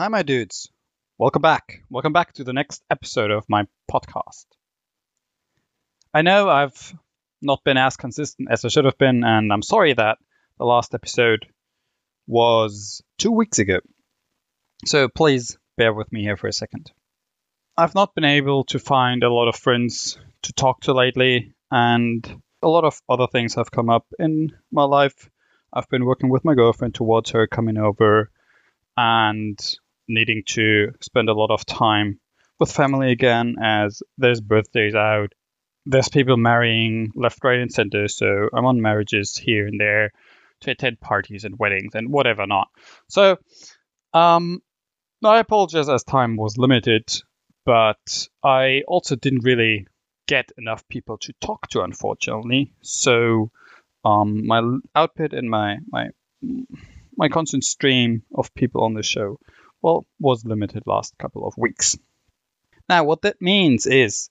[0.00, 0.72] Hi, my dudes.
[1.18, 1.82] Welcome back.
[1.90, 4.46] Welcome back to the next episode of my podcast.
[6.14, 6.94] I know I've
[7.42, 10.16] not been as consistent as I should have been, and I'm sorry that
[10.56, 11.46] the last episode
[12.26, 13.80] was two weeks ago.
[14.86, 16.90] So please bear with me here for a second.
[17.76, 22.26] I've not been able to find a lot of friends to talk to lately, and
[22.62, 25.28] a lot of other things have come up in my life.
[25.70, 28.30] I've been working with my girlfriend towards her coming over
[28.96, 29.58] and
[30.10, 32.20] needing to spend a lot of time
[32.58, 35.32] with family again as there's birthdays out.
[35.86, 40.12] There's people marrying left, right, and center, so I'm on marriages here and there
[40.60, 42.68] to attend parties and weddings and whatever not.
[43.08, 43.38] So,
[44.12, 44.62] um,
[45.24, 47.04] I apologize as time was limited,
[47.64, 49.86] but I also didn't really
[50.26, 52.72] get enough people to talk to, unfortunately.
[52.82, 53.50] So,
[54.04, 54.62] um, my
[54.94, 56.10] output and my my
[57.16, 59.38] my constant stream of people on the show,
[59.82, 61.98] well, was limited last couple of weeks.
[62.88, 64.30] Now, what that means is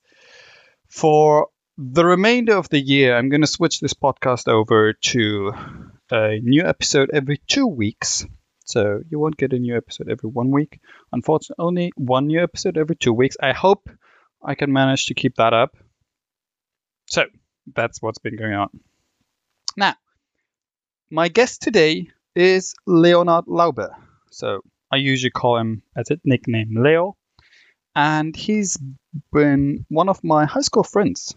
[0.89, 1.47] for
[1.78, 5.53] the remainder of the year, I'm going to switch this podcast over to
[6.11, 8.25] a new episode every two weeks.
[8.66, 10.80] So you won't get a new episode every one week.
[11.11, 13.38] Unfortunately, only one new episode every two weeks.
[13.42, 13.89] I hope
[14.44, 15.75] I can manage to keep that up.
[17.08, 17.23] So
[17.73, 18.70] that's what's been going on.
[19.75, 19.95] Now,
[21.09, 23.95] my guest today is Leonard Lauber.
[24.31, 24.61] So
[24.92, 27.16] I usually call him as a nickname Leo.
[27.95, 28.78] And he's
[29.32, 31.36] been one of my high school friends.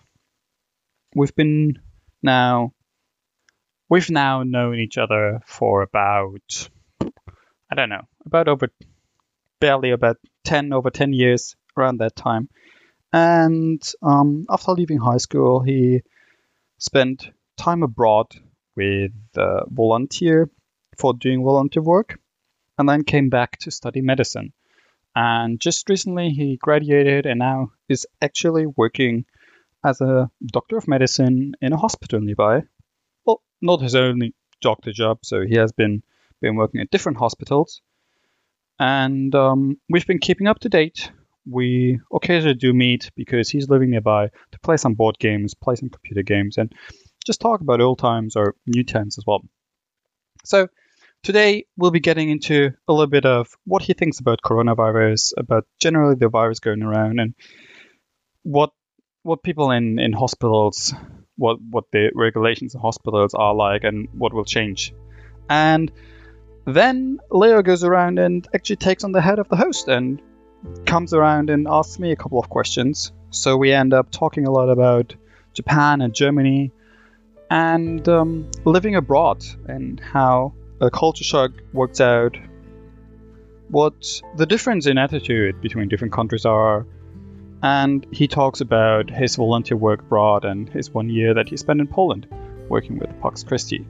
[1.14, 1.80] We've been
[2.22, 2.72] now
[3.88, 6.68] we've now known each other for about
[7.00, 8.68] I don't know, about over
[9.60, 12.48] barely about 10 over 10 years around that time.
[13.12, 16.02] And um, after leaving high school, he
[16.78, 18.26] spent time abroad
[18.76, 19.12] with
[19.68, 20.50] volunteer
[20.96, 22.18] for doing volunteer work
[22.82, 24.52] and then came back to study medicine.
[25.14, 29.24] And just recently he graduated and now is actually working
[29.84, 32.62] as a doctor of medicine in a hospital nearby.
[33.24, 36.02] Well, not his only doctor job, so he has been
[36.40, 37.82] been working at different hospitals.
[38.80, 41.12] And um, we've been keeping up to date.
[41.48, 45.88] We occasionally do meet because he's living nearby to play some board games, play some
[45.88, 46.72] computer games, and
[47.24, 49.42] just talk about old times or new times as well.
[50.44, 50.66] So
[51.22, 55.64] Today, we'll be getting into a little bit of what he thinks about coronavirus, about
[55.78, 57.34] generally the virus going around, and
[58.42, 58.70] what
[59.22, 60.92] what people in, in hospitals,
[61.36, 64.92] what what the regulations in hospitals are like, and what will change.
[65.48, 65.92] And
[66.64, 70.20] then Leo goes around and actually takes on the head of the host and
[70.86, 73.12] comes around and asks me a couple of questions.
[73.30, 75.14] So we end up talking a lot about
[75.54, 76.72] Japan and Germany
[77.48, 82.36] and um, living abroad and how a culture shock works out
[83.68, 86.86] what the difference in attitude between different countries are.
[87.62, 91.80] And he talks about his volunteer work abroad and his one year that he spent
[91.80, 92.26] in Poland
[92.68, 93.86] working with Pax Christi,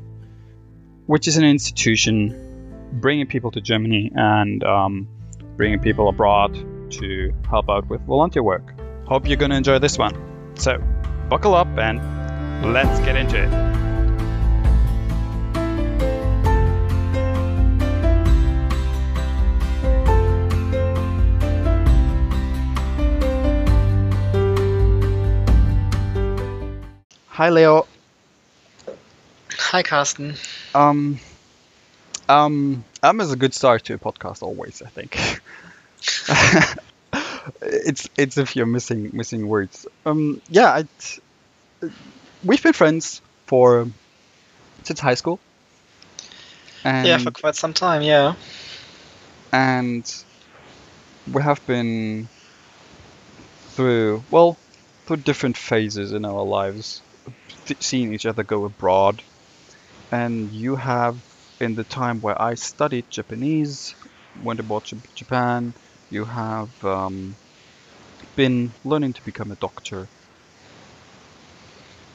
[1.06, 5.08] which is an institution bringing people to Germany and um,
[5.56, 6.54] bringing people abroad
[6.92, 8.74] to help out with volunteer work.
[9.06, 10.54] Hope you're going to enjoy this one.
[10.56, 10.78] So,
[11.30, 13.81] buckle up and let's get into it.
[27.42, 27.88] Hi, Leo.
[29.50, 30.36] Hi, Carsten.
[30.76, 31.18] Um,
[32.28, 34.80] um, um is a good start to a podcast always.
[34.80, 35.16] I think.
[37.62, 39.88] it's it's if you're missing missing words.
[40.06, 40.84] Um, yeah,
[41.82, 41.88] I,
[42.44, 43.88] we've been friends for
[44.84, 45.40] since high school.
[46.84, 48.02] And, yeah, for quite some time.
[48.02, 48.36] Yeah.
[49.50, 50.04] And
[51.32, 52.28] we have been
[53.70, 54.56] through well
[55.06, 57.02] through different phases in our lives
[57.80, 59.22] seeing each other go abroad.
[60.10, 61.16] And you have,
[61.60, 63.94] in the time where I studied Japanese,
[64.42, 65.74] went abroad to Japan,
[66.10, 67.36] you have um,
[68.36, 70.08] been learning to become a doctor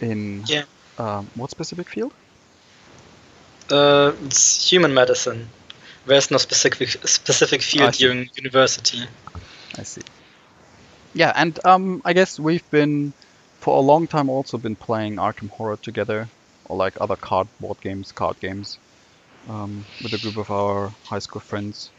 [0.01, 0.63] in yeah.
[0.98, 2.13] um, what specific field?
[3.71, 5.48] Uh, it's human medicine.
[6.06, 9.00] There's no specific specific field during university.
[9.77, 10.01] I see.
[11.13, 13.13] Yeah, and um, I guess we've been
[13.68, 16.30] for a long time also been playing Arkham Horror together,
[16.68, 18.80] or like other cardboard games, card games,
[19.50, 21.92] um, with a group of our high school friends,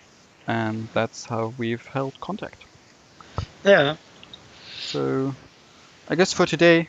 [0.47, 2.65] and that's how we've held contact.
[3.65, 3.97] Yeah.
[4.79, 5.35] So,
[6.09, 6.89] I guess for today,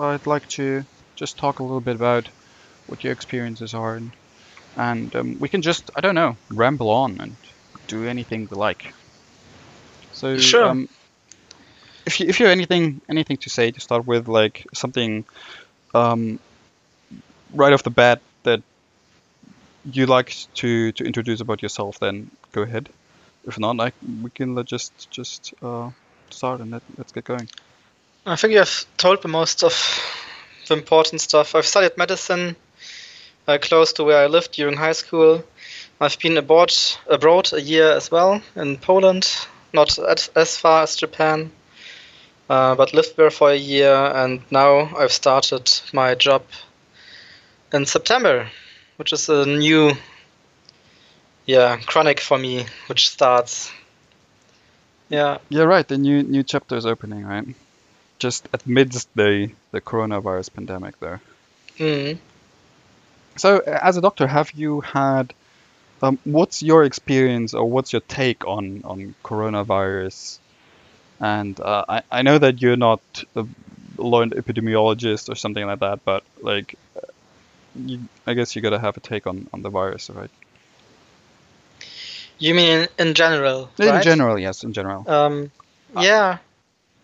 [0.00, 0.84] I'd like to
[1.14, 2.30] just talk a little bit about
[2.86, 4.14] what your experiences are, and,
[4.76, 7.36] and um, we can just, I don't know, ramble on and
[7.86, 8.94] do anything we like.
[10.12, 10.70] So Sure.
[10.70, 10.88] um,
[12.06, 15.24] if you if you have anything anything to say to start with, like something
[15.94, 16.38] um,
[17.52, 18.62] right off the bat that
[19.92, 22.88] you like to to introduce about yourself, then go ahead.
[23.46, 23.92] If not, I,
[24.22, 25.90] we can just just uh,
[26.30, 27.48] start and let, let's get going.
[28.24, 29.74] I think you have told the most of
[30.66, 31.54] the important stuff.
[31.54, 32.56] I've studied medicine
[33.46, 35.44] uh, close to where I lived during high school.
[36.00, 36.74] I've been abroad,
[37.08, 41.52] abroad a year as well in Poland, not at, as far as Japan,
[42.48, 43.94] uh, but lived there for a year.
[43.94, 46.42] And now I've started my job
[47.72, 48.50] in September,
[48.96, 49.92] which is a new,
[51.46, 53.70] yeah, chronic for me, which starts.
[55.08, 55.86] Yeah, Yeah, right.
[55.86, 57.46] The new new chapter is opening, right?
[58.18, 61.20] Just amidst the the coronavirus pandemic there.
[61.78, 62.18] mm.
[63.36, 65.32] So, as a doctor, have you had?
[66.02, 70.38] Um, what's your experience or what's your take on on coronavirus?
[71.20, 73.00] And uh, I I know that you're not
[73.34, 73.46] a
[73.96, 76.76] learned epidemiologist or something like that, but like,
[77.74, 80.30] you, I guess you gotta have a take on on the virus, right?
[82.38, 83.70] you mean in general?
[83.78, 84.00] In right?
[84.00, 85.04] general, yes, in general.
[85.06, 85.50] Um,
[85.94, 86.38] Uh, yeah,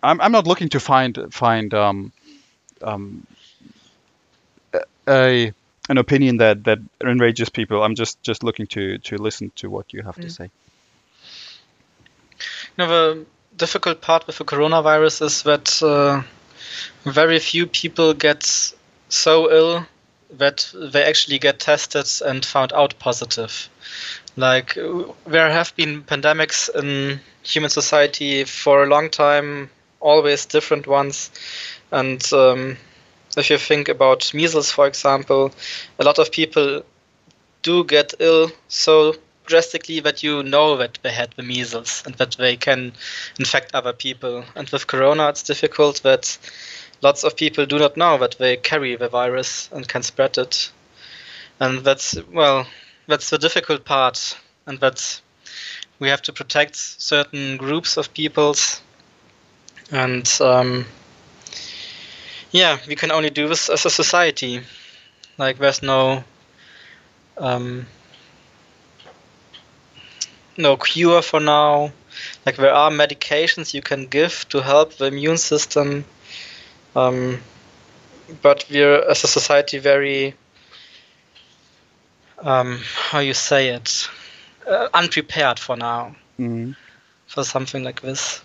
[0.03, 2.13] I'm I'm not looking to find find um
[2.83, 3.27] um
[5.09, 5.53] a
[5.89, 7.83] an opinion that that enrages people.
[7.83, 10.31] I'm just just looking to to listen to what you have to Mm.
[10.31, 10.45] say.
[10.45, 10.51] you
[12.79, 13.27] know, the
[13.57, 16.23] difficult part with the coronavirus is that uh,
[17.05, 18.73] very few people get
[19.09, 19.87] so ill
[20.39, 23.69] that they actually get tested and found out positive.
[24.37, 24.79] Like,
[25.27, 29.71] there have been pandemics in human society for a long time,
[30.01, 31.31] always different ones.
[31.91, 32.79] And um,
[33.37, 35.53] if you think about measles, for example,
[35.99, 36.83] a lot of people
[37.63, 39.15] do get ill so
[39.53, 42.91] drastically that you know that they had the measles and that they can
[43.39, 44.45] infect other people.
[44.57, 46.39] And with corona, it's difficult that
[47.03, 50.73] lots of people do not know that they carry the virus and can spread it.
[51.61, 52.67] And that's, well,
[53.07, 54.39] that's the difficult part.
[54.67, 55.21] And that
[55.99, 58.81] we have to protect certain groups of peoples.
[59.91, 60.87] And um,
[62.53, 64.63] yeah, we can only do this as a society.
[65.37, 66.25] Like, there's no.
[67.37, 67.87] Um,
[70.57, 71.93] no cure for now.
[72.47, 76.05] Like there are medications you can give to help the immune system,
[76.95, 77.41] um,
[78.43, 80.35] but we're as a society very
[82.41, 82.79] um,
[83.11, 84.09] how you say it
[84.67, 86.75] uh, unprepared for now Mm.
[87.27, 88.43] for something like this.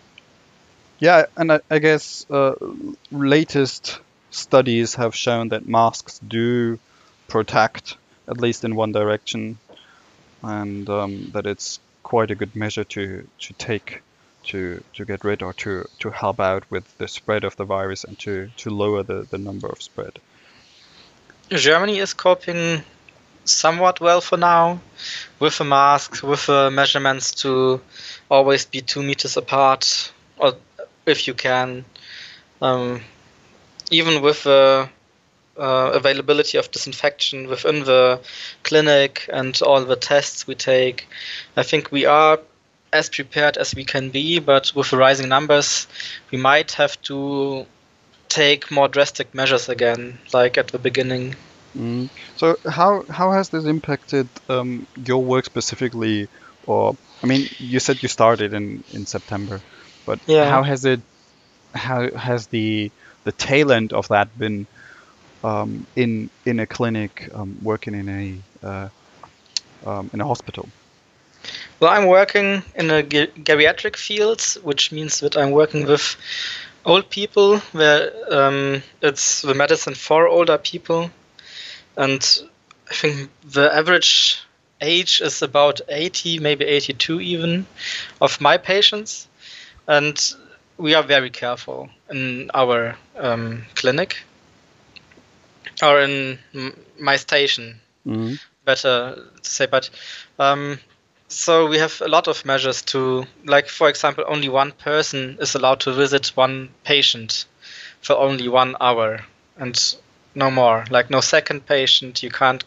[1.00, 2.54] Yeah, and I, I guess uh,
[3.12, 4.00] latest
[4.30, 6.80] studies have shown that masks do
[7.28, 9.58] protect, at least in one direction,
[10.44, 14.02] and um, that it's quite a good measure to, to take
[14.46, 18.06] to to get rid or to, to help out with the spread of the virus
[18.06, 20.20] and to, to lower the, the number of spread.
[21.50, 22.82] Germany is coping
[23.44, 24.80] somewhat well for now
[25.40, 27.82] with the masks, with the measurements to
[28.32, 30.54] always be two meters apart, or
[31.06, 31.84] if you can.
[32.62, 33.02] Um,
[33.92, 34.90] even with the
[35.58, 38.20] uh, availability of disinfection within the
[38.64, 41.08] clinic and all the tests we take,
[41.56, 42.40] I think we are
[42.94, 45.88] as prepared as we can be, but with the rising numbers,
[46.32, 47.66] we might have to
[48.30, 51.36] take more drastic measures again, like at the beginning.
[51.76, 52.10] Mm.
[52.38, 56.28] So how how has this impacted um, your work specifically?
[56.66, 59.62] Or I mean, you said you started in, in September,
[60.06, 60.50] but Yeah.
[60.50, 61.02] how has it?
[61.74, 62.92] How has the
[63.24, 64.68] the tail end of that been
[65.48, 68.90] um, in in a clinic, um, working in a uh,
[69.86, 70.68] um, in a hospital?
[71.80, 76.16] Well, I'm working in a ge- geriatric field, which means that I'm working with
[76.86, 81.10] old people, where um, it's the medicine for older people.
[81.96, 82.22] And
[82.90, 84.42] I think the average
[84.82, 87.66] age is about 80, maybe 82 even,
[88.22, 89.28] of my patients.
[89.88, 90.18] And
[90.78, 94.18] we are very careful in our um, clinic
[95.82, 96.40] or in
[97.00, 98.40] my station Mm.
[98.66, 99.90] better to say but
[100.40, 100.80] um,
[101.28, 105.56] so we have a lot of measures to like for example only one person is
[105.56, 107.46] allowed to visit one patient
[108.02, 109.26] for only one hour
[109.58, 109.96] and
[110.36, 112.64] no more like no second patient you can't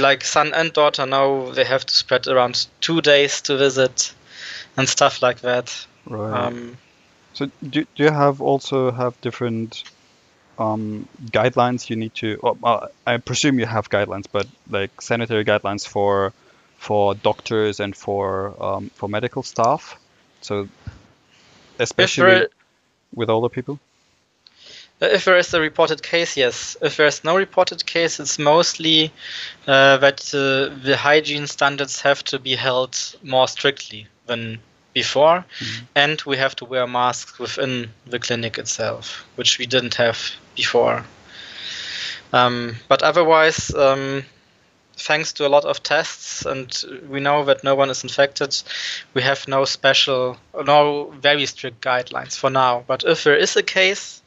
[0.00, 4.12] like son and daughter now they have to spread around two days to visit
[4.76, 6.46] and stuff like that Right.
[6.46, 6.76] um,
[7.34, 9.84] So do, do you have also have different
[10.58, 12.38] um, guidelines you need to?
[12.42, 16.32] Well, uh, I presume you have guidelines, but like sanitary guidelines for
[16.78, 19.98] for doctors and for um, for medical staff.
[20.40, 20.68] So
[21.78, 22.48] especially there-
[23.14, 23.78] with older people.
[25.00, 26.76] If there is a reported case, yes.
[26.82, 29.12] If there is no reported case, it's mostly
[29.66, 34.58] uh, that uh, the hygiene standards have to be held more strictly than
[35.02, 35.80] before, Mhm.
[35.94, 37.72] and we have to wear masks within
[38.12, 39.04] the clinic itself,
[39.36, 40.18] which we didn't have
[40.56, 41.04] before.
[42.32, 44.24] Um, but otherwise, um,
[45.08, 46.68] thanks to a lot of tests, and
[47.12, 48.52] we know that no one is infected,
[49.14, 52.84] we have no special, no very strict guidelines for now.
[52.86, 54.22] But if there is a case,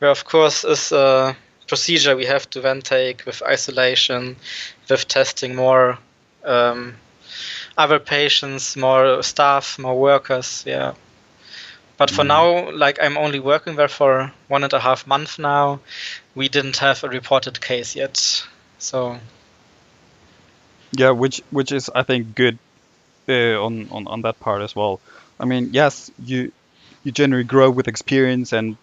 [0.00, 1.36] there of course is a
[1.68, 4.36] procedure we have to then take with isolation,
[4.88, 5.98] with testing more
[6.44, 6.96] um,
[7.80, 10.64] other patients, more staff, more workers.
[10.66, 10.94] Yeah.
[11.98, 12.26] But for Mhm.
[12.26, 15.80] now, like I'm only working there for one and a half month now,
[16.34, 18.44] we didn't have a reported case yet.
[18.78, 19.20] So
[20.92, 22.58] Yeah, which which is I think good
[23.28, 25.00] uh, on, on on that part as well.
[25.40, 26.52] I mean, yes, you
[27.04, 28.76] you generally grow with experience and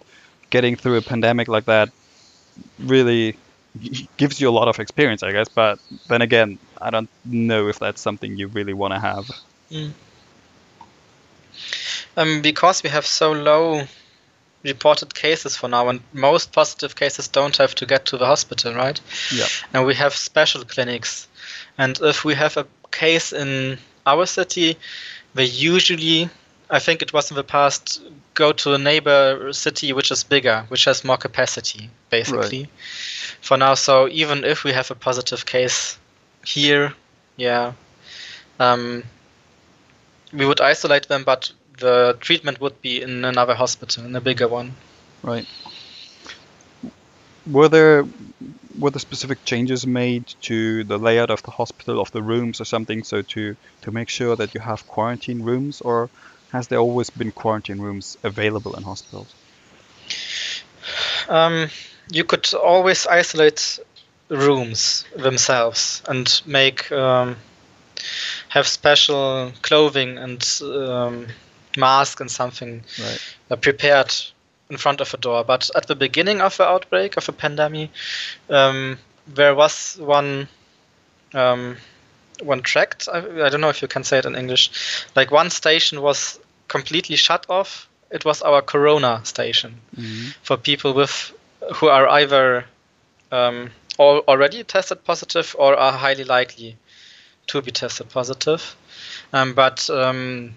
[0.49, 1.89] getting through a pandemic like that
[2.79, 3.37] really
[4.17, 5.47] gives you a lot of experience, I guess.
[5.47, 9.29] But then again, I don't know if that's something you really want to have.
[12.17, 13.83] um, because we have so low
[14.63, 18.73] reported cases for now, and most positive cases don't have to get to the hospital,
[18.73, 18.99] right?
[19.33, 19.45] Yeah.
[19.73, 21.27] And we have special clinics,
[21.77, 24.77] and if we have a case in our city,
[25.35, 26.29] they usually,
[26.69, 28.01] I think it was in the past,
[28.33, 32.69] go to a neighbor city which is bigger, which has more capacity, basically.
[33.41, 35.97] For now, so even if we have a positive case
[36.45, 36.93] here,
[37.37, 37.73] yeah,
[38.59, 39.03] um,
[40.33, 44.47] we would isolate them, but the treatment would be in another hospital, in a bigger
[44.47, 44.73] one.
[45.23, 45.47] Right.
[47.45, 48.05] Were there
[48.77, 52.65] were there specific changes made to the layout of the hospital, of the rooms, or
[52.65, 56.09] something, so to to make sure that you have quarantine rooms, or
[56.51, 59.33] has there always been quarantine rooms available in hospitals?
[61.27, 61.69] Um,
[62.11, 63.79] you could always isolate
[64.29, 67.35] rooms themselves and make um,
[68.49, 71.27] have special clothing and um,
[71.77, 73.35] mask and something Right.
[73.51, 74.13] uh, prepared
[74.69, 75.43] in front of a door.
[75.43, 77.89] But at the beginning of the outbreak of a pandemic,
[78.49, 80.47] um, there was one
[81.33, 81.77] um,
[82.41, 83.07] one tracked.
[83.11, 84.71] I, I don't know if you can say it in English.
[85.15, 87.87] Like one station was completely shut off.
[88.11, 91.33] It was our Corona station hmm for people with
[91.75, 92.65] who are either
[93.31, 96.77] um, al- already tested positive or are highly likely
[97.47, 98.75] to be tested positive.
[99.33, 100.55] Um, but um,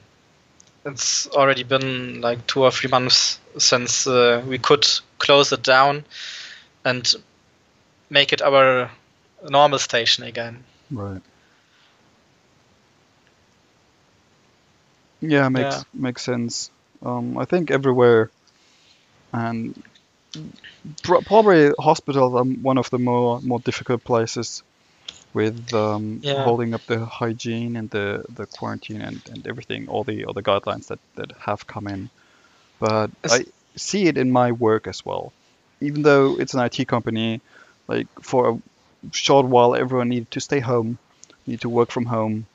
[0.84, 4.86] it's already been like two or three months since uh, we could
[5.18, 6.04] close it down
[6.84, 7.14] and
[8.08, 8.90] make it our
[9.48, 10.64] normal station again.
[10.90, 11.22] Right.
[15.20, 15.82] Yeah, makes Yeah.
[15.92, 16.70] makes sense.
[17.02, 18.30] Um, I think everywhere,
[19.32, 19.74] and
[21.02, 24.62] probably hospitals are one of the more more difficult places
[25.34, 26.42] with um, Yeah.
[26.42, 30.88] holding up the hygiene and the, the quarantine and, and everything, all the other guidelines
[30.88, 32.10] that, that have come in.
[32.80, 33.46] But I
[33.76, 35.32] see it in my work as well.
[35.80, 37.40] Even though it's an IT company,
[37.88, 38.58] like for a
[39.12, 40.98] short while, everyone needed to stay home,
[41.46, 42.46] need to work from home,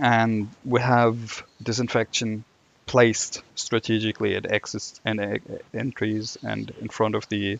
[0.00, 2.44] and we have disinfection
[2.86, 5.40] placed strategically at exits and e-
[5.74, 7.58] entries and in front of the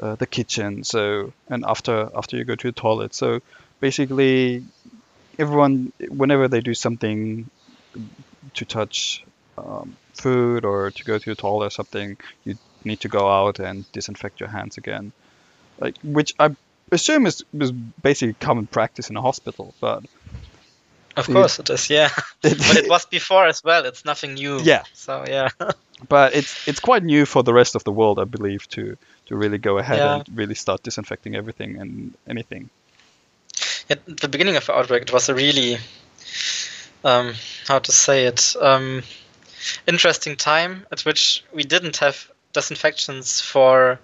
[0.00, 0.84] uh, the kitchen.
[0.84, 3.14] So and after after you go to the toilet.
[3.14, 3.40] So
[3.80, 4.64] basically,
[5.38, 7.48] everyone whenever they do something
[8.54, 9.24] to touch
[9.58, 13.60] um, food or to go to the toilet or something, you need to go out
[13.60, 15.12] and disinfect your hands again.
[15.78, 16.54] Like which I
[16.90, 20.02] assume is is basically common practice in a hospital, but
[21.16, 22.10] Of course it is, yeah.
[22.42, 23.84] but it was before as well.
[23.84, 24.60] It's nothing new.
[24.60, 24.84] Yeah.
[24.94, 25.48] So yeah.
[26.08, 29.36] but it's it's quite new for the rest of the world, I believe, to to
[29.36, 30.14] really go ahead Yeah.
[30.16, 32.70] and really start disinfecting everything and anything.
[33.90, 35.76] at the beginning of the outbreak, it was a really,
[37.04, 37.34] um,
[37.68, 39.02] how to say it, um,
[39.86, 43.98] interesting time at which we didn't have disinfections for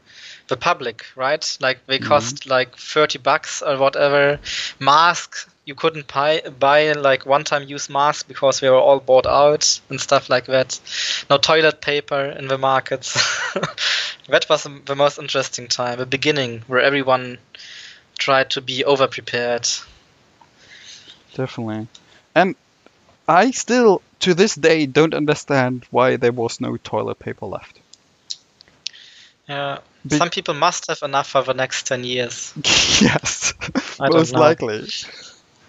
[0.48, 1.56] the public, right?
[1.60, 2.06] Like they Mhm.
[2.08, 4.40] cost like 30 bucks or whatever.
[4.78, 9.80] Masks, you couldn't buy, buy like one-time use masks because they were all bought out
[9.90, 10.80] and stuff like that.
[11.28, 13.12] No toilet paper in the markets.
[14.30, 17.36] that was the most interesting time, the beginning where everyone
[18.16, 19.68] tried to be over prepared.
[21.34, 21.86] Definitely.
[22.34, 22.56] And
[23.28, 27.78] I still, to this day, don't understand why there was no toilet paper left.
[29.46, 29.80] Yeah.
[30.06, 32.54] Be- Some people must have enough for the next 10 years.
[33.02, 33.52] yes,
[34.00, 34.88] most likely.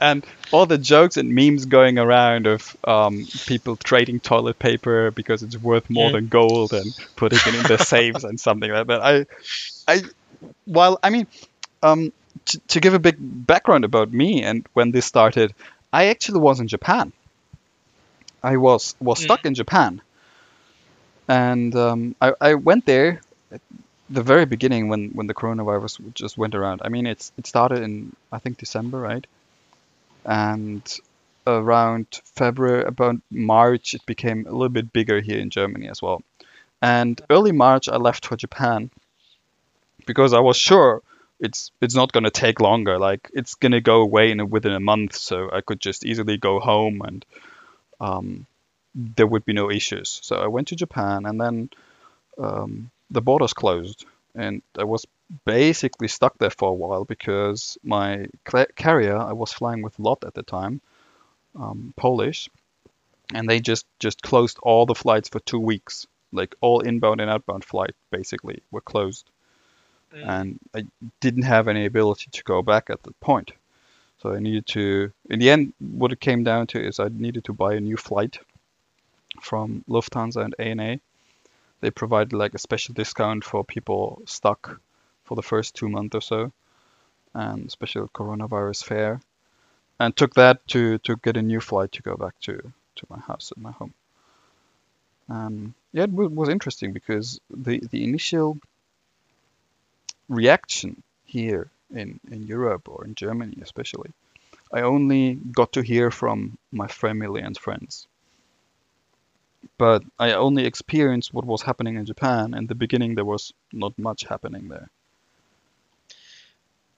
[0.02, 5.44] And all the jokes and memes going around of um, people trading toilet paper because
[5.44, 6.14] it's worth more Mm.
[6.14, 9.02] than gold and putting it in their safes and something like that.
[9.02, 9.26] I,
[9.88, 10.04] I,
[10.66, 11.28] while I mean,
[11.84, 12.12] um,
[12.46, 15.54] to, to give a big background about me and when this started,
[15.94, 17.14] I actually was in Japan.
[18.44, 19.24] I was was Mm.
[19.24, 20.02] stuck in Japan,
[21.28, 23.62] and um, I, I went there at
[24.10, 26.82] the very beginning when, when the coronavirus just went around.
[26.84, 29.26] I mean, it's it started in I think December, right?
[30.30, 30.84] And
[31.48, 36.22] around February, about March, it became a little bit bigger here in Germany as well.
[36.84, 38.92] And early March, I left for Japan
[40.06, 41.02] because I was sure
[41.40, 43.00] it's it's not going to take longer.
[43.00, 46.06] Like it's going to go away in a, within a month, so I could just
[46.06, 47.26] easily go home and
[48.00, 48.46] um,
[48.94, 50.20] there would be no issues.
[50.24, 51.70] So I went to Japan, and then
[52.38, 54.06] um, the borders closed,
[54.36, 55.06] and I was
[55.46, 58.28] basically stuck there for a while because my
[58.76, 60.82] carrier I was flying with LOT at the time,
[61.56, 62.50] um, Polish,
[63.34, 66.08] and they just just closed all the flights for two weeks.
[66.32, 69.30] Like all inbound and outbound flight basically were closed
[70.14, 70.28] Mm.
[70.28, 70.86] and I
[71.20, 73.52] didn't have any ability to go back at that point.
[74.22, 77.46] So I needed to, in the end, what it came down to is I needed
[77.46, 78.40] to buy a new flight
[79.42, 81.00] from Lufthansa and ANA.
[81.82, 84.82] They provided like a special discount for people stuck
[85.30, 86.52] for the first two months or so,
[87.36, 89.22] and special coronavirus fare,
[90.00, 92.54] and took that to to get a new flight to go back to
[92.98, 93.94] to my house and my home.
[95.30, 98.58] Um, yeah, it wa- was interesting because the the initial
[100.30, 104.12] reaction here in, in Europe or in Germany especially,
[104.74, 108.08] I only got to hear from my family and friends.
[109.78, 112.54] But I only experienced what was happening in Japan.
[112.56, 114.90] In the beginning, there was not much happening there.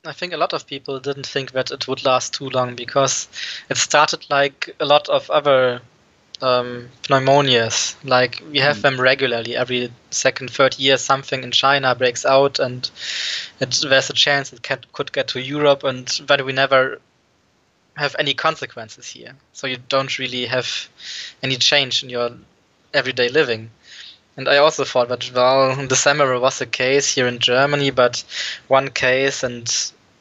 [0.04, 3.28] I think a lot of people didn't think that it would last too long because
[3.70, 5.82] it started like a lot of other
[6.42, 7.96] um, pneumonias.
[8.04, 8.82] Like we have Mm.
[8.82, 9.56] them regularly.
[9.56, 12.90] Every second, third year, something in China breaks out, and
[13.60, 17.00] it, there's a chance it can, could get to Europe, and then we never
[17.96, 19.36] have any consequences here.
[19.54, 20.90] So you don't really have
[21.44, 22.32] any change in your
[22.92, 23.70] everyday living.
[24.36, 28.24] And I also thought that, well, in December was a case here in Germany, but
[28.68, 29.68] one case, and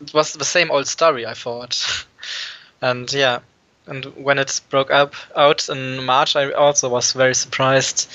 [0.01, 2.07] it was the same old story, I thought.
[2.83, 3.41] and yeah,
[3.87, 8.11] and when it broke up out in March, I also was very surprised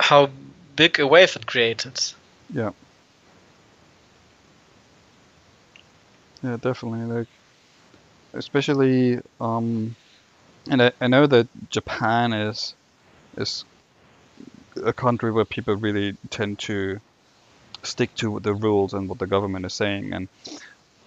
[0.00, 0.30] how
[0.76, 2.00] big a wave it created.
[2.52, 2.70] Yeah.
[6.42, 7.04] Yeah, definitely.
[7.04, 7.28] Like,
[8.34, 9.96] especially, um,
[10.70, 12.74] and I, I know that Japan is
[13.36, 13.64] is
[14.84, 17.00] a country where people really tend to
[17.82, 20.28] stick to the rules and what the government is saying, and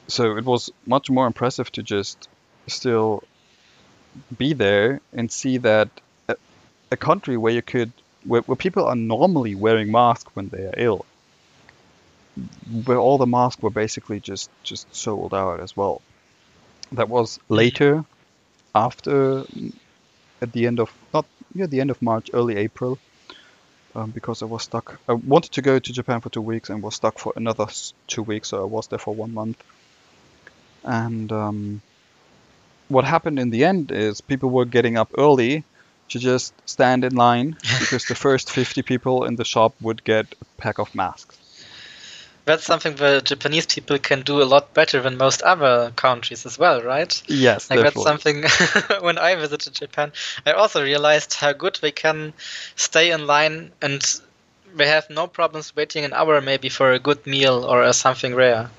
[0.07, 2.27] so it was much more impressive to just
[2.67, 3.23] still
[4.37, 5.89] be there and see that
[6.27, 6.35] a,
[6.91, 7.91] a country where you could
[8.23, 11.05] where, where people are normally wearing masks when they are ill
[12.85, 16.01] where all the masks were basically just just sold out as well.
[16.91, 18.05] That was later
[18.75, 19.43] after
[20.41, 22.99] at the end of not yeah the end of march early april
[23.95, 26.83] um, because i was stuck i wanted to go to japan for two weeks and
[26.83, 27.65] was stuck for another
[28.07, 29.63] two weeks so i was there for one month
[30.87, 31.81] and um,
[32.89, 35.65] what happened in the end is people were getting up early
[36.09, 40.35] to just stand in line because the first 50 people in the shop would get
[40.41, 41.37] a pack of masks
[42.45, 46.57] That's something the Japanese people can do a lot better than most other countries as
[46.57, 47.21] well, right?
[47.27, 48.43] yes Like that's something
[49.01, 50.11] when I visited Japan,
[50.45, 52.33] I also realized how good they can
[52.75, 54.01] stay in line and
[54.75, 58.35] they have no problems waiting an hour maybe for a good meal or uh, something
[58.35, 58.69] rare.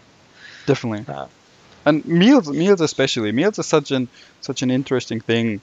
[0.66, 1.27] definitely Yeah.
[1.88, 3.33] And meals meals especially.
[3.33, 4.09] Meals are such an
[4.40, 5.62] such an interesting thing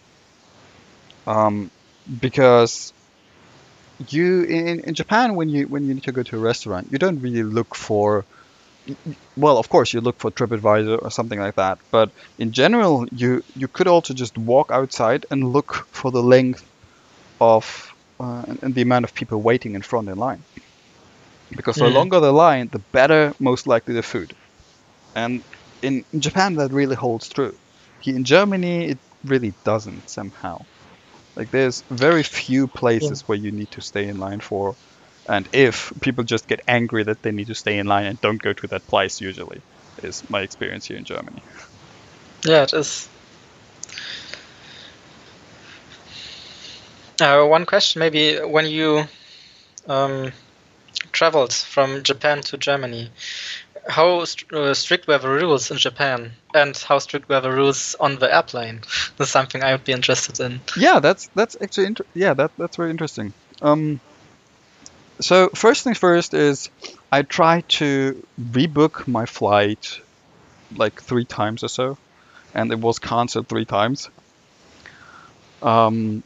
[1.28, 1.72] um,
[2.20, 2.94] because
[3.98, 6.98] you in, in Japan when you when you need to go to a restaurant you
[6.98, 8.26] don't really look for
[9.36, 13.42] well of course you look for TripAdvisor or something like that but in general you
[13.56, 16.64] you could also just walk outside and look for the length
[17.42, 17.90] of
[18.22, 20.46] uh, and, and the amount of people waiting in front in line.
[21.56, 21.92] Because the Mm.
[21.92, 24.36] longer the line the better most likely the food.
[25.16, 25.44] And
[25.86, 27.56] in, Japan that really holds true.
[28.02, 30.66] Here in Germany it really doesn't somehow.
[31.36, 34.76] Like there's very few places where you need to stay in line for
[35.28, 38.42] and if people just get angry that they need to stay in line and don't
[38.42, 39.62] go to that place usually
[40.04, 41.42] is my experience here in Germany.
[42.46, 43.10] Yeah, it is.
[47.20, 49.06] Uh, one question, maybe when you
[49.88, 50.32] um,
[51.12, 53.10] traveled from Japan to Germany,
[53.88, 57.96] how st- uh, strict were the rules in Japan, and how strict were the rules
[58.00, 58.82] on the airplane?
[59.18, 60.62] That's something I would be interested in.
[60.78, 63.34] Yeah, that's that's actually inter- yeah that that's very interesting.
[63.62, 64.00] Um,
[65.20, 66.70] so first things first is
[67.12, 70.00] I tried to rebook my flight
[70.76, 71.98] like three times or so,
[72.54, 74.10] and it was cancelled three times.
[75.62, 76.24] Um,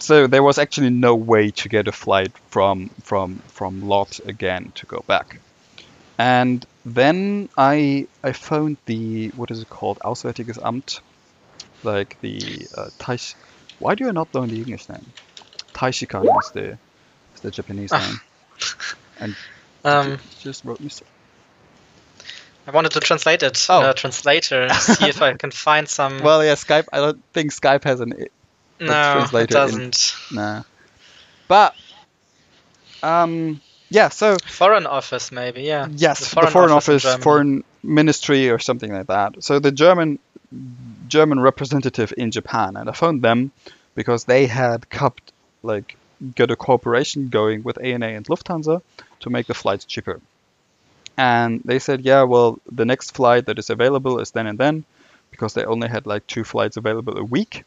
[0.00, 4.72] so there was actually no way to get a flight from from from Lot again
[4.74, 5.40] to go back.
[6.18, 11.00] And then I I phoned the what is it called Auswärtiges Amt,
[11.84, 13.34] like the uh, Taish.
[13.78, 15.12] Why do you not know the English name?
[15.74, 16.78] Taishikan is the
[17.34, 17.98] is the Japanese Ah.
[17.98, 18.20] name.
[19.20, 19.34] And
[19.84, 20.90] Um, just wrote me.
[22.66, 23.66] I wanted to translate it.
[23.70, 23.80] Oh.
[23.80, 24.68] Uh, translator.
[24.74, 26.18] See if I can find some.
[26.22, 26.86] Well, yeah, Skype.
[26.92, 28.12] I don't think Skype has an
[28.80, 30.14] no, translator it doesn't.
[30.32, 30.62] nah.
[31.48, 31.74] But
[33.02, 34.08] um, yeah.
[34.08, 35.62] So Foreign office, maybe.
[35.62, 35.88] Yeah.
[35.90, 39.42] Yes, The the Foreign foreign, Office office, foreign ministry, or something like that.
[39.42, 40.18] So the German
[41.08, 43.52] German representative in Japan, and I phoned them
[43.94, 45.96] because they had kept like
[46.34, 48.82] got a cooperation going with ANA and Lufthansa
[49.20, 50.20] to make the flights cheaper.
[51.16, 54.84] And they said, yeah, well, the next flight that is available is then and then,
[55.30, 57.64] because they only had like two flights available a week.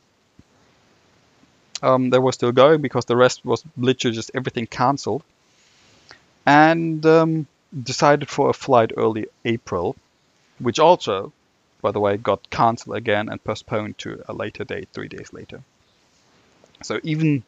[1.83, 5.23] Um, they were still going because the rest was literally just everything cancelled
[6.45, 7.47] and um,
[7.83, 9.95] decided for a flight early April,
[10.59, 11.31] which also,
[11.81, 15.61] by the way, got cancelled again and postponed to a later date, three days later.
[16.83, 17.43] So even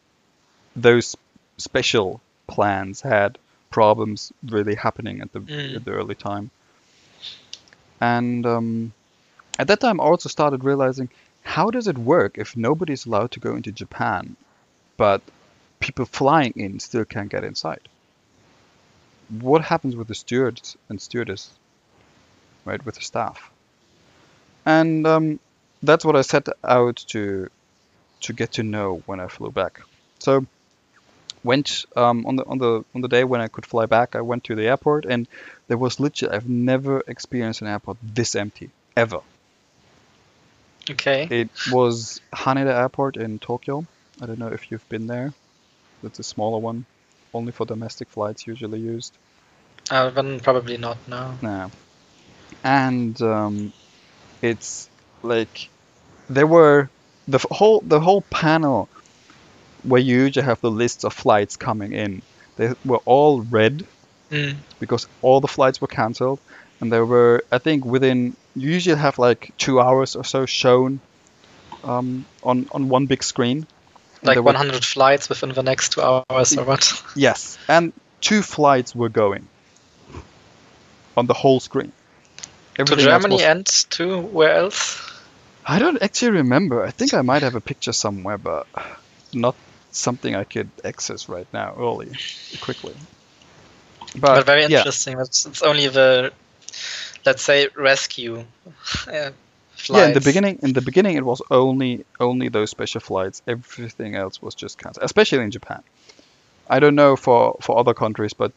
[0.76, 1.16] those
[1.58, 3.38] special plans had
[3.70, 5.76] problems really happening at the Mm.
[5.76, 6.52] at the early time.
[8.00, 8.94] And um,
[9.58, 11.10] at that time, I also started realizing
[11.44, 14.36] how does it work if nobody's allowed to go into Japan,
[14.98, 15.22] but
[15.80, 17.88] people flying in still can't get inside?
[19.42, 21.50] What happens with the stewards and stewardess,
[22.66, 23.50] right, with the staff.
[24.66, 25.40] And um,
[25.82, 27.50] that's what I set out to
[28.22, 29.82] to get to know when I flew back.
[30.20, 30.46] So
[31.44, 34.16] went um, on the on the on the day when I could fly back.
[34.16, 35.28] I went to the airport, and
[35.68, 39.20] there was literally I've never experienced an airport this empty ever.
[40.90, 41.28] Okay.
[41.30, 43.86] It was Haneda Airport in Tokyo.
[44.22, 45.34] I don't know if you've been there.
[46.04, 46.86] It's a smaller one,
[47.34, 49.14] only for domestic flights usually used.
[49.94, 50.98] Uh, then probably not.
[51.08, 51.38] No.
[51.44, 51.72] No.
[52.64, 53.72] And um,
[54.42, 54.90] it's
[55.22, 55.70] like
[56.30, 56.90] there were
[57.28, 58.90] the f- whole the whole panel
[59.84, 62.22] where you usually have the lists of flights coming in.
[62.56, 63.86] They were all red
[64.32, 64.56] Mm.
[64.80, 66.40] because all the flights were cancelled,
[66.82, 71.02] and there were I think within you usually have like two hours or so shown
[71.84, 73.68] um, on on one big screen.
[74.24, 76.84] Like there were- 100 flights within the next two hours or what?
[77.16, 79.46] Yes, and two flights were going
[81.16, 81.92] on the whole screen.
[82.76, 85.02] to Everything Germany was- and to where else?
[85.66, 86.84] I don't actually remember.
[86.84, 88.68] I think I might have a picture somewhere, but
[89.34, 89.56] not
[89.92, 92.12] something I could access right now early,
[92.62, 92.94] quickly.
[94.16, 95.20] But, But, very yeah, interesting.
[95.20, 96.34] It's, it's only the,
[97.26, 98.44] let's say, rescue
[99.08, 99.32] uh,
[99.72, 99.90] flights.
[99.90, 100.08] yeah.
[100.08, 103.42] In the beginning, in the beginning, it was only only those special flights.
[103.48, 105.82] Everything else was just cancelled, especially in Japan.
[106.70, 108.52] I don't know for for other countries, but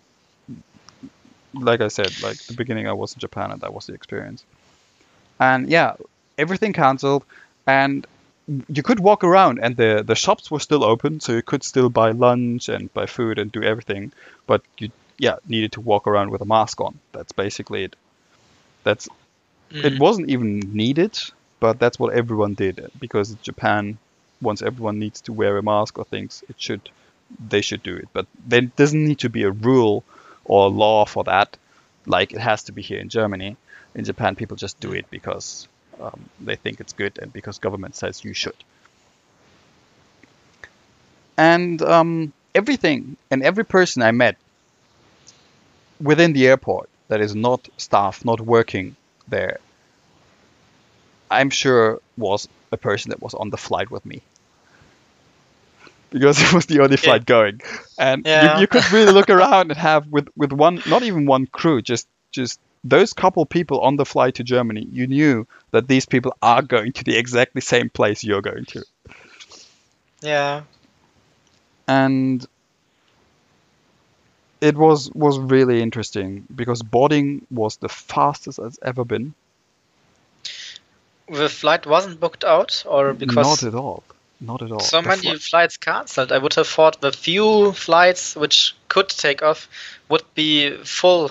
[1.54, 4.44] like I said, like the beginning, I was in Japan, and that was the experience.
[5.38, 5.94] And yeah,
[6.38, 7.24] everything cancelled,
[7.66, 8.06] and
[8.68, 11.88] you could walk around, and the the shops were still open, so you could still
[11.90, 14.12] buy lunch and buy food and do everything,
[14.46, 17.00] but you yeah needed to walk around with a mask on.
[17.12, 17.96] That's basically it.
[18.85, 19.09] That's
[19.82, 19.98] it Mm.
[19.98, 21.18] wasn't even needed,
[21.61, 23.98] but that's what everyone did because Japan,
[24.40, 26.90] once everyone needs to wear a mask or things, it should
[27.38, 28.09] they should do it.
[28.12, 30.04] But there doesn't need to be a rule
[30.48, 31.56] or law for that,
[32.06, 33.56] like it has to be here in Germany.
[33.94, 35.68] In Japan, people just do it because
[36.00, 38.56] um, they think it's good and because government says you should.
[41.37, 44.37] And um, everything and every person I met
[46.00, 48.96] within the airport that is not staff, not working
[49.28, 49.59] there,
[51.30, 54.22] I'm sure was a person that was on the flight with me.
[56.10, 57.60] Because it was the only flight going.
[57.98, 58.54] And Yeah.
[58.56, 61.82] you, you could really look around and have with, with one not even one crew,
[61.82, 66.36] just just those couple people on the flight to Germany, you knew that these people
[66.42, 68.84] are going to the exactly same place you're going to.
[70.22, 70.62] Yeah.
[71.88, 72.46] and
[74.60, 79.34] it was was really interesting because boarding was the fastest it's ever been.
[81.28, 84.02] The flight wasn't booked out, or because Not at all.
[84.40, 84.81] Not at all.
[84.81, 89.09] so The many fli- flights cancelled, I would have thought the few flights which could
[89.09, 89.68] take off
[90.09, 91.31] would be full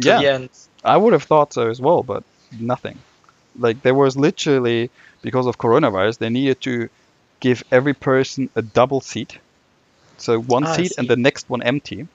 [0.00, 0.50] to yeah, the end.
[0.84, 3.02] I would have thought so as well, but nothing.
[3.56, 4.90] Like there was literally
[5.22, 6.88] because of coronavirus, they needed to
[7.40, 9.38] give every person a double seat,
[10.18, 12.06] so one Ah, seat and the next one empty,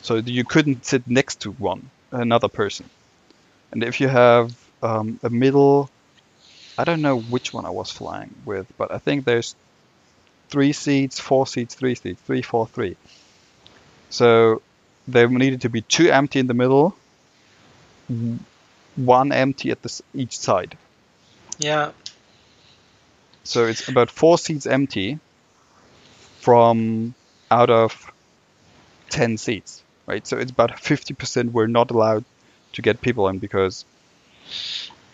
[0.00, 2.90] so you couldn't sit next to one another person.
[3.72, 4.52] And if you have
[4.82, 5.90] um, a middle,
[6.82, 9.54] I don't know which one I was flying with, but I think there's
[10.48, 12.96] three seats, four seats, three seats, three, four, three.
[14.10, 14.62] So
[15.06, 16.96] there needed to be two empty in the middle,
[18.96, 20.76] one empty at the, s- each side.
[21.60, 21.92] Yeah.
[23.44, 25.20] So it's about four seats empty
[26.40, 27.14] from
[27.48, 28.10] out of
[29.10, 30.26] 10 seats, right?
[30.26, 32.24] So it's about 50% we're not allowed
[32.72, 33.84] to get people in because.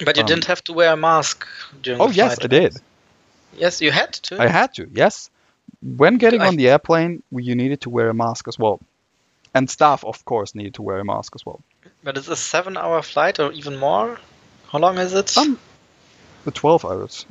[0.05, 1.47] But you Um, didn't have to wear a mask
[1.83, 2.39] during Oh, yes.
[2.43, 2.75] I did.
[3.57, 4.41] Yes, you had to.
[4.41, 5.31] I had to, yes.
[5.83, 8.81] When getting I- on the airplane, you needed to wear a mask as well.
[9.55, 11.61] And staff, of course, needed to wear a mask as well.
[12.05, 14.19] But it's a seven-hour flight or even more.
[14.71, 15.37] How long is it?
[15.37, 15.59] Um,
[16.45, 17.27] The 12 hours.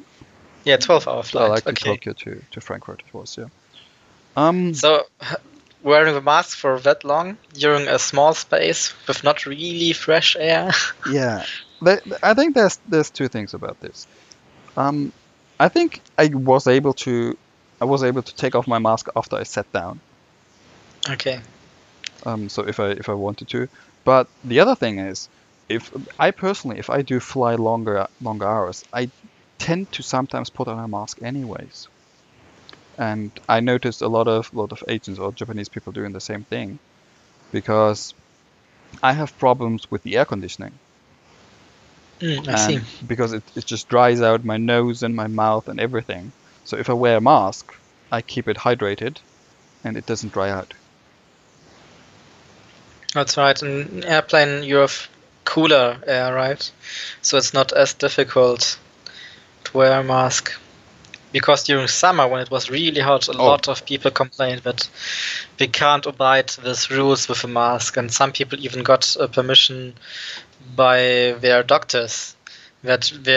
[0.66, 1.50] yeah, twelve-hour flight.
[1.50, 1.90] like to okay.
[1.96, 3.46] Tokyo to, to Frankfurt, it was, yeah.
[4.36, 5.06] Um, So,
[5.84, 10.72] wearing a mask for that long during a small space with not really fresh air.
[11.10, 11.46] Yeah,
[12.24, 14.08] I think there's there's two things about this.
[14.78, 15.14] Um,
[15.60, 17.38] I think I was able to
[17.82, 20.02] I was able to take off my mask after I sat down.
[21.10, 21.42] okay.
[22.26, 23.70] Um, so if I if I wanted to,
[24.04, 25.30] but the other thing is,
[25.70, 29.12] if I personally if I do fly longer longer hours, I
[29.60, 31.88] tend to sometimes put on a mask anyways.
[32.98, 36.44] And I noticed a lot of lot of Asians or Japanese people doing the same
[36.46, 36.80] thing,
[37.52, 38.14] because
[39.04, 40.80] I have problems with the air conditioning.
[42.20, 42.80] Mm, I see.
[43.06, 46.34] because it, it just dries out my nose and my mouth and everything.
[46.64, 47.72] So if I wear a mask,
[48.12, 49.18] I keep it hydrated
[49.84, 50.74] and it doesn't dry out.
[53.14, 53.62] That's right.
[53.62, 55.10] In airplane, you have
[55.46, 56.72] cooler air, right?
[57.22, 58.78] So it's not as difficult
[59.66, 60.52] to wear a mask.
[61.32, 63.46] Because during summer, when it was really hot, a Oh.
[63.46, 64.90] lot of people complained that
[65.58, 69.94] they can't abide these rules with a mask, and some people even got uh, permission
[70.76, 72.36] by their doctors
[72.84, 73.36] that they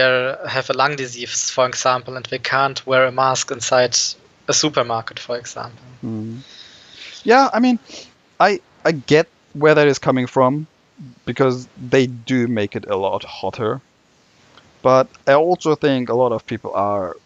[0.48, 3.96] have a lung disease, for example, and they can't wear a mask inside
[4.48, 5.84] a supermarket, for example.
[6.04, 6.38] Mm.
[7.24, 7.78] Yeah, I mean,
[8.38, 10.66] I I get where that is coming from
[11.26, 13.80] because they do make it a lot hotter.
[14.82, 17.16] But I also think a lot of people are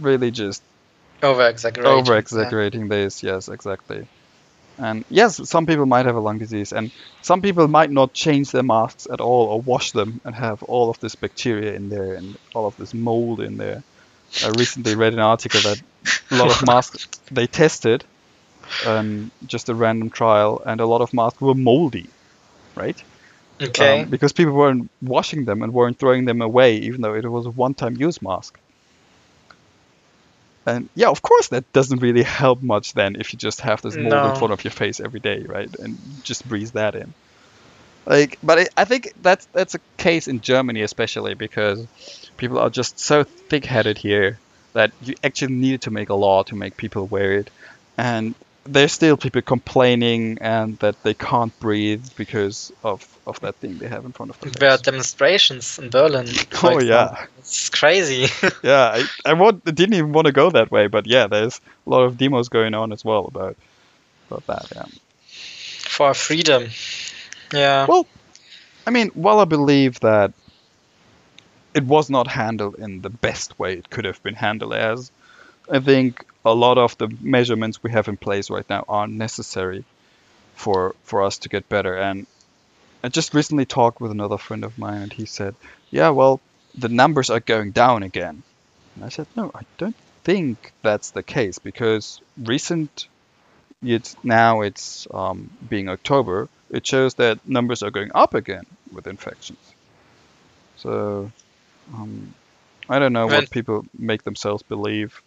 [0.00, 0.62] really just
[1.22, 1.92] Over exaggerating.
[1.92, 3.22] over exaggerating this.
[3.22, 4.06] Yes, exactly.
[4.78, 6.90] And yes, some people might have a lung disease, and
[7.22, 10.90] some people might not change their masks at all or wash them and have all
[10.90, 13.82] of this bacteria in there and all of this mold in there.
[14.44, 15.80] I recently read an article that
[16.30, 18.04] a lot of masks they tested,
[18.86, 22.08] um, just a random trial, and a lot of masks were moldy,
[22.74, 23.00] right?
[23.62, 24.02] Okay.
[24.02, 27.46] Um, because people weren't washing them and weren't throwing them away, even though it was
[27.46, 28.58] a one-time use mask.
[30.66, 33.98] And yeah, of course, that doesn't really help much then if you just have this
[33.98, 34.28] mold No.
[34.28, 35.70] in front of your face every day, right?
[35.78, 37.14] And just breathe that in.
[38.06, 41.86] Like, but I, I think that's that's a case in Germany especially because
[42.36, 44.40] people are just so thick-headed here
[44.74, 47.50] that you actually needed to make a law to make people wear it,
[47.96, 53.78] and there's still people complaining and that they can't breathe because of of that thing
[53.78, 54.52] they have in front of them.
[54.52, 56.26] There are demonstrations in Berlin.
[56.62, 57.26] Oh, yeah.
[57.38, 58.26] It's crazy.
[58.62, 61.90] yeah, I, I want, didn't even want to go that way, but yeah, there's a
[61.90, 63.56] lot of demos going on as well about
[64.30, 64.66] about that.
[64.74, 64.84] Yeah.
[65.26, 66.68] For freedom.
[67.52, 67.86] Yeah.
[67.86, 68.06] Well,
[68.86, 70.32] I mean, while I believe that
[71.74, 75.10] it was not handled in the best way it could have been handled as,
[75.70, 79.84] I think a lot of the measurements we have in place right now are necessary
[80.54, 81.96] for for us to get better.
[81.96, 82.26] And
[83.02, 85.54] I just recently talked with another friend of mine, and he said,
[85.90, 86.40] "Yeah, well,
[86.74, 88.42] the numbers are going down again."
[88.94, 93.08] And I said, "No, I don't think that's the case because recent,
[93.82, 99.06] it's now it's um, being October, it shows that numbers are going up again with
[99.06, 99.58] infections.
[100.76, 101.30] So,
[101.92, 102.34] um,
[102.88, 105.22] I don't know When- what people make themselves believe.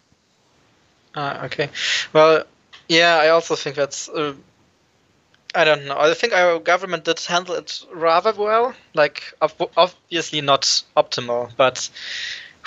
[1.18, 1.68] Ah, okay.
[2.12, 2.44] Well,
[2.88, 4.08] yeah, I also think that's.
[4.08, 4.34] Uh,
[5.52, 5.98] I don't know.
[5.98, 8.72] I think our government did handle it rather well.
[8.94, 10.62] Like, ob- obviously not
[10.96, 11.90] optimal, but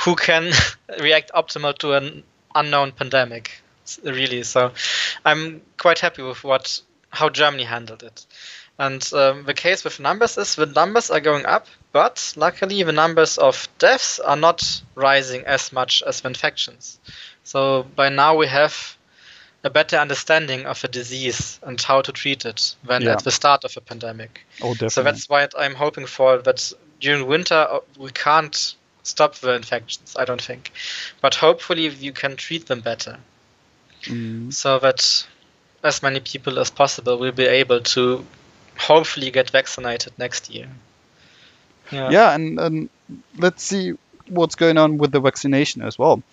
[0.03, 0.51] who can
[0.99, 3.61] react optimal to an unknown pandemic?
[4.03, 4.43] Really.
[4.43, 4.73] So,
[5.23, 8.25] I'm quite happy with what how Germany handled it.
[8.77, 12.91] And um, the case with numbers is the numbers are going up, but luckily the
[12.91, 16.99] numbers of deaths are not rising as much as the infections.
[17.51, 18.95] So by now we have
[19.65, 23.11] a better understanding of a disease and how to treat it than Yeah.
[23.13, 24.45] at the start of a pandemic.
[24.61, 24.89] Oh, definitely.
[24.89, 30.15] So that's why I'm hoping for that during winter uh, we can't stop the infections,
[30.17, 30.71] I don't think.
[31.19, 33.17] But hopefully you can treat them better
[34.05, 35.27] Mm, so that
[35.83, 38.25] as many people as possible will be able to
[38.79, 40.67] hopefully get vaccinated next year.
[41.91, 42.09] Yeah.
[42.09, 42.89] yeah, and, and
[43.37, 43.93] let's see
[44.27, 46.23] what's going on with the vaccination as well.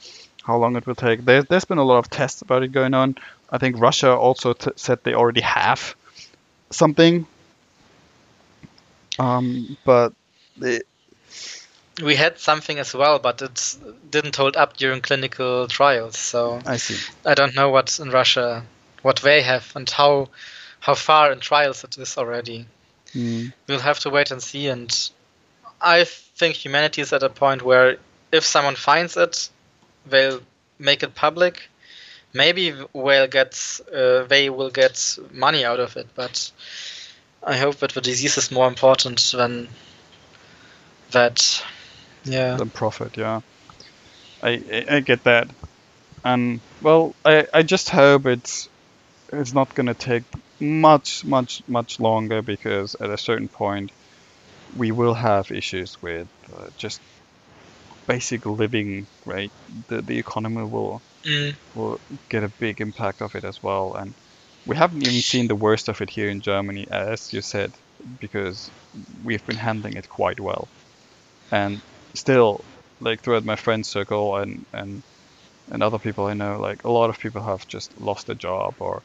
[0.49, 1.27] How long it will take.
[1.27, 3.17] There, there's been a lot of tests about it going on.
[3.53, 5.95] I think Russia also t- said they already have
[6.71, 7.27] something.
[9.19, 10.15] Um, but
[10.63, 10.87] it,
[12.03, 13.77] We had something as well, but it
[14.11, 16.17] didn't hold up during clinical trials.
[16.17, 16.97] So I see.
[17.27, 18.65] I don't know what's in Russia,
[19.03, 20.31] what they have, and how
[20.81, 22.65] how far in trials it is already.
[23.13, 24.69] Mm, We'll have to wait and see.
[24.69, 24.91] And
[25.83, 27.99] I think humanity is at a point where
[28.33, 29.51] if someone finds it,
[30.11, 30.41] they'll
[30.79, 31.69] make it public.
[32.33, 36.51] Maybe they'll get uh, they will get money out of it, but
[37.43, 39.69] I hope that the disease is more important than
[41.13, 41.65] that.
[42.25, 42.57] Yeah.
[42.57, 43.41] the profit, yeah.
[44.43, 45.49] I, I I get that,
[46.25, 48.69] and well, I I just hope it's
[49.33, 50.25] it's not gonna take
[50.61, 53.93] much much much longer because at a certain point
[54.77, 57.01] we will have issues with uh, just
[58.09, 59.53] basic living, right?
[59.89, 61.59] The the economy will Mm.
[61.75, 61.99] will
[62.31, 64.17] get a big impact of it as well, and
[64.67, 67.73] we haven't even seen the worst of it here in Germany, as you said,
[68.21, 68.71] because
[69.25, 70.71] we've been handling it quite well,
[71.53, 71.83] and
[72.17, 72.65] still,
[73.01, 75.05] like throughout my friend circle and and
[75.69, 78.75] and other people I know, like a lot of people have just lost a job
[78.81, 79.05] or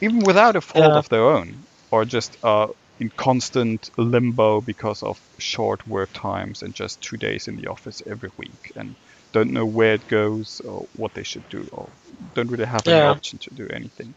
[0.00, 0.98] even without a fault Yeah.
[0.98, 2.68] of their own, or just uh,
[3.00, 8.02] in constant limbo because of short work times and just two days in the office
[8.10, 8.94] every week and
[9.32, 11.88] don't know where it goes or what they should do or
[12.34, 13.10] don't really have Yeah.
[13.10, 14.14] option to do anything.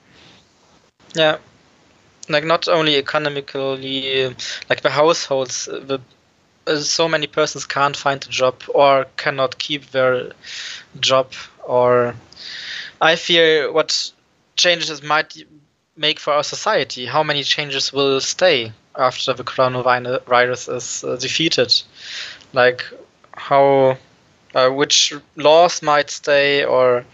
[1.14, 1.38] Yeah,
[2.30, 4.34] like not only economically, uh,
[4.70, 6.00] like the households, uh, the
[6.68, 10.32] uh, so many persons can't find a job or cannot keep their
[11.00, 11.34] job,
[11.68, 12.16] or
[13.02, 14.12] I fear what
[14.56, 15.36] changes might
[16.02, 17.06] make for our society.
[17.06, 21.72] How many changes will stay after the coronavirus is uh, defeated?
[22.54, 22.84] Like
[23.34, 23.98] how,
[24.56, 27.06] uh, which laws might stay or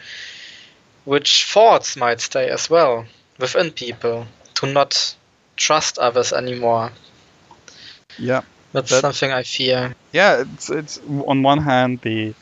[1.06, 3.06] which thoughts might stay as well
[3.39, 5.15] within people to not
[5.56, 6.91] trust others anymore.
[8.17, 8.41] Yeah.
[8.73, 9.95] That's That- something I fear.
[10.12, 12.34] Yeah, it's it's on one hand the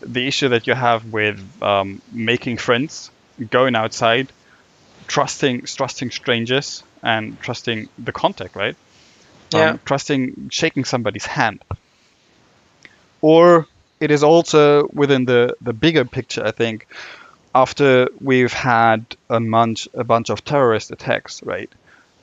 [0.00, 3.10] the issue that you have with um, making friends,
[3.50, 4.28] going outside,
[5.10, 8.76] trusting trusting strangers and trusting the contact, right?
[9.52, 9.70] Yeah.
[9.72, 11.60] Um, trusting shaking somebody's hand.
[13.20, 13.66] Or
[14.00, 16.86] it is also within the the bigger picture, I think,
[17.54, 21.68] after we've had a bunch a bunch of terrorist attacks, right?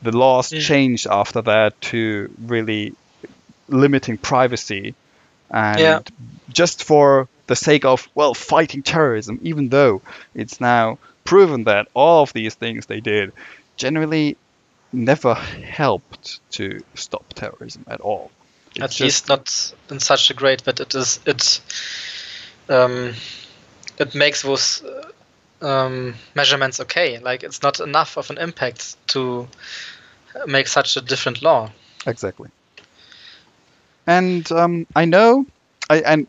[0.01, 0.61] The laws Mm.
[0.61, 2.93] changed after that to really
[3.67, 4.95] limiting privacy
[5.51, 5.99] and Yeah.
[6.49, 10.01] just for the sake of well fighting terrorism even though
[10.35, 10.97] it's now
[11.27, 13.31] proven that all of these things they did
[13.75, 14.35] generally
[14.93, 18.31] never helped to stop terrorism at all
[18.75, 21.61] It's At just- least not in such a great that it is it
[22.69, 23.13] um,
[23.99, 24.83] it makes those
[25.61, 27.19] um, measurements okay.
[27.19, 29.47] Like it's not enough of an impact to
[30.45, 31.69] make such a different law.
[32.05, 32.49] Exactly.
[34.05, 35.45] And um, I know,
[35.89, 36.25] I, I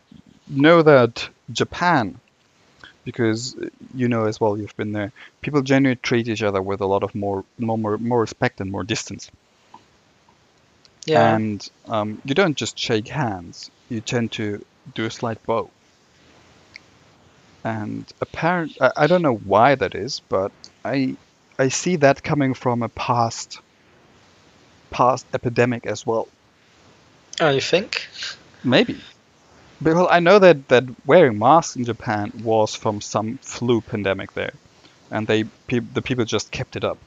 [0.47, 2.19] know that Japan,
[3.09, 3.55] because
[3.95, 5.11] you know as well, you've been there.
[5.41, 8.69] People generally treat each other with a lot of more, more, more, more respect and
[8.71, 9.31] more distance.
[11.07, 11.35] Yeah.
[11.35, 15.71] And um, you don't just shake hands; you tend to do a slight bow.
[17.63, 20.51] And apparent, I, I don't know why that is, but
[20.85, 21.17] I,
[21.57, 23.59] I see that coming from a past,
[24.91, 26.27] past epidemic as well.
[27.41, 28.07] oh, you think?
[28.63, 29.01] Maybe.
[29.81, 34.53] Because I know that, that wearing masks in Japan was from some flu pandemic there.
[35.11, 36.97] And they pe- the people just kept it up,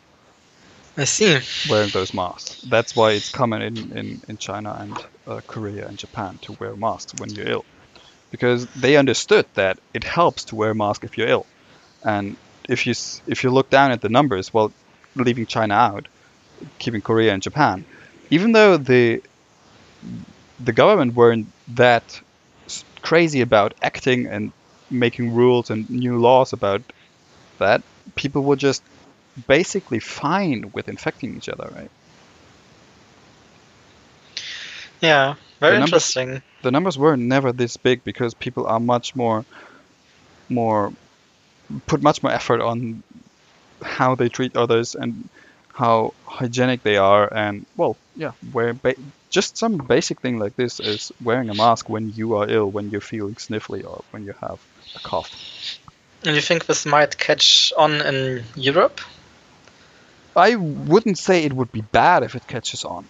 [0.97, 1.39] I see.
[1.71, 2.63] wearing those masks.
[2.63, 6.75] That's why it's common in, in, in China and uh, Korea and Japan to wear
[6.75, 7.65] masks when you're ill.
[8.31, 11.47] Because they understood that it helps to wear a mask if you're ill.
[12.03, 12.37] And
[12.69, 12.95] if you,
[13.27, 14.73] if you look down at the numbers, well,
[15.15, 16.09] leaving China out,
[16.79, 17.85] keeping Korea and Japan,
[18.31, 19.23] even though the
[20.59, 22.21] the government weren't that
[23.03, 24.53] crazy about acting and
[24.91, 26.83] making rules and new laws about
[27.59, 27.83] that,
[28.17, 28.83] people were just
[29.49, 31.91] basically fine with infecting each other, right?
[35.01, 35.35] Yeah.
[35.61, 36.43] Very The numbers- interesting.
[36.63, 39.45] The numbers were never this big because people are much more,
[40.49, 40.93] more,
[41.87, 43.03] put much more effort on
[43.83, 45.29] how they treat others and
[45.75, 48.95] how hygienic they are and well yeah where ba-
[49.33, 52.91] just some basic thing like this is wearing a mask when you are ill when
[52.91, 54.59] you're feeling sniffly or when you have
[54.97, 55.31] a cough
[56.25, 59.01] And you think this might catch on in Europe?
[60.37, 63.09] i wouldn't say it would be bad if it catches on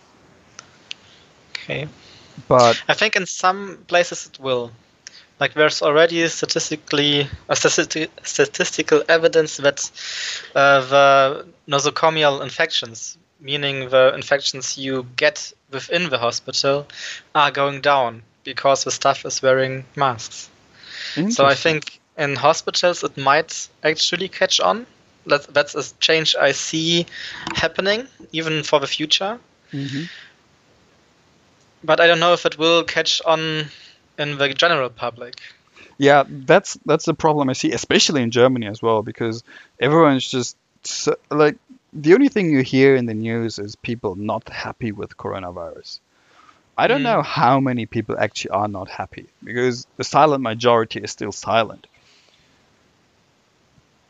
[1.52, 1.88] Okay.
[2.48, 4.72] but I think in some places it will.
[5.40, 9.90] Like there's already statistically a statisti- statistical evidence that
[10.54, 16.86] uh, the nosocomial infections, meaning the infections you get within the hospital,
[17.34, 20.48] are going down because the staff is wearing masks.
[21.30, 24.86] So I think in hospitals it might actually catch on.
[25.26, 27.06] That, that's a change I see
[27.54, 29.38] happening even for the future.
[29.72, 30.08] Mhm.
[31.84, 33.66] But I don't know if it will catch on
[34.18, 35.40] in the general public.
[35.98, 39.44] Yeah, that's that's the problem I see, especially in Germany as well, because
[39.80, 41.56] everyone's just so, like
[41.92, 46.00] the only thing you hear in the news is people not happy with coronavirus.
[46.76, 47.02] I don't Mm.
[47.02, 51.86] know how many people actually are not happy because the silent majority is still silent.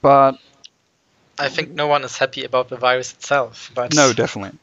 [0.02, 0.38] But
[1.38, 3.70] I think no one is happy about the virus itself.
[3.74, 4.58] But no, definitely.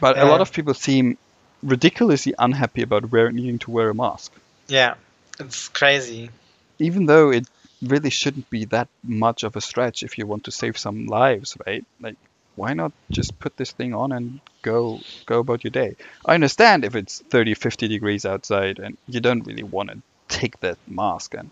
[0.00, 1.18] But a lot of people seem
[1.62, 4.32] ridiculously unhappy about wear, needing to wear a mask.
[4.68, 4.94] yeah,
[5.38, 6.30] it's crazy.
[6.78, 7.46] even though it
[7.82, 11.56] really shouldn't be that much of a stretch if you want to save some lives,
[11.66, 11.84] right?
[12.00, 12.16] Like,
[12.56, 15.96] why not just put this thing on and go go about your day?
[16.26, 20.58] I understand if it's 30, 50 degrees outside and you don't really want to take
[20.60, 21.50] that mask and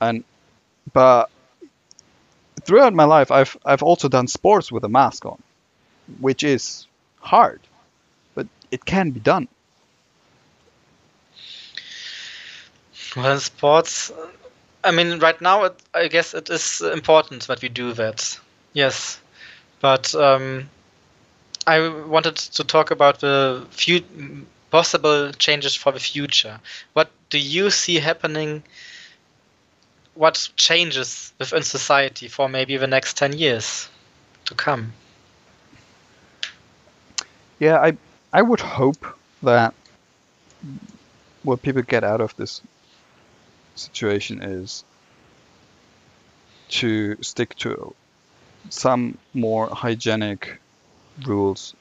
[0.00, 0.24] and
[0.92, 1.30] but
[2.62, 5.42] throughout my life I've I've also done sports with a mask on,
[6.20, 6.86] which is
[7.20, 7.60] hard,
[8.34, 9.48] but it can be done.
[13.16, 14.12] Well, sports,
[14.86, 18.38] I mean, right now, it, I guess it is important that we do that.
[18.72, 19.20] Yes,
[19.80, 20.70] but um,
[21.66, 24.00] I wanted to talk about the few
[24.70, 26.60] possible changes for the future.
[26.92, 28.62] What do you see happening?
[30.14, 33.88] What changes within society for maybe the next ten years
[34.44, 34.92] to come?
[37.58, 37.96] Yeah, I
[38.32, 39.04] I would hope
[39.42, 39.74] that
[41.42, 42.62] what people get out of this
[43.76, 44.84] situation is
[46.68, 47.94] to stick to
[48.70, 50.60] some more hygienic
[51.26, 51.74] rules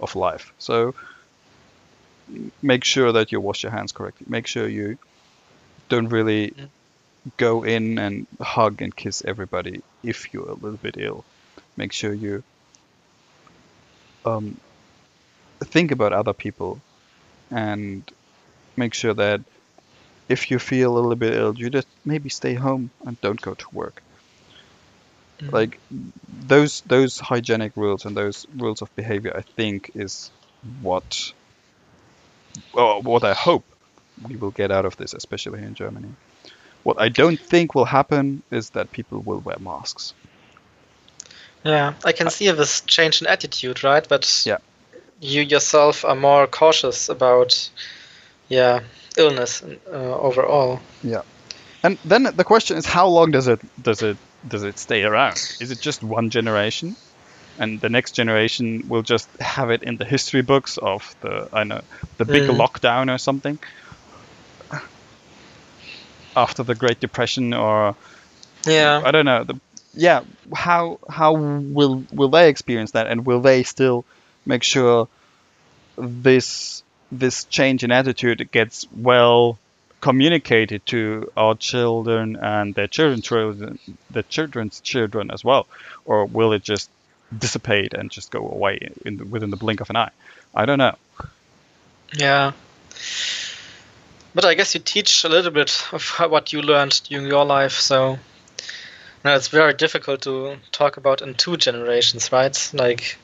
[0.00, 0.52] of life.
[0.58, 0.94] So
[2.62, 4.26] make sure that you wash your hands correctly.
[4.28, 4.96] Make sure you
[5.88, 6.70] don't really Mm.
[7.38, 11.26] go in and hug and kiss everybody if you're a little bit ill.
[11.76, 12.44] Make sure you
[14.24, 14.60] um,
[15.64, 16.82] think about other people
[17.50, 18.08] and
[18.76, 19.40] make sure that
[20.30, 23.54] if you feel a little bit ill, you just maybe stay home and don't go
[23.54, 24.02] to work.
[25.40, 25.52] Mhm.
[25.52, 25.80] Like
[26.46, 30.30] those those hygienic rules and those rules of behavior, I think, is
[30.82, 31.32] what
[32.74, 33.64] well, what I hope
[34.28, 36.12] we will get out of this, especially here in Germany.
[36.84, 40.14] What I don't think will happen is that people will wear masks.
[41.64, 44.06] Yeah, I can see this change in attitude, right?
[44.08, 44.58] But Yeah.
[45.20, 47.70] you yourself are more cautious about,
[48.48, 48.80] yeah,
[49.16, 49.90] illness uh,
[50.20, 50.80] overall.
[51.02, 51.22] Yeah.
[51.82, 55.36] And then the question is, how long does it does it does it stay around?
[55.60, 56.96] Is it just one generation,
[57.58, 61.64] and the next generation will just have it in the history books of the I
[61.64, 61.82] know
[62.18, 62.58] the big Mm.
[62.58, 63.58] lockdown or something
[66.36, 67.96] after the Great Depression, or
[68.66, 69.44] Yeah, I don't know.
[69.44, 69.60] The,
[69.94, 70.22] yeah,
[70.54, 74.04] how how will will they experience that, and will they still
[74.46, 75.08] make sure
[75.96, 76.82] this
[77.12, 79.58] this change in attitude gets well
[80.00, 83.78] communicated to our children and their children's children,
[84.10, 85.66] the children's children as well,
[86.04, 86.90] or will it just
[87.36, 90.10] dissipate and just go away in the, within the blink of an eye?
[90.54, 90.96] I don't know.
[92.14, 92.52] yeah.
[94.34, 97.72] But I guess you teach a little bit of what you learned during your life,
[97.72, 98.18] so
[99.24, 102.70] now it's very difficult to talk about in two generations, right?
[102.72, 103.18] Like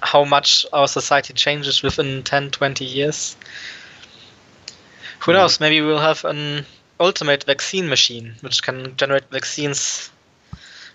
[0.00, 3.36] how much our society changes within 10, 20 years.
[5.20, 5.34] Who Mhm.
[5.34, 5.60] knows?
[5.60, 6.66] Maybe we'll have an
[6.98, 10.10] ultimate vaccine machine which can generate vaccines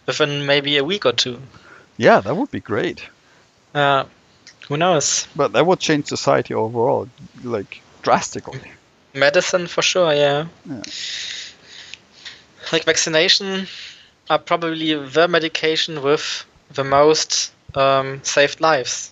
[0.05, 1.41] within maybe a week or two.
[1.97, 3.01] Yeah, that would be great.
[3.73, 4.05] Uh,
[4.67, 5.27] who knows?
[5.35, 7.09] But that would change society overall,
[7.43, 8.61] like drastically.
[9.13, 10.45] Medicine for sure, yeah.
[10.69, 10.81] Yeah.
[12.71, 13.67] Like vaccination
[14.29, 19.11] are probably the medication with the most um, saved lives.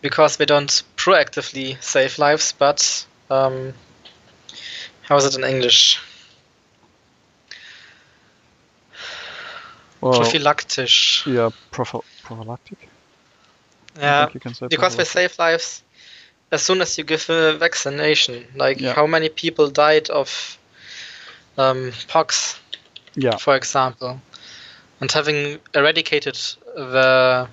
[0.00, 3.74] Because we don't proactively save lives, but um,
[5.02, 6.00] how is it in English?
[10.00, 10.88] Well, prophylactic.
[11.26, 12.88] yeah, prophy- prophylactic.
[13.98, 15.32] Yeah, you can say because prophylactic.
[15.32, 15.82] save lives
[16.52, 18.46] as soon as you give a vaccination.
[18.56, 18.94] Like Yeah.
[18.94, 20.58] how many people died of
[21.58, 22.58] um, pox,
[23.14, 23.36] Yeah.
[23.36, 24.20] for example,
[25.00, 26.38] and having eradicated
[26.76, 27.48] the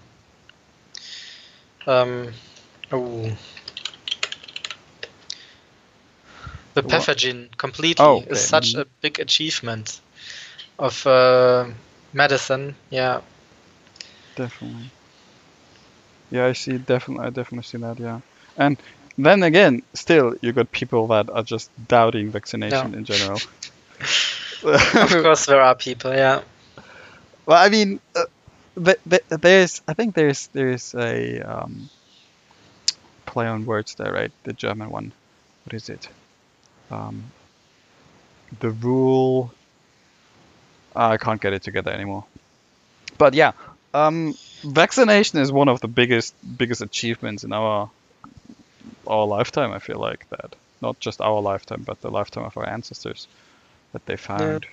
[1.88, 2.34] um,
[2.92, 3.32] oh,
[6.74, 8.32] the pathogen completely Oh, okay.
[8.32, 10.02] is such a big achievement
[10.78, 11.66] of uh,
[12.14, 12.76] medicine.
[12.90, 13.22] Yeah.
[14.36, 14.92] Definitely.
[16.30, 16.78] Yeah, I see.
[16.78, 18.00] Definitely, I definitely see that.
[18.00, 18.20] Yeah,
[18.58, 18.78] and
[19.18, 23.40] then again, still, you got people that are just doubting vaccination in general.
[24.64, 26.14] of course, there are people.
[26.14, 26.42] Yeah.
[27.48, 28.26] Well, I mean, uh,
[28.84, 31.90] th- th- there's, I think there's, there's a um,
[33.26, 34.32] play on words there, right?
[34.44, 35.14] The German one.
[35.66, 36.10] What is it?
[36.92, 37.24] Um,
[38.60, 39.54] the rule.
[40.96, 42.26] I can't get it together anymore.
[43.18, 43.54] But yeah,
[43.94, 47.92] um, vaccination is one of the biggest biggest achievements in our
[49.08, 49.72] our lifetime.
[49.74, 53.28] I feel like that, not just our lifetime, but the lifetime of our ancestors,
[53.94, 54.66] that they found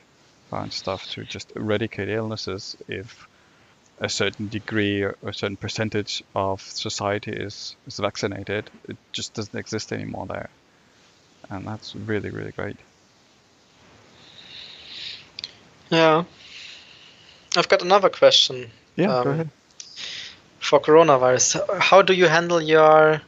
[0.51, 3.27] found stuff to just eradicate illnesses if
[4.01, 8.71] a certain degree or a certain percentage of society is is vaccinated.
[8.89, 10.49] It just doesn't exist anymore there,
[11.51, 12.77] and that's really really great.
[15.91, 16.25] Yeah.
[17.57, 19.51] I've got another question Yeah, go Um, ahead.
[20.59, 21.61] for coronavirus.
[21.81, 23.21] How do you handle your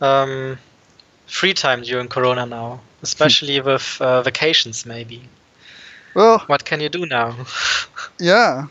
[0.00, 0.58] um,
[1.26, 4.84] free time during Corona now, especially with uh, vacations?
[4.84, 5.20] Maybe.
[6.14, 7.36] Well, What can you do now?
[8.18, 8.66] yeah.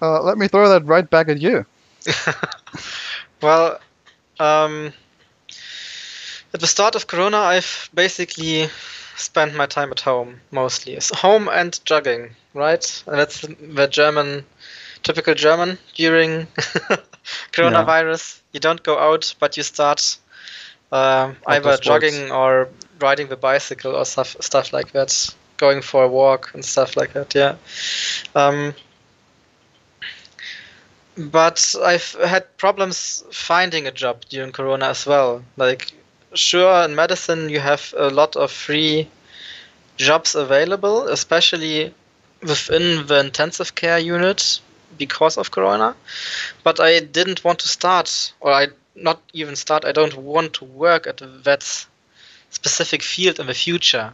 [0.00, 1.64] Uh, let me throw that right back at you.
[3.42, 3.78] well,
[4.38, 4.92] um,
[6.52, 8.68] at the start of Corona, I've basically
[9.16, 10.94] spent my time at home mostly.
[10.94, 13.02] It's home and jogging, right?
[13.06, 14.44] And that's the German,
[15.02, 16.46] typical German during
[17.52, 18.40] coronavirus.
[18.52, 20.16] You don't go out, but you start
[20.92, 22.68] um, either jogging or
[23.00, 25.34] riding the bicycle or stuff, stuff like that.
[25.56, 27.34] Going for a walk and stuff like that.
[27.34, 27.56] Yeah.
[28.34, 28.74] Um,
[31.16, 35.44] but I've had problems finding a job during Corona as well.
[35.56, 35.92] Like,
[36.34, 39.08] sure, in medicine you have a lot of free
[39.96, 41.94] jobs available, especially
[42.42, 44.60] within the intensive care unit
[44.98, 45.94] because of Corona.
[46.62, 49.84] But I didn't want to start, or I not even start.
[49.84, 51.86] I don't want to work at that
[52.50, 54.12] specific field in the future.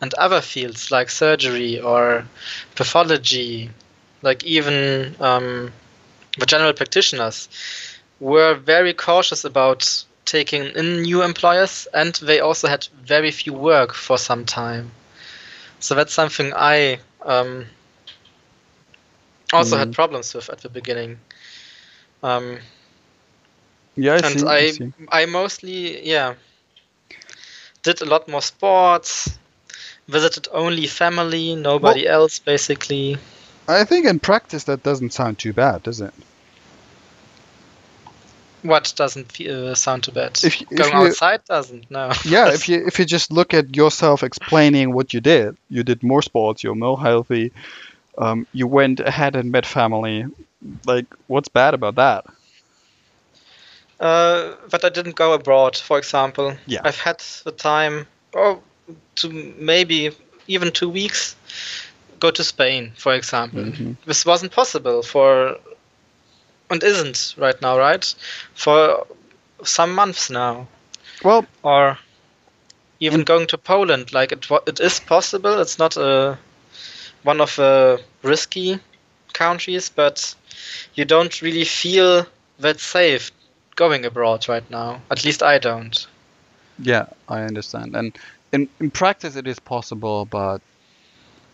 [0.00, 2.26] And other fields like surgery or
[2.74, 3.70] pathology,
[4.22, 5.72] like even um,
[6.38, 7.48] the general practitioners
[8.20, 13.92] were very cautious about taking in new employers and they also had very few work
[13.94, 14.90] for some time
[15.80, 17.66] so that's something i um,
[19.52, 19.92] also had Mhm.
[19.92, 21.18] problems with at the beginning
[22.22, 22.58] um,
[23.96, 24.44] Yeah, I and see.
[24.46, 24.92] I, I.
[25.10, 26.34] I mostly yeah
[27.82, 29.38] did a lot more sports
[30.10, 33.16] visited only family nobody else basically
[33.68, 36.14] I think in practice that doesn't sound too bad, does it?
[38.62, 42.68] what doesn't uh, sound too bad If- if going you- outside doesn't no Yeah, if
[42.68, 46.62] you if you just look at yourself explaining what you did, you did more sports,
[46.62, 47.52] you're more healthy,
[48.18, 50.26] um, you went ahead and met family.
[50.86, 52.24] Like, what's bad about that?
[54.00, 56.56] Uh, but I didn't go abroad, for example.
[56.66, 56.80] Yeah.
[56.84, 58.60] I've had the time, oh,
[59.16, 59.28] to
[59.58, 60.10] maybe
[60.46, 61.36] even two weeks,
[62.20, 63.62] go to Spain, for example.
[63.64, 63.96] Mhm.
[64.06, 65.56] This wasn't possible for,
[66.70, 68.14] and isn't right now, right?
[68.54, 69.06] For
[69.64, 70.66] some months now.
[71.22, 71.98] Well, Or
[73.00, 75.60] even going to Poland, like it, it is possible.
[75.60, 76.38] It's not a,
[77.22, 78.78] one of the risky
[79.32, 80.34] countries, but
[80.94, 82.26] you don't really feel
[82.58, 83.30] that safe
[83.76, 85.00] going abroad right now.
[85.10, 86.06] At least I don't.
[86.78, 87.94] yeah, I understand.
[87.96, 88.16] And
[88.52, 90.60] in in practice, it is possible, but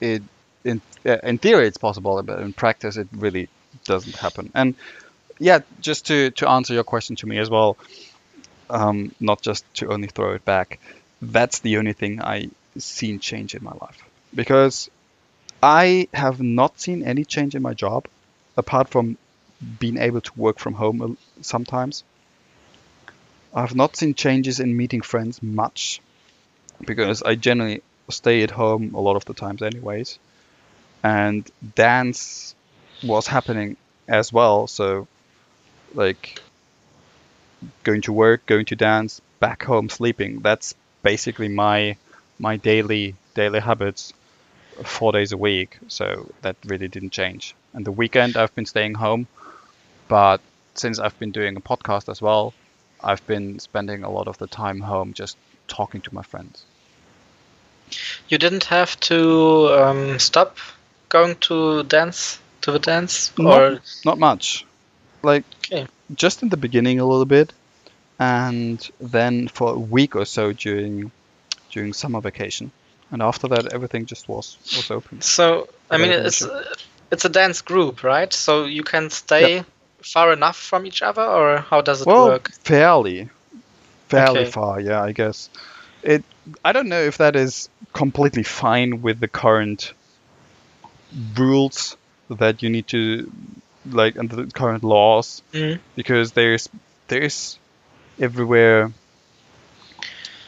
[0.00, 0.22] it
[0.64, 3.48] in uh, in theory it's possible, but in practice it really
[3.84, 4.50] doesn't happen.
[4.54, 4.74] And
[5.38, 7.76] yeah, just to to answer your question to me as well,
[8.70, 10.78] um, not just to only throw it back.
[11.22, 14.02] That's the only thing I seen change in my life
[14.34, 14.90] because
[15.62, 18.06] I have not seen any change in my job
[18.56, 19.16] apart from
[19.78, 22.04] being able to work from home sometimes.
[23.54, 26.02] I've not seen changes in meeting friends much
[26.84, 30.18] because I generally stay at home a lot of the times anyways.
[31.04, 32.54] And dance
[33.02, 33.76] was happening
[34.08, 35.08] as well, so
[35.94, 36.40] like
[37.84, 40.40] going to work, going to dance, back home sleeping.
[40.40, 41.96] That's basically my
[42.38, 44.12] my daily daily habits.
[44.84, 46.06] four days a week, so
[46.42, 47.54] that really didn't change.
[47.74, 49.26] And the weekend I've been staying home,
[50.08, 50.40] but
[50.74, 52.54] since I've been doing a podcast as well,
[53.02, 55.36] I've been spending a lot of the time home just
[55.68, 56.64] talking to my friends.
[58.28, 60.56] You didn't have to um, stop
[61.08, 64.64] going to dance to the dance, Not- or Not much.
[65.22, 65.86] Like Okay.
[66.14, 67.52] just in the beginning a little bit,
[68.18, 71.10] and then for a week or so during
[71.70, 72.70] during summer vacation,
[73.10, 75.20] and after that everything just was was open.
[75.20, 76.46] so I mean it's
[77.10, 78.32] it's a dance group, right?
[78.32, 79.64] So you can stay
[80.02, 82.50] far enough from each other, or how does it well, work?
[82.64, 83.30] fairly,
[84.08, 84.50] fairly Okay.
[84.50, 85.48] far, yeah, I guess.
[86.02, 86.24] It.
[86.64, 89.92] I don't know if that is completely fine with the current
[91.36, 91.96] rules
[92.30, 93.30] that you need to,
[93.90, 95.78] like, under the current laws, Mm.
[95.94, 96.68] because there's
[97.08, 97.58] there's
[98.20, 98.92] everywhere.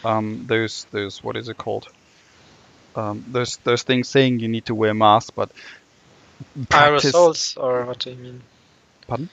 [0.05, 1.89] Um, there's there's what is it called?
[2.95, 5.51] Um, there's there's things saying you need to wear masks, but
[6.69, 8.43] practice- Aerosols, or what do you mean?
[9.07, 9.29] Pardon?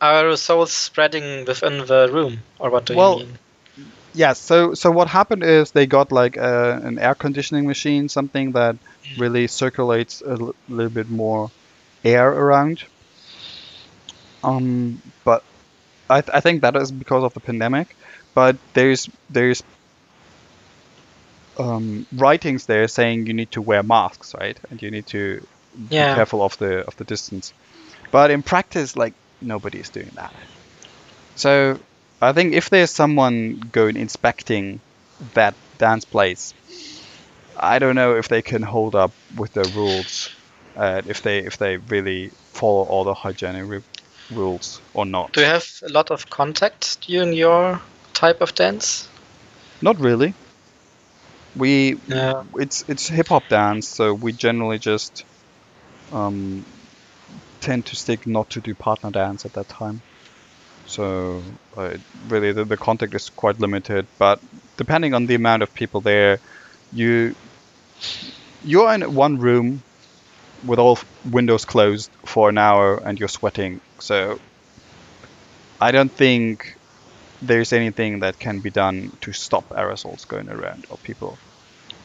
[0.00, 3.38] Aerosols spreading within the room, or what do Well, you mean?
[4.14, 8.52] Yeah, so so what happened is they got like a, an air conditioning machine, something
[8.52, 8.76] that
[9.18, 11.50] really circulates a l- little bit more
[12.04, 12.84] air around.
[14.42, 15.42] Um, but
[16.10, 17.96] I, th- I think that is because of the pandemic.
[18.34, 19.62] But there's there's
[21.58, 24.58] um, writings there saying you need to wear masks, right?
[24.70, 25.46] And you need to
[25.88, 27.52] be careful of the of the distance.
[28.10, 30.34] But in practice, like nobody is doing that.
[31.34, 31.78] So
[32.22, 34.80] I think if there's someone going inspecting
[35.34, 36.54] that dance place,
[37.56, 40.30] I don't know if they can hold up with the rules,
[40.76, 43.82] uh, if they if they really follow all the hygienic ru-
[44.30, 45.32] rules or not.
[45.32, 47.80] Do you have a lot of contact during your
[48.14, 49.08] type of dance?
[49.82, 50.32] Not really.
[51.56, 52.42] We Yeah.
[52.54, 55.24] it's it's hip hop dance, so we generally just
[56.12, 56.64] um,
[57.60, 60.00] tend to stick not to do partner dance at that time.
[60.92, 61.42] So
[61.74, 61.96] uh,
[62.28, 64.06] really, the, the contact is quite limited.
[64.18, 64.40] But
[64.76, 66.38] depending on the amount of people there,
[66.92, 67.34] you
[68.62, 69.82] you're in one room
[70.66, 70.98] with all
[71.30, 73.80] windows closed for an hour and you're sweating.
[74.00, 74.38] So
[75.80, 76.76] I don't think
[77.40, 81.38] there's anything that can be done to stop aerosols going around or people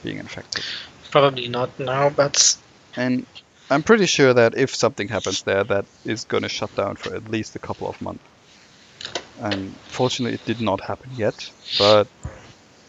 [0.02, 0.64] being infected.
[1.12, 2.58] Probably not now, but
[2.96, 3.26] And
[3.70, 7.14] I'm pretty sure that if something happens there, that is going to shut down for
[7.14, 8.24] at least a couple of months.
[9.40, 11.52] And fortunately, it did not happen yet.
[11.78, 12.08] But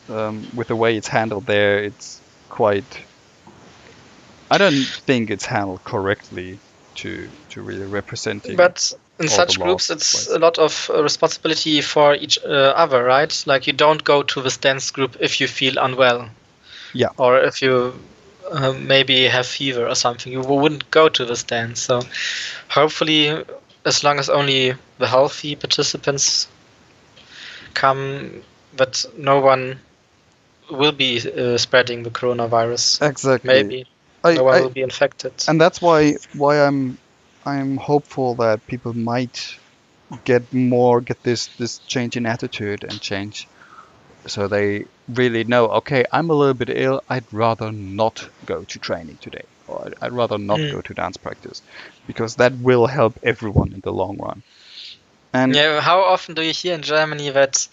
[0.08, 3.00] um, with the way it's handled there, it's quite.
[4.50, 6.58] I don't think it's handled correctly
[6.96, 8.56] to to really representing.
[8.56, 10.36] but in such groups, it's place.
[10.36, 13.42] a lot of uh, responsibility for each uh, other, right?
[13.46, 16.30] Like you don't go to this dance group if you feel unwell.
[16.94, 17.08] Yeah.
[17.18, 17.98] Or if you
[18.50, 21.80] uh, maybe have fever or something, you wouldn't go to this dance.
[21.80, 22.02] So
[22.68, 23.44] hopefully,
[23.88, 26.46] as long as only the healthy participants
[27.74, 28.42] come,
[28.76, 29.80] that no one
[30.70, 33.02] will be uh, spreading the coronavirus.
[33.02, 33.48] exactly.
[33.48, 33.86] Maybe
[34.22, 35.32] I, no one I- will be infected.
[35.48, 36.98] and that's why why I'm
[37.44, 39.58] I'm hopeful that people might
[40.24, 43.46] get more get this this change in attitude and change
[44.26, 48.78] so they really know okay I'm a little bit ill I'd rather not go to
[48.78, 50.72] training today or I'd, I'd rather not Mm.
[50.72, 51.62] go to dance practice
[52.06, 54.42] because that will help everyone in the long run
[55.32, 57.68] and Yeah, how often do you hear in Germany that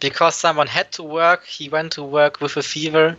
[0.00, 3.16] because someone had to work, he went to work with a fever,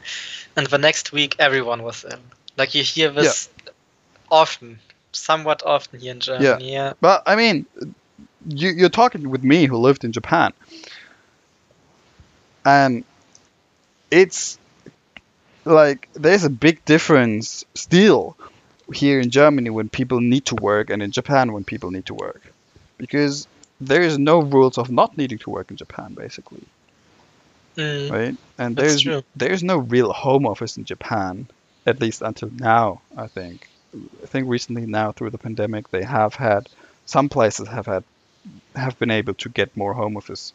[0.56, 2.20] and the next week everyone was ill?
[2.58, 3.50] Like you hear this
[4.32, 4.80] often,
[5.12, 6.72] somewhat often here in Germany.
[6.72, 6.94] Yeah.
[7.02, 7.66] But I mean,
[8.48, 10.54] you, you're talking with me who lived in Japan,
[12.66, 13.04] and
[14.12, 14.58] it's
[15.66, 18.36] like there's a big difference still
[18.94, 22.14] here in Germany when people need to work and in Japan when people need to
[22.14, 22.42] work,
[22.98, 23.48] because
[23.82, 26.64] there is no rules of not needing to work in Japan basically,
[27.76, 28.12] Mm.
[28.12, 28.36] right?
[28.58, 29.06] And there's
[29.36, 31.48] there's no real home office in Japan,
[31.86, 33.02] at least until now.
[33.18, 33.68] I think.
[34.24, 36.68] I think recently now through the pandemic they have had
[37.06, 38.04] some places have had
[38.76, 40.54] have been able to get more home office,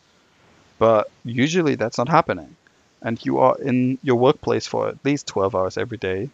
[0.79, 2.55] but usually that's not happening.
[3.03, 6.31] And you are in your workplace for at least 12 hours every day,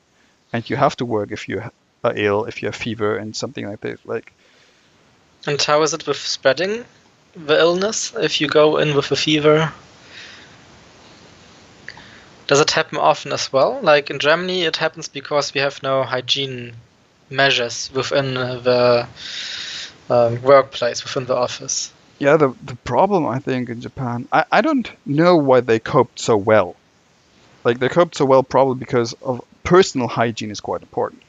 [0.53, 1.63] and you have to work if you
[2.03, 4.01] are ill, if you have fever, and something like this.
[4.05, 4.33] Like
[5.47, 6.85] And how is it with spreading
[7.35, 9.73] the illness if you go in with a fever?
[12.47, 13.81] Does it happen often as well?
[13.81, 16.75] Like in Germany, it happens because we have no hygiene
[17.31, 19.07] measures within the
[20.11, 21.91] um, workplace, within the office.
[22.19, 26.21] Yeah, the the problem I think in Japan, I, I don't know why they coped
[26.21, 26.77] so well.
[27.65, 31.23] Like they coped so well probably because of personal hygiene is quite important.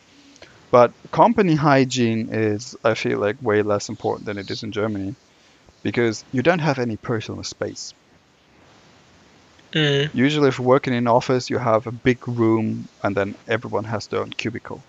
[0.71, 5.15] But company hygiene is, I feel like, way less important than it is in Germany
[5.83, 7.93] because you don't have any personal space.
[9.71, 10.13] Mm.
[10.13, 13.85] Usually, if you're working in an office, you have a big room and then everyone
[13.85, 14.81] has their own cubicle.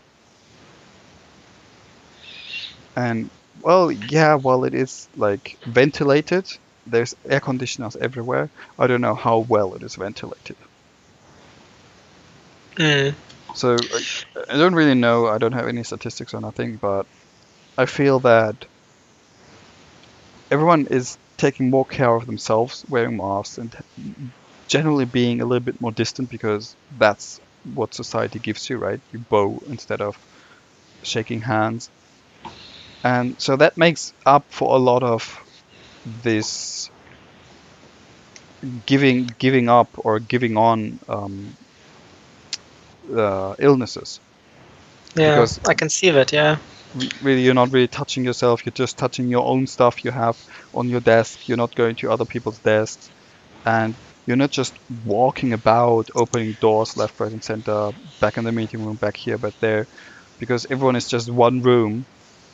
[2.96, 3.30] And,
[3.66, 6.46] well, yeah, well, it is like ventilated.
[6.86, 8.48] There's air conditioners everywhere.
[8.78, 10.56] I don't know how well it is ventilated.
[12.76, 13.16] Mm.
[13.56, 14.00] So I,
[14.50, 15.26] I don't really know.
[15.26, 17.06] I don't have any statistics or nothing, but
[17.76, 18.54] I feel that
[20.52, 23.74] everyone is taking more care of themselves, wearing masks, and
[24.68, 29.00] generally being a little bit more distant because that's what society gives you, right?
[29.10, 30.14] You bow instead of
[31.02, 31.90] shaking hands.
[33.06, 35.22] And so that makes up for a lot of
[36.24, 36.90] this
[38.86, 41.56] giving giving up or giving on um,
[43.16, 44.18] uh, illnesses.
[45.14, 46.32] Yeah, Because- I can see that.
[46.32, 46.56] Yeah.
[47.22, 48.64] Really, you're not really touching yourself.
[48.64, 50.36] You're just touching your own stuff you have
[50.74, 51.46] on your desk.
[51.46, 53.10] You're not going to other people's desks,
[53.64, 53.94] and
[54.26, 54.72] you're not just
[55.04, 57.90] walking about, opening doors left, right, and center,
[58.20, 59.86] back in the meeting room, back here, but there,
[60.40, 62.06] because everyone is just one room.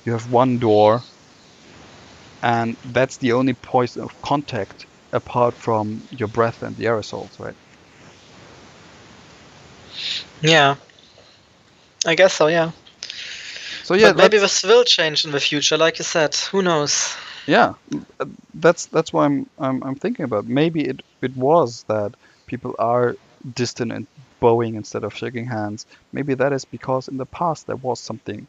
[0.04, 1.00] You have one door,
[2.42, 7.54] and that's the only point of contact apart from your breath and the aerosols, right?
[10.40, 10.76] Yeah.
[12.06, 12.48] I guess so.
[12.48, 12.72] Yeah.
[13.84, 16.34] So yeah, but maybe this will change in the future, like you said.
[16.50, 17.16] Who knows?
[17.46, 17.74] Yeah,
[18.54, 20.46] that's that's why I'm I'm I'm thinking about.
[20.46, 22.12] Maybe it it was that
[22.46, 23.16] people are
[23.54, 24.06] distant and
[24.40, 25.86] bowing instead of shaking hands.
[26.12, 28.46] Maybe that is because in the past there was something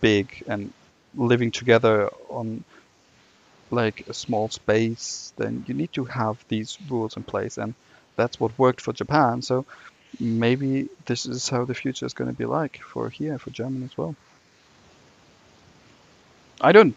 [0.00, 0.72] big and
[1.14, 2.64] living together on
[3.70, 5.32] like a small space.
[5.36, 7.74] Then you need to have these rules in place, and
[8.16, 9.42] that's what worked for Japan.
[9.42, 9.64] So
[10.20, 13.84] maybe this is how the future is going to be like for here for Germany
[13.84, 14.14] as well.
[16.60, 16.96] I don't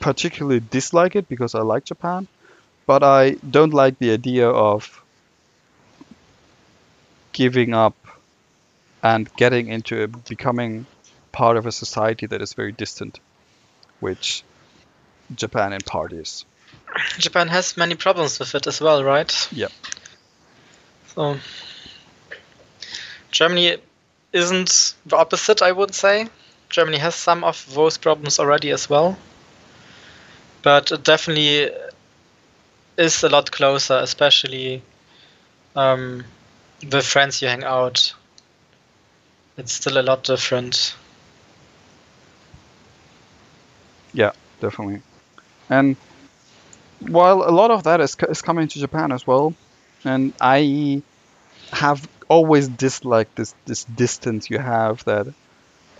[0.00, 2.26] particularly dislike it because I like Japan,
[2.86, 5.02] but I don't like the idea of
[7.32, 7.94] giving up
[9.02, 10.86] and getting into becoming
[11.34, 13.18] part of a society that is very distant,
[13.98, 14.44] which
[15.34, 16.44] Japan in part is.
[17.18, 19.48] Japan has many problems with it as well, right?
[19.50, 19.68] Yeah.
[21.08, 21.36] So
[23.32, 23.78] Germany
[24.32, 26.28] isn't the opposite, I would say.
[26.70, 29.18] Germany has some of those problems already as well.
[30.62, 31.70] But it definitely
[32.96, 34.82] is a lot closer, especially
[35.74, 36.24] um,
[36.80, 38.14] the friends you hang out.
[39.56, 40.94] It's still a lot different.
[44.60, 45.02] Definitely.
[45.68, 45.96] And
[47.00, 49.54] while a lot of that is, is coming to Japan as well,
[50.04, 51.02] and I
[51.72, 55.26] have always disliked this this distance you have that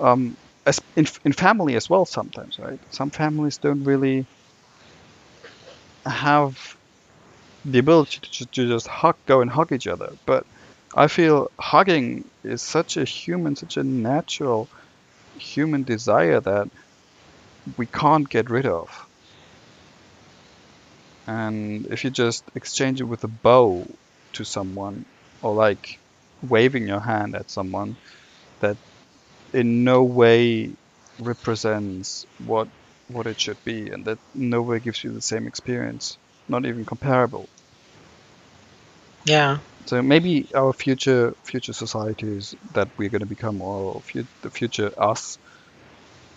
[0.01, 0.37] um,
[0.67, 2.79] as in, in family as well sometimes, right?
[2.93, 4.27] Some families don't really
[6.07, 6.77] have
[7.65, 10.12] the ability to, to just hug, go and hug each other.
[10.27, 10.47] But
[10.95, 14.69] I feel hugging is such a human, such a natural
[15.39, 16.69] human desire that
[17.77, 18.89] we can't get rid of.
[21.27, 23.87] And if you just exchange it with a bow
[24.35, 25.05] to someone,
[25.43, 25.99] or like
[26.43, 27.97] waving your hand at someone,
[28.61, 28.77] that
[29.53, 30.75] in no way
[31.21, 32.69] represents what
[33.09, 36.17] what it should be, and that no way gives you the same experience,
[36.49, 37.49] not even comparable.
[39.25, 39.59] Yeah.
[39.87, 44.91] So maybe our future future societies that we're going to become, or fu- the future
[44.99, 45.39] us,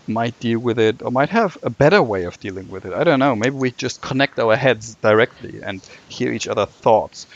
[0.08, 2.94] might deal with it, or might have a better way of dealing with it.
[2.94, 3.36] I don't know.
[3.36, 7.28] Maybe we just connect our heads directly and hear each other's thoughts.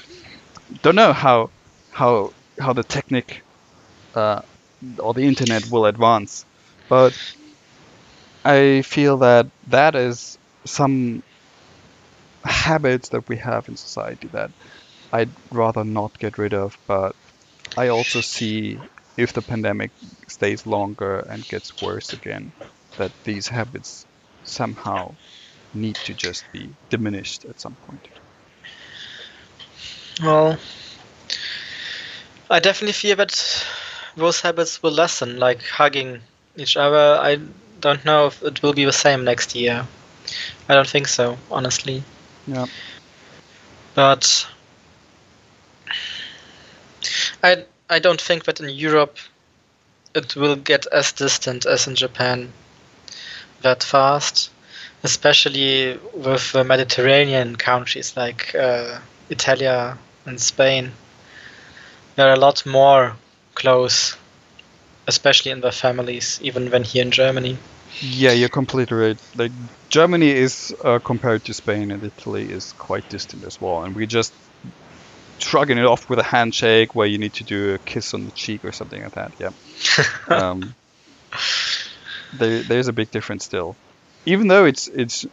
[0.82, 1.52] Don't know how
[1.92, 3.44] how how the technique
[4.16, 4.42] uh,
[5.00, 6.46] or the internet will advance,
[6.90, 7.14] but
[8.46, 11.24] I feel that that is some
[12.46, 14.52] habits that we have in society that
[15.12, 17.16] I'd rather not get rid of, but
[17.78, 18.80] I also see
[19.18, 19.92] if the pandemic
[20.28, 22.52] stays longer and gets worse again,
[22.98, 24.06] that these habits
[24.44, 25.16] somehow
[25.74, 28.08] need to just be diminished at some point.
[30.22, 30.58] Well,
[32.50, 33.66] I definitely fear that
[34.16, 36.22] those habits will lessen, like hugging
[36.58, 37.18] each other.
[37.22, 37.40] I
[37.80, 39.88] don't know if it will be the same next year.
[40.70, 42.04] I don't think so, honestly.
[42.46, 42.66] Yeah.
[43.96, 44.48] But
[47.44, 49.18] I I don't think that in Europe
[50.16, 52.54] it will get as distant as in Japan
[53.64, 54.50] that fast,
[55.04, 58.98] especially with the Mediterranean countries like uh,
[59.30, 60.94] Italy and Spain.
[62.16, 63.18] They're a lot more
[63.56, 64.16] close,
[65.06, 67.58] especially in their families, even when here in Germany.
[68.00, 69.18] Yeah, you're completely right.
[69.36, 69.52] Like
[69.90, 74.08] Germany is uh, compared to Spain and Italy is quite distant as well, and we
[74.08, 74.34] just
[75.42, 78.32] shrugging it off with a handshake where you need to do a kiss on the
[78.32, 79.32] cheek or something like that.
[79.40, 79.50] Yeah.
[80.28, 80.74] um,
[82.34, 83.76] there, there's a big difference still,
[84.26, 85.26] even though it's it's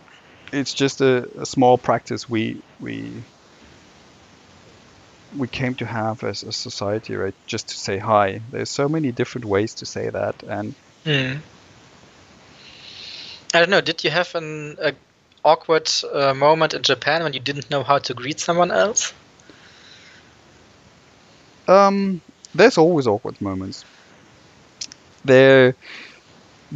[0.52, 3.22] it's just a, a small practice we we
[5.36, 7.34] we came to have as a society, right?
[7.46, 8.40] Just to say hi.
[8.50, 11.38] There's so many different ways to say that, and Mm.
[13.54, 13.80] I don't know.
[13.80, 14.76] Did you have an
[15.44, 19.14] awkward uh, moment in Japan when you didn't know how to greet someone else?
[21.68, 22.20] Um,
[22.54, 23.84] there's always awkward moments.
[25.24, 25.74] There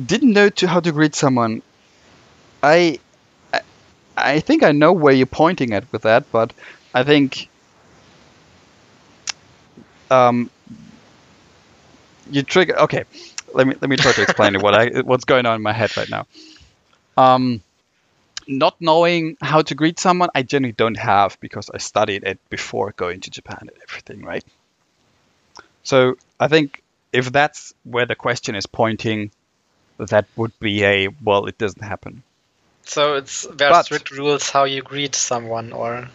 [0.07, 1.62] didn't know to how to greet someone.
[2.62, 2.99] I,
[3.53, 3.61] I,
[4.16, 6.53] I think I know where you're pointing at with that, but
[6.95, 7.49] I think
[10.11, 10.51] um,
[12.30, 12.78] you trigger.
[12.80, 13.05] Okay,
[13.55, 14.61] let me let me try to explain.
[14.61, 16.26] What I what's going on in my head right now.
[17.16, 17.62] Um,
[18.49, 22.93] not knowing how to greet someone, I generally don't have because I studied it before
[22.97, 24.45] going to Japan and everything, right?
[25.83, 29.30] So I think if that's where the question is pointing,
[29.99, 32.22] that would be a well, it doesn't happen.
[32.85, 36.09] So it's there are But- strict rules how you greet someone, or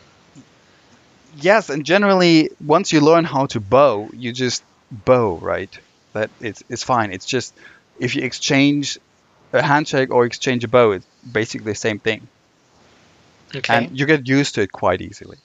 [1.39, 5.77] Yes, and generally, once you learn how to bow, you just bow, right?
[6.13, 7.11] That it's it's fine.
[7.11, 7.53] It's just
[7.99, 8.97] if you exchange
[9.53, 12.27] a handshake or exchange a bow, it's basically the same thing.
[13.55, 13.75] okay.
[13.75, 15.37] and you get used to it quite easily.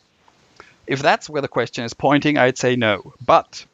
[0.87, 3.13] If that's where the question is pointing, I'd say no.
[3.25, 3.65] But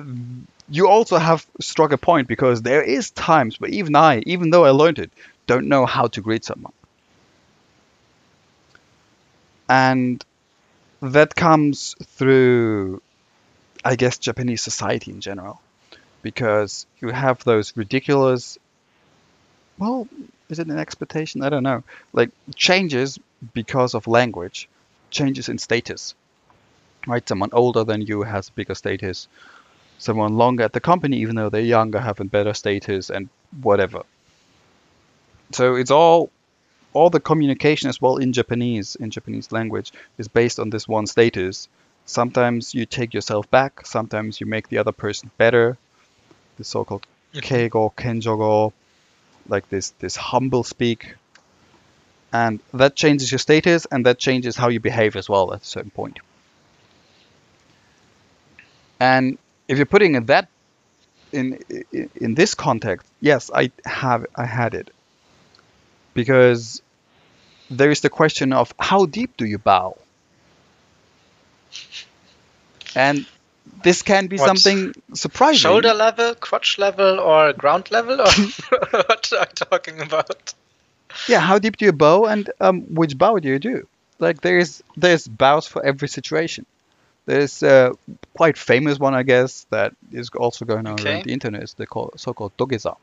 [0.00, 4.50] Um, you also have struck a point because there is times where even I, even
[4.50, 5.10] though I learned it,
[5.46, 6.72] don't know how to greet someone.
[9.68, 10.24] And
[11.00, 13.02] that comes through,
[13.84, 15.60] I guess, Japanese society in general.
[16.22, 18.58] Because you have those ridiculous,
[19.78, 20.06] well,
[20.50, 21.42] is it an expectation?
[21.42, 21.82] I don't know
[22.12, 23.18] like changes
[23.54, 24.68] because of language,
[25.10, 26.14] changes in status.
[27.06, 29.26] Right, someone older than you has bigger status.
[30.00, 33.30] Someone longer at the company, even though they're younger, having better status and
[33.62, 34.02] whatever.
[35.52, 36.30] So it's all,
[36.94, 41.06] all the communication as well in Japanese, in Japanese language, is based on this one
[41.06, 41.68] status.
[42.06, 43.86] Sometimes you take yourself back.
[43.86, 45.78] Sometimes you make the other person better.
[46.58, 47.42] The so-called Mhm.
[47.42, 48.72] keigo, kenjogo,
[49.48, 51.16] like this this humble speak
[52.32, 55.64] and that changes your status and that changes how you behave as well at a
[55.64, 56.18] certain point
[59.00, 59.38] and
[59.70, 60.48] if you're putting it that
[61.32, 61.58] in
[61.92, 64.92] in, in this context yes i have i had it
[66.12, 66.82] because
[67.70, 69.96] there is the question of how deep do you bow
[72.96, 73.26] and
[73.82, 78.26] this can be something surprising Shoulder level, crotch level, or ground level, or
[78.90, 80.52] what are you talking about?
[81.28, 83.86] Yeah, how deep do you bow, and um, which bow do you do?
[84.18, 86.66] Like there's there's bows for every situation.
[87.30, 87.92] There's a
[88.36, 91.10] quite famous one, I guess, that is also going on Okay.
[91.10, 91.62] around the internet.
[91.62, 92.96] It's the so-called dogeza,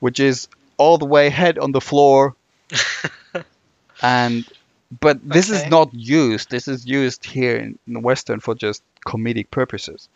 [0.00, 2.36] which is all the way head on the floor,
[4.02, 4.46] and
[5.00, 6.50] but this is not used.
[6.50, 10.08] This is used here in, in the Western for just comedic purposes,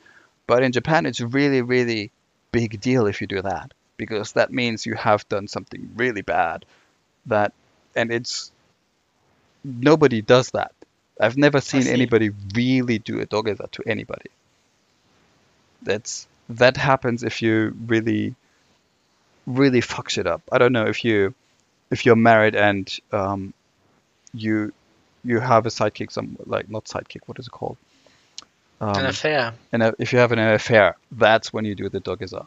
[0.47, 2.13] but in Japan it's really really
[2.53, 6.65] big deal if you do that because that means you have done something really bad
[7.27, 7.53] that
[7.97, 8.53] and it's
[9.65, 10.73] nobody does that
[11.21, 11.91] i've never seen see.
[11.91, 14.31] anybody really do a dogeza to anybody
[15.83, 18.35] that's that happens if you really
[19.47, 21.35] really fuck shit up i don't know if you
[21.91, 23.53] if you're married and um
[24.35, 24.73] you
[25.25, 27.77] you have a sidekick some like not sidekick what is it called
[28.81, 29.55] um, An affair.
[29.73, 32.47] and if you have an affair that's when you do the dogeza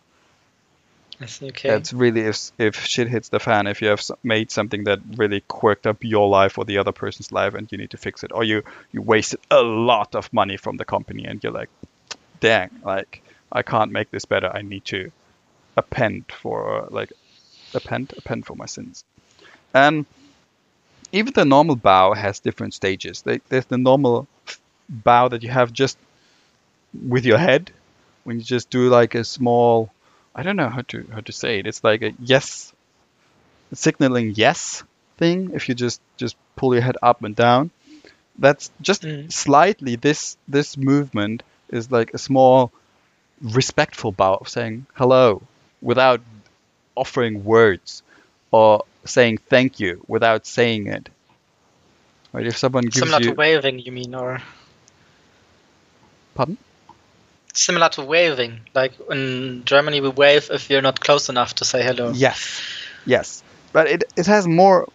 [1.21, 1.69] I okay.
[1.69, 5.41] that's really if if shit hits the fan, if you have made something that really
[5.41, 8.31] quirked up your life or the other person's life, and you need to fix it,
[8.33, 11.69] or you you wasted a lot of money from the company, and you're like,
[12.39, 14.49] dang, like I can't make this better.
[14.53, 15.11] I need to
[15.75, 17.11] append for like
[17.73, 19.03] append append for my sins.
[19.73, 20.05] And
[21.11, 23.23] even the normal bow has different stages.
[23.23, 24.27] There's the normal
[24.87, 25.97] bow that you have just
[27.07, 27.71] with your head,
[28.23, 29.91] when you just do like a small
[30.35, 31.67] I don't know how to how to say it.
[31.67, 32.73] It's like a yes,
[33.73, 34.83] signaling yes
[35.17, 35.51] thing.
[35.53, 37.71] If you just just pull your head up and down,
[38.37, 39.31] that's just Mm.
[39.31, 42.71] slightly this this movement is like a small
[43.41, 45.41] respectful bow of saying hello
[45.81, 46.21] without
[46.95, 48.03] offering words
[48.51, 51.09] or saying thank you without saying it.
[52.33, 52.45] Right?
[52.47, 54.41] If someone gives Similar you to waving, you mean, or
[56.35, 56.57] pardon.
[57.53, 58.61] Similar to waving.
[58.73, 62.11] Like in Germany, we wave if you're not close enough to say hello.
[62.11, 62.61] Yes,
[63.05, 63.43] yes,
[63.73, 64.87] but it it has more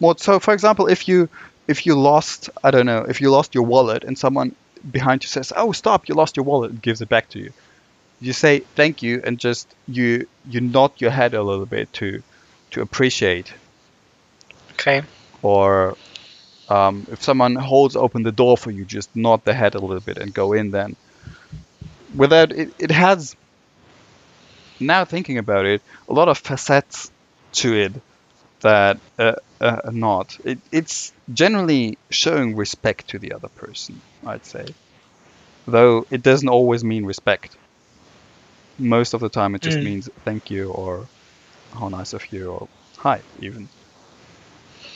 [0.00, 0.16] more.
[0.18, 1.28] So, for example, if you
[1.68, 4.54] if you lost, I don't know, if you lost your wallet and someone
[4.90, 6.08] behind you says, "Oh, stop!
[6.08, 7.52] You lost your wallet," and gives it back to you,
[8.20, 12.22] you say thank you and just you you nod your head a little bit to
[12.72, 13.52] to appreciate.
[14.72, 15.02] Okay.
[15.42, 15.96] Or
[16.68, 20.00] um, if someone holds open the door for you, just nod the head a little
[20.00, 20.96] bit and go in then.
[22.14, 23.34] Without it, it has
[24.80, 27.10] now thinking about it, a lot of facets
[27.52, 28.02] to it
[28.62, 30.36] that uh, uh, are not.
[30.44, 34.76] It, it's generally showing respect to the other person, I'd say.
[35.66, 37.56] Though it doesn't always mean respect.
[38.78, 39.84] Most of the time, it just Mm.
[39.84, 41.08] means thank you or
[41.72, 43.70] how nice of you or hi, even.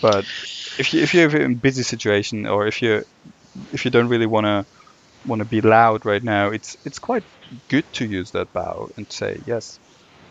[0.00, 0.26] But
[0.78, 3.04] if you if you're in a busy situation or if you
[3.72, 4.66] if you don't really want to
[5.26, 7.24] want to be loud right now, it's it's quite
[7.68, 9.78] good to use that bow and say yes,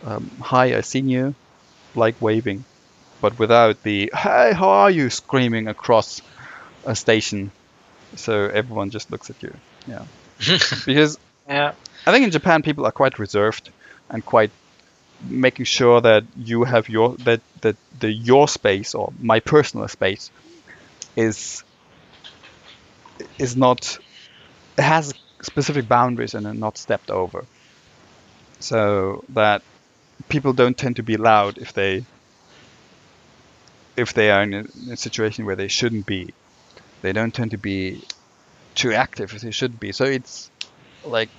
[0.06, 1.36] um, hi, I seen you,
[1.96, 2.66] like waving,
[3.22, 6.22] but without the hey, how are you screaming across
[6.86, 7.52] a station,
[8.16, 9.54] so everyone just looks at you.
[9.88, 10.06] Yeah,
[10.86, 11.18] because
[11.48, 11.74] yeah.
[12.06, 13.70] I think in Japan people are quite reserved
[14.10, 14.52] and quite
[15.28, 20.32] making sure that you have your that that the your space or my personal space
[21.16, 21.64] is
[23.40, 24.00] is not it
[24.78, 27.46] has specific boundaries and are not stepped over.
[28.60, 29.62] So that
[30.30, 32.06] people don't tend to be loud if they
[33.96, 36.34] if they are in a, in a situation where they shouldn't be.
[37.02, 38.02] They don't tend to be
[38.76, 39.92] too active if they should be.
[39.92, 40.50] So it's
[41.06, 41.30] like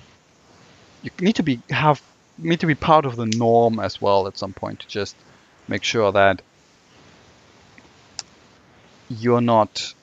[1.01, 2.01] you need to be have
[2.37, 5.15] need to be part of the norm as well at some point to just
[5.67, 6.41] make sure that
[9.09, 9.93] you're not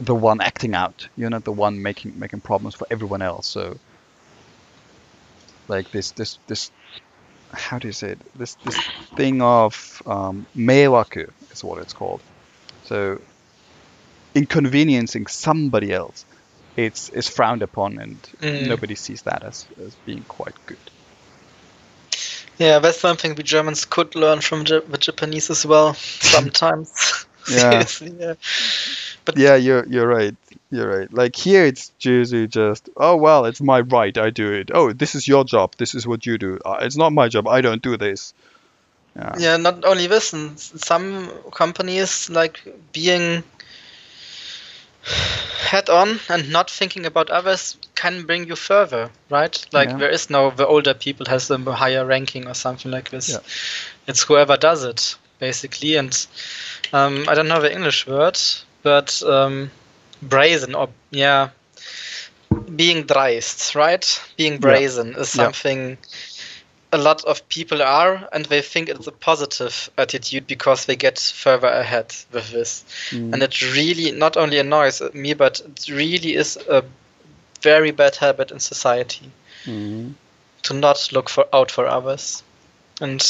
[0.00, 1.08] the one acting out.
[1.16, 3.48] You're not the one making making problems for everyone else.
[3.48, 3.78] So
[5.68, 6.70] like this this this
[7.52, 8.22] how do you say it?
[8.34, 8.76] This this
[9.16, 12.22] thing of um, meiwaku is what it's called.
[12.82, 13.18] So
[14.34, 16.24] inconveniencing somebody else,
[16.76, 18.66] it's is frowned upon, and Mm.
[18.68, 20.78] nobody sees that as, as being quite good.
[22.58, 25.94] Yeah, that's something we Germans could learn from Ja- the Japanese as well
[26.34, 27.26] sometimes.
[27.48, 27.70] Yeah.
[27.70, 28.34] Seriously, yeah.
[29.24, 30.36] But Yeah, you're you're right.
[30.70, 31.12] You're right.
[31.12, 34.16] Like here, it's usually just, oh well, it's my right.
[34.18, 34.70] I do it.
[34.74, 35.74] Oh, this is your job.
[35.78, 36.58] This is what you do.
[36.64, 37.46] Uh, it's not my job.
[37.48, 38.34] I don't do this.
[39.16, 39.34] Yeah.
[39.38, 42.60] yeah, not only this, s- some companies like
[42.92, 43.44] being
[45.68, 49.64] head on and not thinking about others can bring you further, right?
[49.72, 49.96] Like Yeah.
[49.98, 53.28] there is no the older people has a higher ranking or something like this.
[53.30, 53.38] Yeah.
[54.06, 56.26] It's whoever does it basically, and
[56.92, 58.38] um, I don't know the English word,
[58.84, 59.70] but um,
[60.22, 61.50] brazen or yeah,
[62.76, 64.22] being dreist, right?
[64.36, 65.44] Being brazen is Yeah.
[65.44, 65.98] something
[66.92, 71.18] a lot of people are, and they think it's a positive attitude because they get
[71.18, 72.84] further ahead with this.
[73.10, 73.32] Mm.
[73.32, 76.84] And it really not only annoys me, but it really is a
[77.62, 79.30] very bad habit in society
[79.66, 80.14] Mhm.
[80.62, 82.42] to not look for out for others.
[83.00, 83.20] And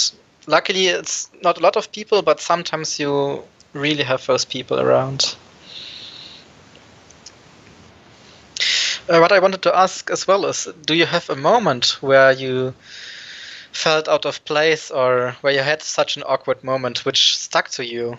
[0.47, 5.37] luckily, it's not a lot of people, but sometimes you really have those people around.
[9.09, 12.33] Uh, what I wanted to ask as well is do you have a moment where
[12.33, 12.75] you
[13.73, 17.85] felt out of place or where you had such an awkward moment which stuck to
[17.85, 18.17] you?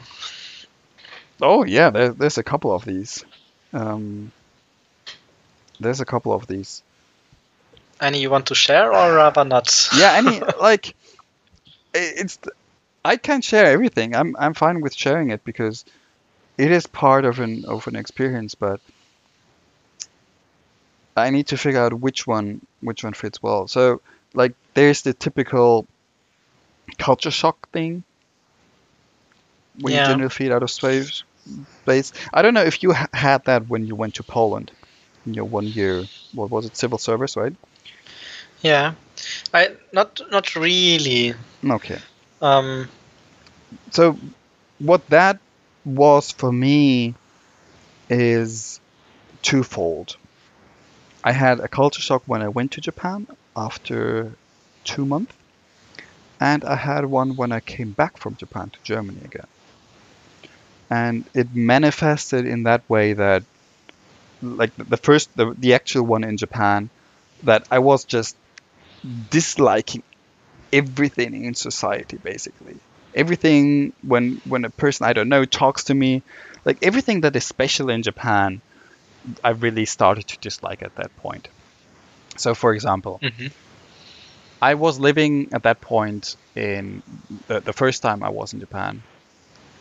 [1.41, 3.25] Oh yeah, there, there's a couple of these.
[3.73, 4.31] Um,
[5.79, 6.83] there's a couple of these.
[8.01, 9.89] Any you want to share or rather not?
[9.97, 10.95] Yeah, any like,
[11.95, 12.37] i- it's
[13.03, 14.15] I can't share everything.
[14.15, 15.85] I'm I'm fine with sharing it because
[16.57, 18.79] it is part of an of an experience, but
[21.15, 23.67] I need to figure out which one which one fits well.
[23.67, 24.01] So
[24.33, 25.87] like, there's the typical
[26.97, 28.03] culture shock thing
[29.79, 30.01] when Yeah.
[30.01, 31.23] you generally feel out of space.
[31.83, 32.11] Space.
[32.33, 34.71] I don't know if you ha- had that when you went to Poland
[35.25, 36.05] in your one year.
[36.33, 36.75] What was it?
[36.75, 37.53] Civil service, right?
[38.61, 38.93] Yeah,
[39.53, 41.35] I not not really.
[41.63, 41.99] Okay.
[42.41, 42.89] Um,
[43.91, 44.17] so
[44.79, 45.39] what that
[45.85, 47.13] was for me
[48.09, 48.79] is
[49.41, 50.17] twofold.
[51.25, 54.39] I had a culture shock when I went to Japan after
[54.85, 55.35] two months,
[56.39, 59.47] and I had one when I came back from Japan to Germany again.
[60.89, 63.43] And it manifested in that way that,
[64.41, 66.91] like the- first, the, the actual one in Japan,
[67.43, 68.37] that I was just
[69.29, 70.03] disliking
[70.73, 72.81] everything in society basically
[73.15, 76.23] everything when when a person I don't know talks to me,
[76.65, 78.61] like everything that is special in Japan,
[79.43, 81.47] I really started to dislike at that point.
[82.37, 83.47] So, for example, hmm
[84.61, 87.03] I was living at that point in
[87.47, 89.01] the, the first time I was in Japan,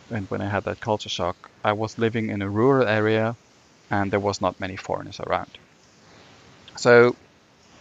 [0.09, 3.37] and when I had that culture shock, I was living in a rural area,
[3.89, 5.57] and there was not many foreigners around.
[6.77, 7.15] So,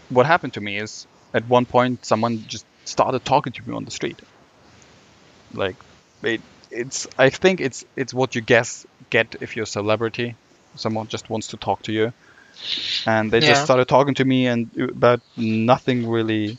[0.08, 3.84] what happened to me is, at one point, someone just started talking to me on
[3.84, 4.22] the street.
[5.52, 5.76] Like,
[6.22, 10.36] it, it's I think it's it's what you guess get if you're a celebrity.
[10.76, 12.12] Someone just wants to talk to you,
[13.06, 16.58] and they just started talking to me and about nothing really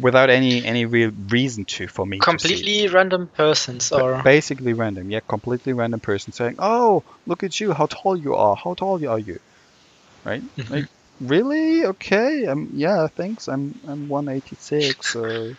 [0.00, 2.18] without any any real reason to for me.
[2.18, 7.72] Completely random persons, or basically random yeah completely random person saying oh look at you
[7.72, 9.38] how tall you are how tall are you?
[10.24, 10.42] Right?
[10.58, 10.70] Mhm.
[10.70, 10.86] like
[11.20, 11.84] really?
[11.86, 15.54] Okay um yeah thanks i'm i'm 186 so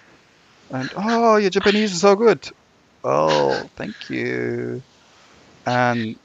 [0.70, 2.48] and oh your japanese is so good.
[3.04, 4.84] Oh thank you
[5.66, 6.16] and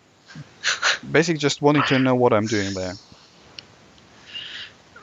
[1.10, 2.94] basically just wanting to know what i'm doing there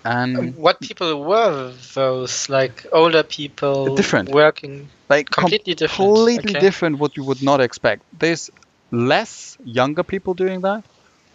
[0.08, 2.50] and what people were those?
[2.50, 4.30] Like older people, Different.
[4.30, 6.14] working like com- completely different.
[6.16, 6.60] completely okay.
[6.60, 8.04] different what you would not expect.
[8.18, 8.50] There's
[8.92, 10.84] less younger people doing that,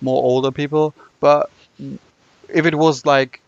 [0.01, 1.51] more older people, but
[2.49, 3.41] if it was like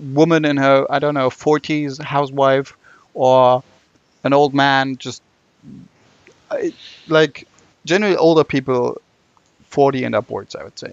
[0.00, 2.76] woman in her I don't know 40s housewife
[3.14, 3.62] or
[4.24, 5.22] an old man just
[7.08, 7.46] like
[7.84, 9.00] generally older people
[9.68, 10.92] 40 and upwards I would say.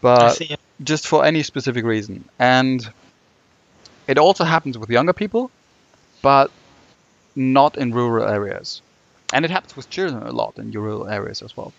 [0.00, 0.56] But see.
[0.82, 2.24] just for any specific reason.
[2.38, 2.88] And
[4.06, 5.50] it also happens with younger people,
[6.22, 6.50] but
[7.34, 8.80] not in rural areas.
[9.32, 11.72] And it happens with children a lot in rural areas as well.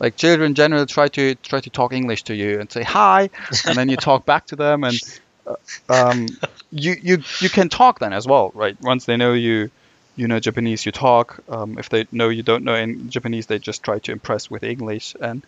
[0.00, 3.30] Like children generally try to try to talk English to you and say hi,
[3.66, 5.00] and then you talk back to them, and
[5.46, 5.54] uh,
[5.88, 6.26] um,
[6.70, 8.76] you you you can talk then as well, right?
[8.80, 9.70] Once they know you,
[10.16, 11.40] you know Japanese, you talk.
[11.48, 14.62] Um, if they know you don't know in Japanese, they just try to impress with
[14.62, 15.42] English, and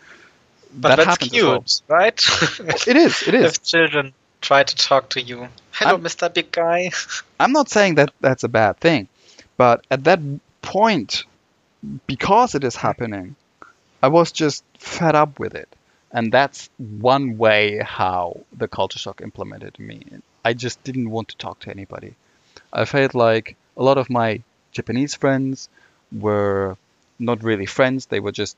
[0.73, 1.65] But that that's cute, well.
[1.87, 2.19] right?
[2.87, 3.45] It is, it is.
[3.57, 5.47] if children try to talk to you.
[5.71, 6.33] Hello, I'm- Mr.
[6.33, 6.91] Big Guy.
[7.39, 9.07] I'm not saying that that's a bad thing,
[9.57, 10.19] but at that
[10.61, 11.23] point,
[12.07, 13.35] because it is happening,
[14.03, 15.69] I was just fed up with it.
[16.11, 20.01] And that's one way how the culture shock implemented me.
[20.43, 22.15] I just didn't want to talk to anybody.
[22.71, 24.41] I felt like a lot of my
[24.77, 25.69] Japanese friends
[26.11, 26.77] were
[27.19, 28.05] not really friends.
[28.05, 28.55] They were just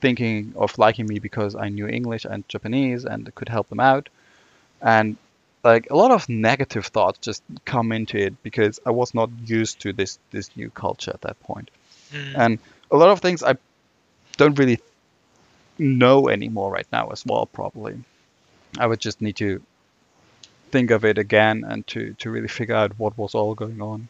[0.00, 4.08] thinking of liking me because I knew English and Japanese and could help them out.
[4.80, 5.16] And
[5.64, 9.80] like a lot of negative thoughts just come into it because I was not used
[9.80, 11.70] to this this new culture at that point.
[12.12, 12.32] Mm.
[12.42, 12.58] And
[12.90, 13.54] a lot of things I
[14.36, 14.80] don't really
[15.78, 17.94] know anymore right now as well probably.
[18.78, 19.50] I would just need to
[20.70, 24.08] think of it again and to, to really figure out what was all going on.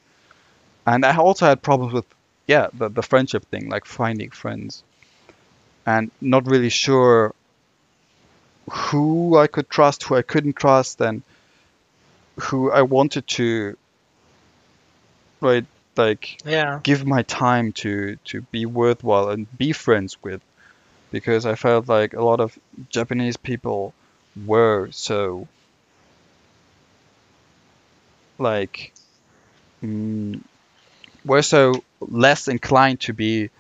[0.89, 2.07] And I also had problems with
[2.47, 4.83] yeah, the, the friendship thing, like finding friends.
[5.85, 7.35] And not really sure
[8.71, 11.23] who I could trust, who I couldn't trust, and
[12.41, 13.77] who I wanted to
[15.41, 15.67] right
[15.97, 16.81] like yeah.
[16.83, 20.41] give my time to to be worthwhile and be friends with
[21.11, 22.59] because I felt like a lot of
[22.89, 23.93] Japanese people
[24.47, 25.49] were so
[28.39, 28.93] like
[29.83, 30.41] mm,
[31.25, 33.51] were so less inclined to be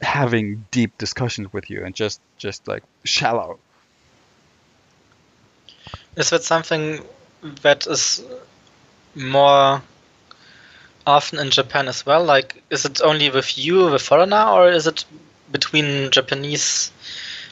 [0.00, 3.58] having deep discussions with you and just just like shallow
[6.16, 7.04] Is that something
[7.62, 8.22] that is
[9.14, 9.82] more
[11.06, 12.24] often in Japan as well?
[12.24, 15.04] Like, is it only with you, the foreigner, or is it
[15.50, 16.90] between Japanese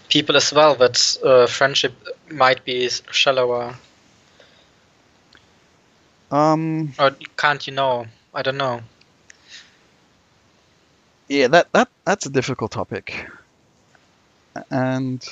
[0.09, 1.93] people as well that uh, friendship
[2.31, 3.77] might be shallower?
[6.31, 8.07] um Or can't you know?
[8.35, 8.83] I don't know.
[11.31, 13.27] Yeah that that that's a difficult topic.
[14.71, 15.25] And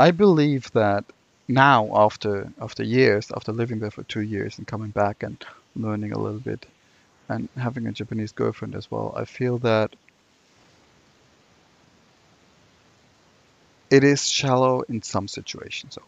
[0.00, 1.04] i believe that
[1.48, 5.44] now after after years after living there for two years and coming back and
[5.76, 6.66] learning a little bit
[7.28, 9.94] and having a japanese girlfriend as well i feel that
[13.90, 15.98] it is shallow in some situations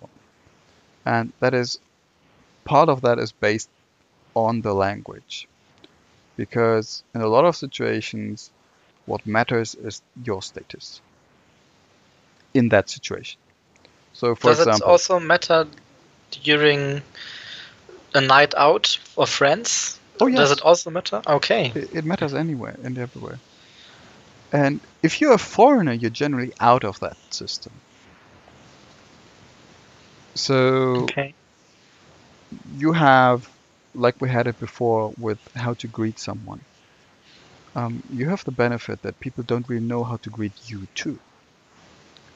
[1.07, 1.79] and that is
[2.65, 3.71] part of that is based
[4.35, 5.49] on the language.
[6.37, 8.51] Because in a lot of situations
[9.09, 11.03] what matters is your status
[12.55, 13.41] in that situation.
[14.13, 15.67] So, for example Does it also matter
[16.43, 17.03] during
[18.15, 19.99] a night out for friends?
[20.21, 21.23] oh yes, Does it also matter?
[21.27, 21.73] Okay.
[21.75, 23.41] it, it matters anywhere and everywhere.
[24.53, 27.83] And if you're a foreigner, you're generally out of that system.
[30.37, 31.35] So Okay.
[32.65, 33.49] you have,
[33.95, 36.65] like we had it before with how to greet someone.
[37.75, 41.21] Um, you have the benefit that people don't really know how to greet you too.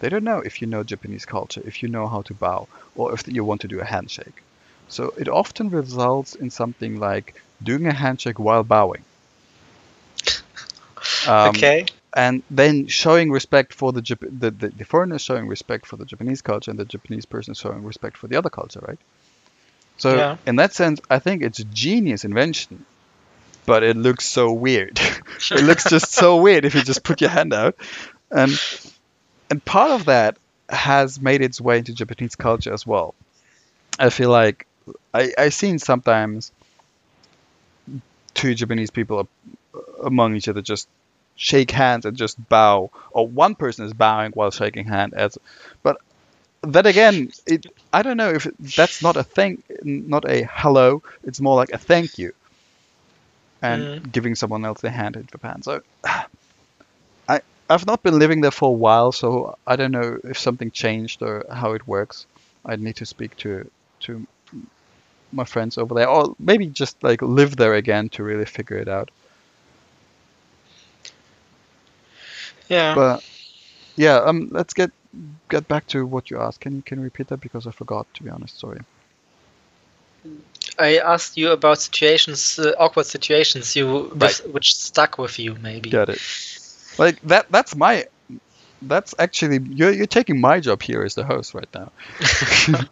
[0.00, 3.14] They don't know if you know Japanese culture, if you know how to bow, or
[3.14, 4.44] if you want to do a handshake.
[4.86, 9.06] So it often results in something like doing a handshake while bowing.
[11.22, 11.86] Um, okay.
[12.16, 16.04] and then showing respect for the, Jap- the, the the foreigner showing respect for the
[16.04, 19.00] Japanese culture and the Japanese person showing respect for the other culture, right?
[19.96, 20.36] So Yeah.
[20.46, 22.86] in that sense, I think it's a genius invention,
[23.66, 24.98] but it looks so weird.
[25.51, 27.76] it looks just so weird if you just put your hand out,
[28.30, 28.60] and
[29.51, 30.36] and part of that
[30.68, 33.14] has made its way into Japanese culture as well.
[33.98, 34.66] I feel like
[35.12, 36.52] I I seen sometimes
[38.34, 39.28] two Japanese people
[40.02, 40.89] among each other just
[41.36, 45.14] shake hands and just bow, or one person is bowing while shaking hand.
[45.14, 45.39] As,
[45.82, 45.98] but
[46.62, 51.02] then again, it I don't know if it, that's not a thing, not a hello.
[51.24, 52.32] It's more like a thank you,
[53.62, 54.12] and Mm.
[54.12, 55.62] giving someone else the hand in Japan.
[55.62, 55.80] So.
[57.28, 60.70] I, I've not been living there for a while, so I don't know if something
[60.72, 62.26] changed or how it works.
[62.66, 63.70] I'd need to speak to
[64.01, 64.26] to
[65.32, 68.89] my friends over there, or maybe just like live there again to really figure it
[68.89, 69.10] out.
[72.68, 72.97] Yeah.
[72.97, 73.22] But
[73.97, 74.90] yeah, um, let's get
[75.51, 76.60] get back to what you asked.
[76.60, 78.60] Can you can you repeat that because I forgot to be honest.
[78.60, 78.80] Sorry.
[80.82, 84.38] I asked you about situations, uh, awkward situations you Right.
[84.52, 85.90] which stuck with you, maybe.
[85.90, 86.20] Get it?
[86.98, 87.46] Like that.
[87.50, 88.06] That's my.
[88.82, 91.92] That's actually you're you're taking my job here as the host right now.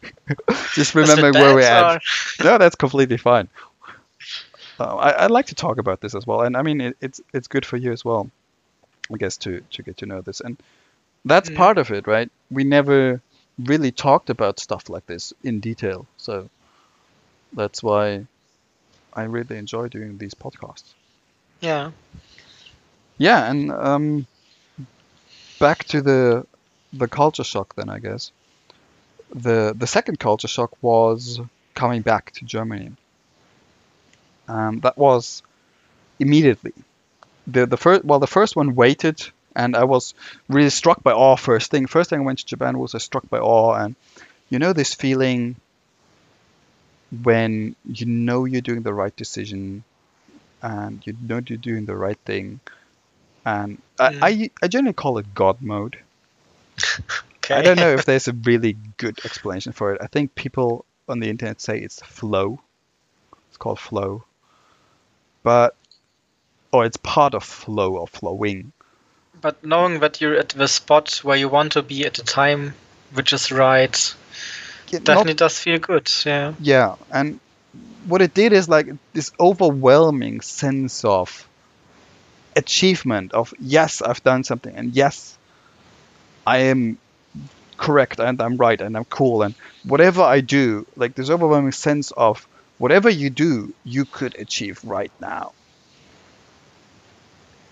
[0.75, 2.03] Just remembering where we're at.
[2.43, 3.49] No, that's completely fine.
[4.79, 7.21] Uh, I, I'd like to talk about this as well, and I mean it, it's
[7.33, 8.31] it's good for you as well,
[9.13, 10.57] I guess to to get to know this, and
[11.25, 11.55] that's Mm.
[11.57, 12.31] part of it, right?
[12.51, 13.21] We never
[13.59, 16.49] really talked about stuff like this in detail, so
[17.53, 18.27] that's why
[19.13, 20.95] I really enjoy doing these podcasts.
[21.61, 21.91] Yeah.
[23.19, 24.27] Yeah, and um,
[25.59, 26.47] back to the
[26.93, 28.33] the culture shock then, I guess.
[29.35, 31.41] The the second culture shock was
[31.75, 32.93] coming back to Germany.
[34.49, 35.43] Um, that was
[36.19, 36.73] immediately.
[37.47, 39.23] The the first well the first one waited
[39.55, 40.15] and I was
[40.49, 41.87] really struck by awe first thing.
[41.87, 43.95] First thing I went to Japan was I struck by awe and
[44.49, 45.57] you know this feeling
[47.23, 49.83] when you know you're doing the right decision
[50.63, 52.61] and you know you're doing the right thing
[53.45, 54.19] and I.
[54.23, 55.99] I, I generally call it God mode.
[57.43, 57.59] Okay.
[57.59, 60.01] I don't know if there's a really good explanation for it.
[60.01, 62.61] I think people on the internet say it's flow.
[63.49, 64.23] It's called flow.
[65.43, 65.75] But
[66.71, 68.73] or it's part of flow or flowing.
[69.41, 72.75] But knowing that you're at the spot where you want to be at the time,
[73.15, 74.15] which is right,
[74.91, 76.11] Yeah, not- definitely does feel good.
[76.25, 76.55] Yeah.
[76.61, 77.39] yeah, and
[78.07, 81.49] what it did is like this overwhelming sense of
[82.57, 85.39] achievement of yes, I've done something and yes,
[86.47, 86.99] I am
[87.77, 89.55] correct and I'm right and I'm cool and
[89.85, 92.47] whatever I do, like this overwhelming sense of
[92.79, 95.53] whatever you do, you could achieve right now.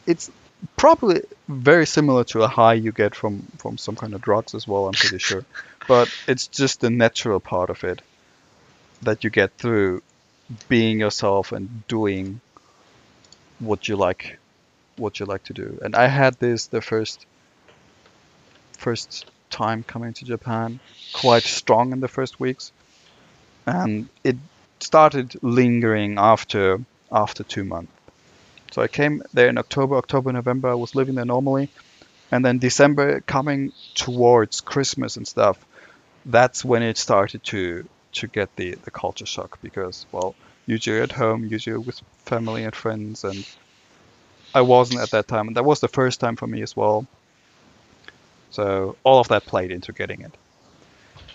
[0.06, 0.30] It's
[0.76, 4.66] probably very similar to a high you get from from some kind of drugs as
[4.66, 5.44] well, I'm pretty sure.
[5.88, 8.02] But it's just the natural part of it
[9.02, 10.02] that you get through
[10.68, 12.40] being yourself and doing
[13.58, 14.38] what you like
[14.96, 15.78] what you like to do.
[15.82, 17.26] And I had this the first
[18.76, 20.80] first time coming to Japan
[21.12, 22.72] quite strong in the first weeks.
[23.66, 24.36] And it
[24.80, 27.92] started lingering after after 2 months.
[28.72, 31.70] So I came there in October, October, November I was living there normally.
[32.30, 35.56] And then December coming towards Christmas and stuff,
[36.28, 40.34] that's when it started to to get the the culture shock because well
[40.66, 43.44] usually at home usually with family and friends and
[44.54, 47.06] i wasn't at that time and that was the first time for me as well.
[48.50, 50.34] So all of that played into getting it.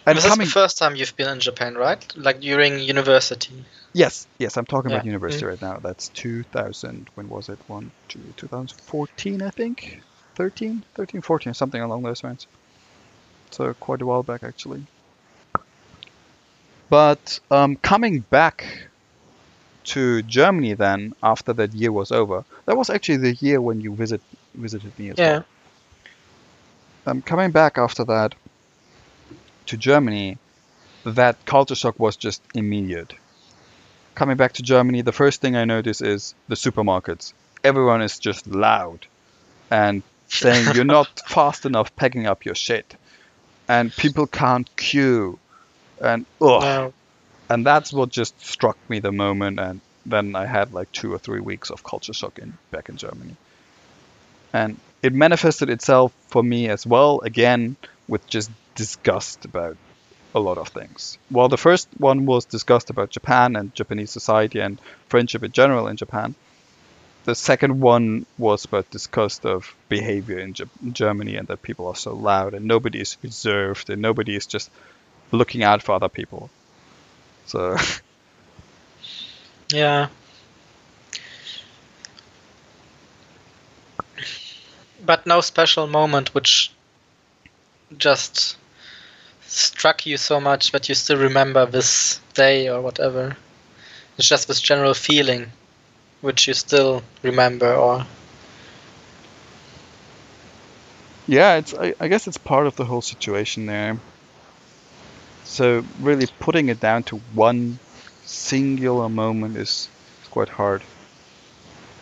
[0.05, 2.03] And this coming is the first time you've been in Japan, right?
[2.17, 3.63] Like during university.
[3.93, 5.11] yes yes i'm talking about Yeah.
[5.11, 5.49] university mm.
[5.49, 5.77] right now.
[5.79, 7.59] That's 2000 when was it?
[7.67, 10.01] One two 2014 i think?
[10.35, 12.47] 13 13 14 something along those lines
[13.53, 14.83] so quite a while back actually
[16.89, 18.65] but um, coming back
[19.85, 23.95] to Germany then after that year was over, that was actually the year when you
[23.95, 24.21] visit
[24.55, 25.25] visited me as Yeah.
[25.25, 25.45] well.
[27.05, 28.35] Um, coming back after that
[29.67, 30.37] to Germany,
[31.05, 33.13] that culture shock was just immediate.
[34.15, 37.33] Coming back to Germany, the first thing I notice is the supermarkets.
[37.63, 39.07] Everyone is just loud
[39.71, 42.95] and saying you're not fast enough packing up your shit,
[43.67, 45.39] and people can't queue,
[46.01, 46.93] and ugh No.
[47.49, 51.17] and that's what just struck me the moment and then i had like two or
[51.17, 53.35] three weeks of culture shock in back in germany
[54.51, 57.75] and it manifested itself for me as well again
[58.07, 59.77] with just disgust about
[60.35, 61.17] a lot of things.
[61.29, 65.87] Well, the first one was disgust about Japan and Japanese society and friendship in general
[65.87, 66.33] in Japan,
[67.25, 71.95] the second one was about disgust of behavior in Ge- Germany and that people are
[71.95, 74.69] so loud and nobody is reserved and nobody is just
[75.31, 76.49] looking out for other people.
[77.45, 77.77] So
[79.73, 80.09] Yeah.
[85.05, 86.71] But no special moment which
[87.97, 88.57] just
[89.47, 93.37] struck you so much that you still remember this day or whatever.
[94.17, 95.51] It's just this general feeling
[96.23, 98.05] which you still remember or
[101.27, 103.99] yeah, it's I, I guess it's part of the whole situation there.
[105.43, 107.79] So really putting it down to one
[108.23, 109.89] singular moment is,
[110.29, 110.85] quite hard.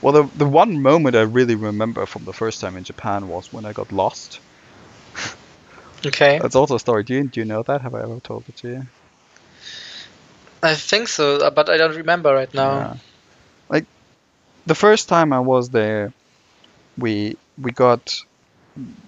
[0.01, 3.51] Well, the the one moment I really remember from the first time in Japan was
[3.51, 4.41] when I got lost.
[6.05, 6.41] Okay.
[6.41, 7.03] That's also a story.
[7.03, 7.81] Do you do you know that?
[7.81, 8.87] Have I ever told it to you?
[10.63, 12.87] I think so, uh, but I don't remember right now.
[12.87, 12.95] Yeah.
[14.65, 16.13] The first time I was there,
[16.97, 18.15] we we got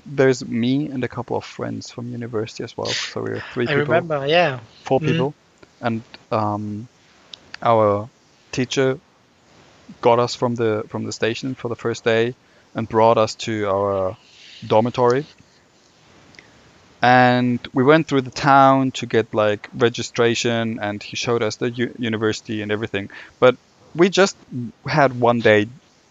[0.05, 2.99] there's me and a couple of friends from university as well.
[3.07, 4.59] So we were three I people, remember, yeah.
[4.83, 5.05] four Mhm.
[5.07, 5.35] people,
[5.81, 6.87] and um,
[7.61, 8.09] our
[8.51, 8.99] teacher
[10.01, 12.35] got us from the from the station for the first day
[12.75, 14.17] and brought us to our
[14.65, 15.25] dormitory.
[17.01, 21.69] And we went through the town to get like registration, and he showed us the
[21.69, 23.09] u- university and everything.
[23.39, 23.57] But
[23.95, 24.37] we just
[24.85, 25.67] had one day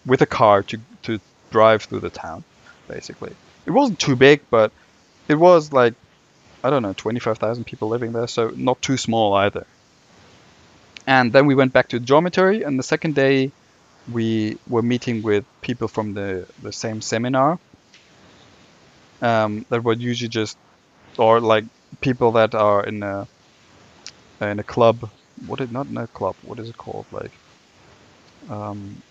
[0.06, 2.44] with a car to to drive through the town,
[2.88, 3.34] basically.
[3.66, 4.72] It wasn't too big, but
[5.28, 5.94] it was like
[6.64, 9.66] I don't know, 25,000 people living there, so not too small either.
[11.06, 13.50] And then we went back to the dormitory, and the second day
[14.12, 17.58] we were meeting with people from the, the same seminar
[19.20, 20.56] um, that were usually just,
[21.18, 21.64] or like
[22.00, 23.26] people that are in a,
[24.40, 25.10] in a club.
[25.46, 26.36] What is not in a club?
[26.42, 27.06] What is it called?
[27.10, 27.32] Like
[28.48, 29.02] um,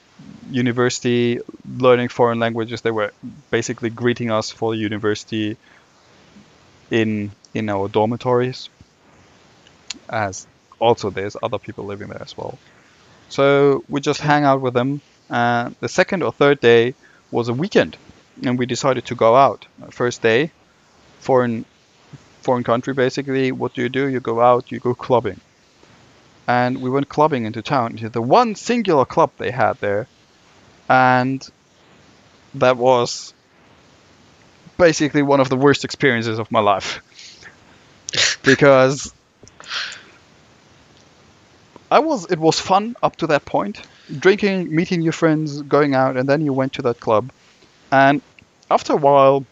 [0.50, 1.40] university
[1.78, 2.82] learning foreign languages.
[2.82, 3.12] They were
[3.52, 5.58] basically greeting us for university
[6.90, 8.70] in in our dormitories
[10.10, 10.48] as
[10.80, 12.58] also there's other people living there as well.
[13.30, 16.96] So we just hang out with them and the second or third day
[17.32, 17.98] was a weekend
[18.44, 19.66] and we decided to go out.
[19.92, 20.52] First day
[21.20, 21.66] foreign
[22.42, 24.08] foreign country basically what do you do?
[24.08, 25.40] You go out you go clubbing
[26.48, 27.92] and we went clubbing into town.
[27.92, 30.08] Into the one singular club they had there
[30.90, 31.48] and
[32.56, 33.34] that was
[34.78, 37.02] basically one of the worst experiences of my life.
[38.44, 39.14] Because
[41.90, 43.82] I was it was fun up to that point
[44.20, 47.32] drinking meeting your friends going out and then you went to that club.
[47.92, 48.22] And
[48.70, 49.46] after a while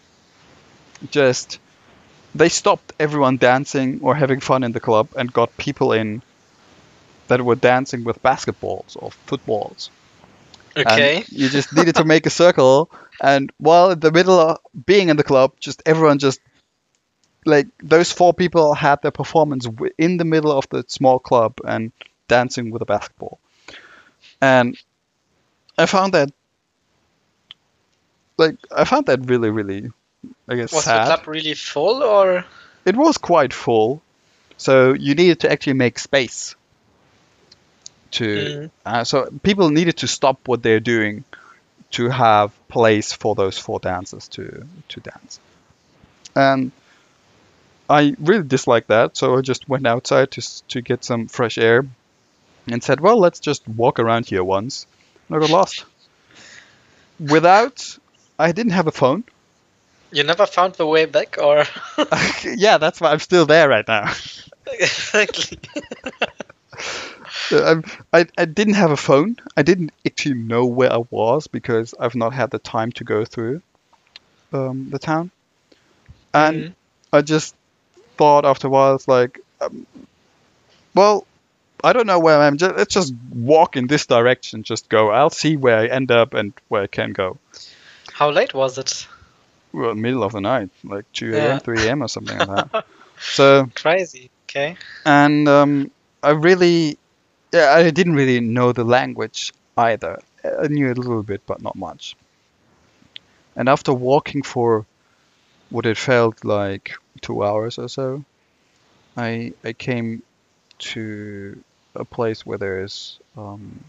[1.12, 1.60] just
[2.36, 6.22] they stopped everyone dancing or having fun in the club and got people in
[7.30, 9.90] that were dancing with basketballs or footballs.
[10.86, 11.26] And Okay.
[11.32, 12.92] you just needed to make a circle,
[13.22, 16.42] and while in the middle of being in the club, just everyone just
[17.46, 21.92] like those four people had their performance in the middle of the small club and
[22.28, 23.40] dancing with a basketball,
[24.42, 24.78] and
[25.78, 26.32] I found that
[28.38, 29.92] like I found that really really
[30.48, 31.02] I guess Was sad.
[31.02, 32.46] the club really full or?
[32.86, 34.02] It was quite full,
[34.58, 36.56] so you needed to actually make space
[38.12, 38.72] to Mm.
[38.86, 41.24] uh, so people needed to stop what they're doing
[41.92, 45.40] to have place for those four dancers to to dance.
[46.36, 46.72] And
[47.90, 51.86] I really disliked that, so I just went outside to to get some fresh air
[52.68, 54.86] and said, "Well, let's just walk around here once."
[55.28, 55.86] And I got lost.
[57.20, 57.98] Without,
[58.38, 59.24] I didn't have a phone.
[60.12, 61.66] you never found the way back or
[62.44, 64.12] yeah, that's why I'm still there right now.
[64.80, 65.60] exactly.
[67.52, 67.82] Uh,
[68.14, 69.36] I, I didn't have a phone.
[69.58, 73.26] I didn't actually know where I was because I've not had the time to go
[73.26, 73.62] through
[74.54, 75.32] um, the town.
[76.34, 76.74] And Mhm.
[77.12, 77.56] I just
[78.18, 79.88] thought after a while, it's like, um,
[80.96, 81.26] well,
[81.84, 82.58] I don't know where I am.
[82.58, 84.64] Just, let's just walk in this direction.
[84.64, 85.10] Just go.
[85.12, 87.40] I'll see where I end up and where I can go.
[88.14, 89.08] How late was it?
[89.74, 91.52] Well, middle of the night, like 2 Yeah.
[91.52, 92.04] a.m., 3 a.m.
[92.04, 92.86] or something like that.
[93.32, 94.30] So Crazy.
[94.50, 94.78] Okay.
[95.06, 95.92] and um,
[96.24, 96.98] I really,
[97.52, 100.20] yeah, I didn't really know the language either.
[100.44, 102.16] I knew a little bit, but not much.
[103.56, 104.86] And after walking for
[105.70, 108.24] what it felt like two hours or so,
[109.18, 110.24] I I came
[110.80, 111.62] to
[111.96, 113.84] a place where there's um,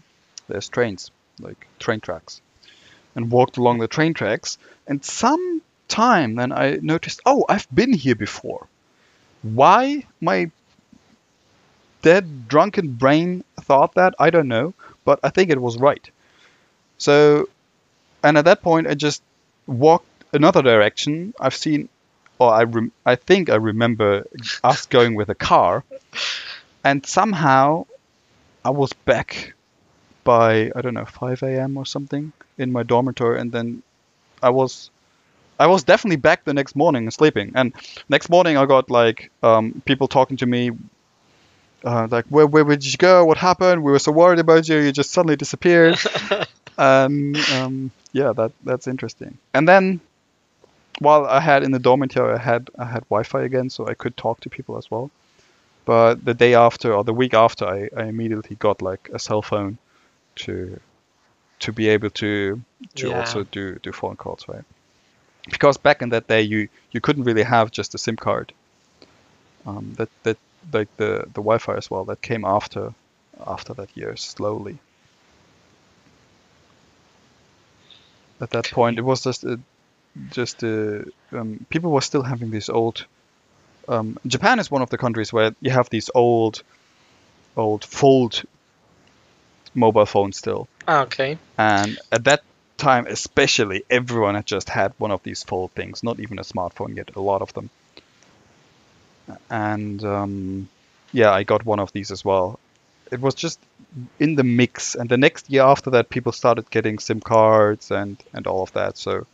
[0.47, 2.41] there's trains, like train tracks,
[3.15, 4.57] and walked along the train tracks.
[4.87, 8.67] And some time then I noticed, oh, I've been here before.
[9.41, 10.51] Why my
[12.01, 14.73] dead drunken brain thought that, I don't know,
[15.05, 16.09] but I think it was right.
[16.97, 17.49] So,
[18.23, 19.23] and at that point, I just
[19.67, 21.33] walked another direction.
[21.39, 21.89] I've seen,
[22.39, 24.27] or I, rem- I think I remember
[24.63, 25.83] us going with a car,
[26.83, 27.85] and somehow
[28.65, 29.53] I was back
[30.23, 31.77] by I don't know 5 a.m.
[31.77, 33.83] or something in my dormitory, and then
[34.43, 34.91] I was
[35.59, 37.53] I was definitely back the next morning sleeping.
[37.55, 37.73] And
[38.09, 40.71] next morning I got like um, people talking to me.
[41.83, 43.25] Uh, like where where did you go?
[43.25, 43.83] What happened?
[43.83, 44.77] We were so worried about you.
[44.77, 45.97] You just suddenly disappeared.
[46.77, 49.37] and um, yeah, that that's interesting.
[49.53, 49.99] And then
[50.99, 54.15] while I had in the dormitory, I had I had Wi-Fi again, so I could
[54.17, 55.09] talk to people as well.
[55.85, 59.41] But the day after or the week after, I, I immediately got like a cell
[59.41, 59.77] phone
[60.37, 60.79] to
[61.59, 62.61] to be able to
[62.95, 63.17] to Yeah.
[63.17, 64.65] also do do phone calls, right?
[65.49, 68.53] Because back in that day, you you couldn't really have just a SIM card.
[69.65, 70.37] Um, that that
[70.71, 72.93] like the the Wi-Fi as well that came after
[73.45, 74.77] after that year slowly.
[78.39, 79.59] At that point, it was just a,
[80.31, 83.05] just a, um, people were still having these old.
[83.87, 86.63] Um, Japan is one of the countries where you have these old,
[87.55, 88.43] old fold
[89.73, 91.37] mobile phones still, Ah, okay.
[91.57, 92.41] and at that
[92.77, 96.03] time especially, everyone had just had one of these fold things.
[96.03, 97.15] Not even a smartphone yet.
[97.15, 97.69] A lot of them.
[99.49, 100.69] And um,
[101.11, 102.59] yeah, I got one of these as well.
[103.11, 103.59] It was just
[104.19, 108.17] in the mix, and the next year after that, people started getting SIM cards and
[108.33, 108.97] and all of that.
[108.97, 109.27] So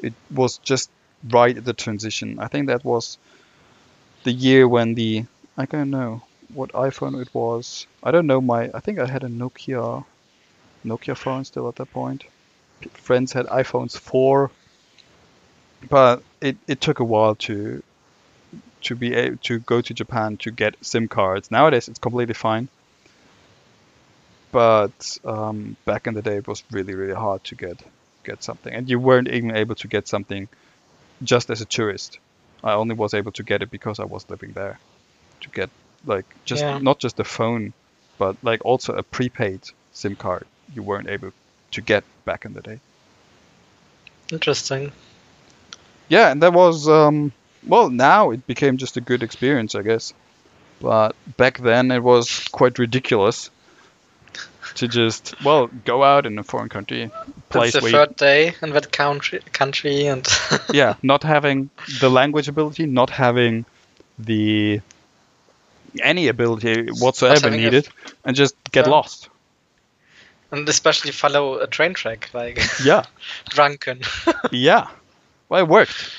[0.00, 0.90] it was just
[1.30, 2.38] right at the transition.
[2.38, 3.18] I think that was
[4.22, 5.24] the year when the
[5.56, 6.22] I don't know
[6.52, 7.86] what iPhone it was.
[8.02, 8.70] I don't know my.
[8.74, 10.04] I think I had a Nokia
[10.84, 12.24] Nokia phone still at that point.
[12.92, 14.50] Friends had iPhones four,
[15.88, 17.82] but it, it took a while to
[18.84, 21.50] to be able to go to Japan to get SIM cards.
[21.50, 22.68] Nowadays it's completely fine,
[24.52, 27.82] but um, back in the day it was really really hard to get
[28.24, 30.48] get something, and you weren't even able to get something
[31.22, 32.18] just as a tourist.
[32.64, 34.80] I only was able to get it because I was living there.
[35.42, 35.70] To get
[36.04, 36.78] like just Yeah.
[36.78, 37.74] not just a phone,
[38.18, 39.62] but like also a prepaid
[39.92, 41.32] SIM card you weren't able
[41.72, 42.80] to get back in the day.
[44.32, 44.92] Interesting.
[46.08, 47.32] Yeah, and that was um,
[47.66, 47.90] well.
[47.90, 50.12] Now it became just a good experience, I guess.
[50.80, 53.50] But back then it was quite ridiculous
[54.76, 57.10] to just well go out in a foreign country,
[57.48, 60.26] place It's the where you- third day in that country, country, and
[60.72, 61.70] yeah, not having
[62.00, 63.64] the language ability, not having
[64.18, 64.80] the
[66.02, 67.88] any ability whatsoever needed,
[68.24, 68.90] and just get Yeah.
[68.92, 69.28] lost.
[70.50, 73.04] and especially follow a train track, like Yeah,
[73.48, 74.00] drunken.
[74.52, 74.86] yeah.
[75.48, 76.10] Well, it worked.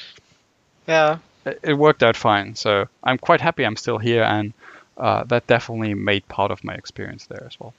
[0.87, 1.17] yeah.
[1.45, 2.55] It worked out fine.
[2.55, 4.53] So I'm quite happy I'm still here, and
[4.97, 7.73] uh, that definitely made part of my experience there as well.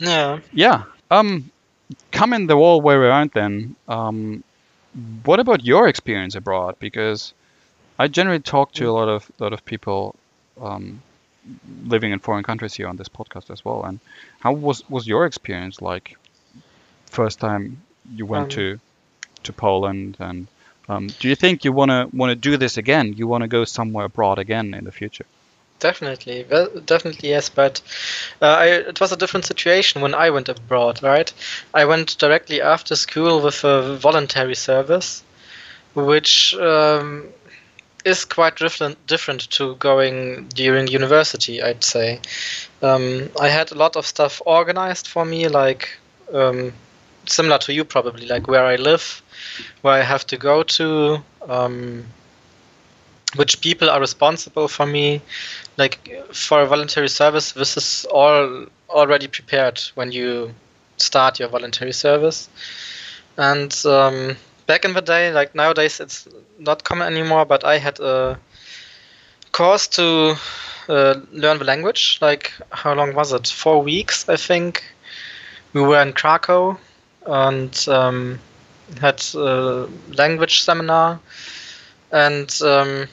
[0.00, 0.40] Yeah.
[0.52, 0.84] Yeah.
[1.10, 1.50] Um,
[2.12, 3.76] come in the wall where we aren't then.
[3.88, 4.42] Um,
[5.24, 6.76] what about your experience abroad?
[6.78, 7.32] Because
[7.98, 10.14] I generally talk to a lot of lot of people
[10.60, 11.02] um,
[11.84, 13.84] living in foreign countries here on this podcast as well.
[13.84, 14.00] And
[14.40, 16.16] how was was your experience like?
[17.06, 17.82] First time
[18.14, 18.80] you went Um, to
[19.44, 20.46] to Poland, and
[20.92, 23.14] um, do you think you wanna wanna do this again?
[23.16, 25.26] You wanna go somewhere abroad again in the future?
[25.78, 27.48] Definitely, well, definitely yes.
[27.48, 27.82] But
[28.40, 31.32] uh, I, it was a different situation when I went abroad, right?
[31.74, 35.24] I went directly after school with a voluntary service,
[35.94, 37.28] which um,
[38.04, 41.62] is quite different different to going during university.
[41.62, 42.20] I'd say.
[42.82, 45.88] Um, I had a lot of stuff organized for me, like
[46.32, 46.72] um,
[47.26, 49.21] similar to you probably, like where I live,
[49.82, 51.22] where I have to go to.
[51.48, 52.04] Um,
[53.36, 55.18] which people are responsible for me
[55.78, 60.54] like for a voluntary service this is all already prepared when you
[61.02, 62.48] start your voluntary service.
[63.36, 64.36] And um,
[64.66, 66.28] back in the day like nowadays it's
[66.58, 68.38] not common anymore but i had a
[69.50, 70.36] course to
[70.88, 72.18] uh, learn the language.
[72.20, 73.46] Like how long was it?
[73.48, 74.84] Four weeks i think.
[75.72, 76.78] We were in krakow
[77.26, 78.38] and um,
[79.00, 79.86] had a
[80.16, 81.20] language seminar
[82.10, 83.08] and um,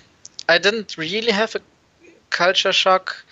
[0.48, 1.62] I didn't really have a
[2.30, 3.24] culture shock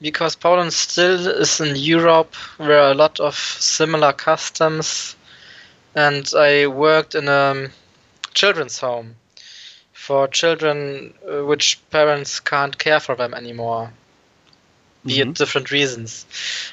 [0.00, 5.16] because Poland still is in Europe where a lot of similar customs,
[5.94, 7.68] and I worked in a
[8.34, 9.16] children's home
[9.92, 13.92] for children uh, which parents can't care for them anymore.
[15.06, 15.34] be it Mhm.
[15.34, 16.26] different reasons.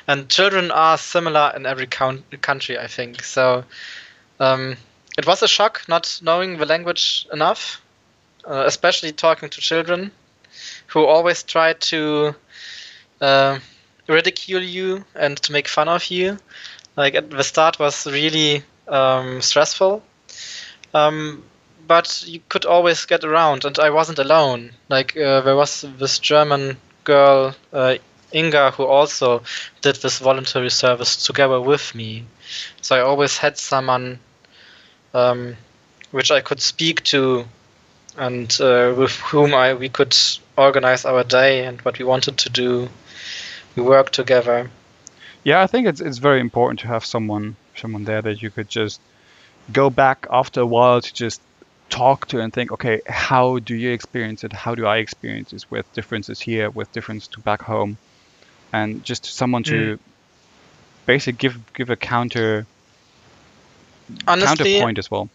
[0.07, 3.23] And children are similar in every coun- country, I think.
[3.23, 3.65] So
[4.39, 4.77] um,
[5.19, 7.81] it was a shock not knowing the language enough,
[8.49, 10.11] uh, especially talking to children
[10.87, 12.33] who always try to
[13.19, 13.59] uh,
[14.07, 16.37] ridicule you and to make fun of you.
[16.95, 20.01] Like at the start was really um, stressful.
[20.93, 21.43] Um,
[21.85, 24.71] but you could always get around, and I wasn't alone.
[24.87, 27.95] Like uh, there was this German girl, uh,
[28.33, 29.43] Inga, who also
[29.81, 32.25] did this voluntary service together with me.
[32.81, 34.19] So I always had someone
[35.14, 35.56] um,
[36.11, 37.45] which I could speak to,
[38.18, 40.15] and uh, with whom I we could
[40.57, 42.90] organize our day and what we wanted to do.
[43.76, 44.69] We worked together.
[45.44, 48.69] Yeah, I think it's it's very important to have someone someone there that you could
[48.69, 48.99] just
[49.72, 51.41] go back after a while to just
[51.90, 54.53] talk to and think, okay, how do you experience it?
[54.53, 57.98] How do I experience this with differences here, with difference to back home,
[58.72, 59.99] and just someone to
[61.06, 62.65] basically give give a counter
[64.27, 65.30] Honestly, counterpoint as well.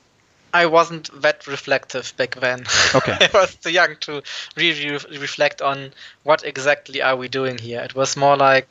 [0.52, 2.64] I wasn't that reflective back then.
[2.94, 3.16] Okay.
[3.20, 4.22] I was too young to
[4.56, 5.92] really re- reflect on
[6.22, 7.80] what exactly are we doing here.
[7.80, 8.68] It was more like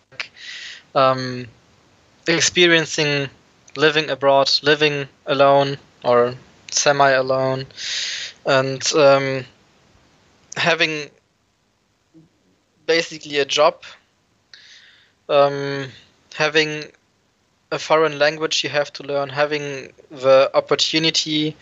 [0.96, 1.48] um,
[2.28, 3.30] experiencing
[3.76, 6.36] living abroad, living alone or
[6.72, 7.66] semi-alone,
[8.46, 9.46] and um,
[10.56, 11.10] having
[12.86, 13.84] basically a job,
[15.30, 15.90] um,
[16.36, 16.86] having
[17.74, 21.56] a foreign language you have to learn, having the opportunity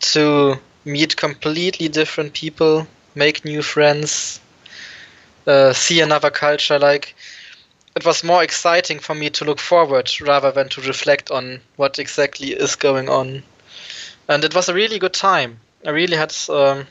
[0.00, 4.40] to meet completely different people, make new friends,
[5.46, 6.78] uh, see another culture.
[6.78, 7.14] Like
[7.96, 11.98] it was more exciting for me to look forward rather than to reflect on what
[11.98, 13.42] exactly is going on.
[14.28, 15.58] And it was a really good time.
[15.86, 16.86] I really had um,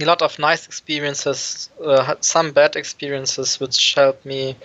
[0.00, 4.56] a lot of nice experiences, uh, had some bad experiences, which helped me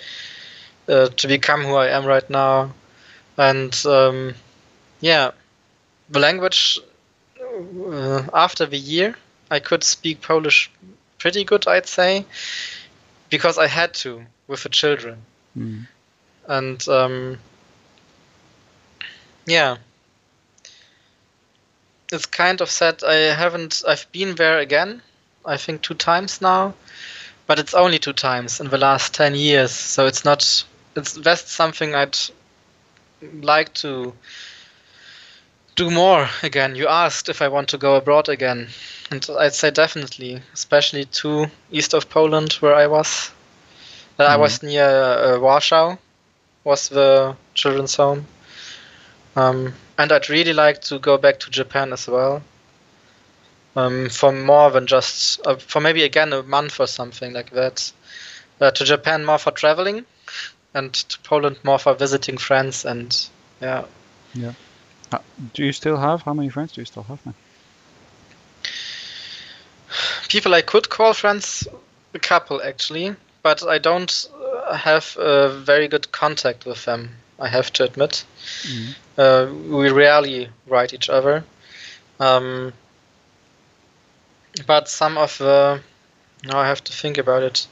[0.87, 2.71] uh, to become who I am right now.
[3.37, 4.33] And um,
[5.01, 5.31] yeah,
[6.09, 6.79] the language
[7.41, 9.15] uh, after the year,
[9.51, 10.71] I could speak Polish
[11.19, 12.25] pretty good, I'd say,
[13.29, 15.21] because I had to with the children.
[15.57, 15.87] Mm.
[16.47, 17.39] And um,
[19.45, 19.77] yeah,
[22.11, 23.03] it's kind of sad.
[23.03, 23.83] I haven't.
[23.87, 25.01] I've been there again.
[25.45, 26.73] I think two times now,
[27.47, 29.71] but it's only two times in the last ten years.
[29.71, 30.65] So it's not.
[30.95, 32.17] It's that's something I'd
[33.41, 34.13] like to
[35.75, 36.75] do more again.
[36.75, 38.69] You asked if I want to go abroad again,
[39.11, 43.31] and I'd say definitely, especially to east of Poland where I was.
[44.17, 45.97] Uh, I was near uh, Warsaw,
[46.63, 48.25] was the children's home.
[49.35, 52.41] Um, and I'd really like to go back to Japan as well.
[53.75, 57.91] Um, for more than just, uh, for maybe again a month or something like that.
[58.61, 60.05] Uh, to Japan more for traveling,
[60.75, 63.27] and to Poland more for visiting friends and
[63.61, 63.85] yeah.
[64.33, 64.53] Yeah.
[65.53, 67.33] Do you still have how many friends do you still have now?
[70.27, 71.67] People I could call friends,
[72.13, 74.27] a couple actually, but I don't
[74.67, 77.09] uh, have a very good contact with them.
[77.39, 78.25] I have to admit.
[78.63, 78.95] Mhm.
[79.17, 79.47] Uh,
[79.77, 81.43] we rarely write each other.
[82.19, 82.73] Um,
[84.67, 85.79] but some of the,
[86.43, 87.67] now I have to think about it.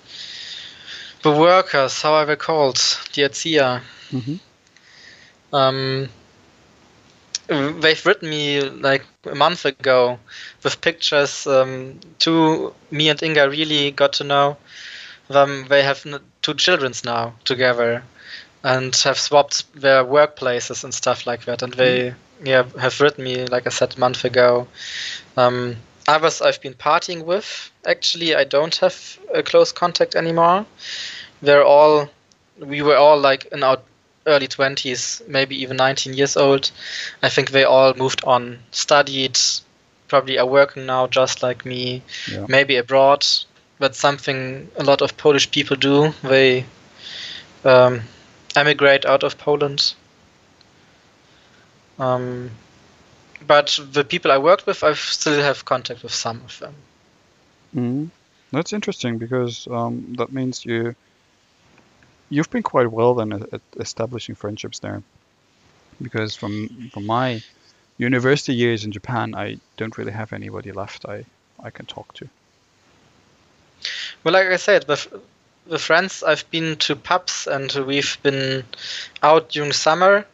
[1.24, 2.76] The workers, how called?
[3.14, 3.82] The Erzieher.
[4.12, 4.40] Mhm.
[5.54, 6.10] Um,
[7.48, 10.20] they've written me like a month ago
[10.64, 11.48] with pictures.
[11.48, 14.58] Um, two, me and Inga really got to know
[15.30, 15.66] them.
[15.70, 16.04] They have
[16.41, 18.04] two childrens now together
[18.64, 21.62] and have swapped their workplaces and stuff like that.
[21.62, 24.68] And they, yeah, have written me, like I said, a month ago.
[25.38, 25.78] Um,
[26.08, 30.66] others I've been partying with, actually, I don't have a close contact anymore.
[31.42, 32.10] They're all,
[32.60, 33.78] we were all like in our
[34.26, 36.72] early 20s, maybe even 19 years old.
[37.22, 39.38] I think they all moved on, studied,
[40.08, 42.02] probably are working now just like me,
[42.32, 42.46] Yeah.
[42.48, 43.26] maybe abroad.
[43.80, 46.14] That's something a lot of Polish people do.
[46.24, 46.66] They
[47.66, 48.02] um,
[48.56, 49.94] emigrate out of Poland.
[52.00, 52.52] Um,
[53.48, 56.76] but the people I worked with, I still have contact with some of them.
[57.76, 58.10] Mhm.
[58.52, 60.95] That's interesting because um, that means you
[62.30, 65.02] you've been quite well then at, at establishing friendships there.
[66.02, 67.41] Because from from my
[67.98, 71.26] university years in Japan, I don't really have anybody left I
[71.64, 72.28] I can talk to.
[74.24, 75.07] Well, like I said, with
[75.68, 78.64] the friends I've been to pubs and we've been
[79.22, 80.26] out during summer.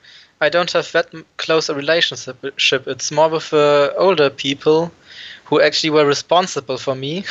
[0.41, 2.37] I don't have that close a relationship.
[2.87, 4.91] It's more with the older people
[5.45, 7.23] who actually were responsible for me,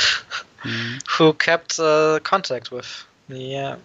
[0.63, 1.03] Mhm.
[1.19, 3.05] who kept uh, contact with.
[3.29, 3.77] Yeah.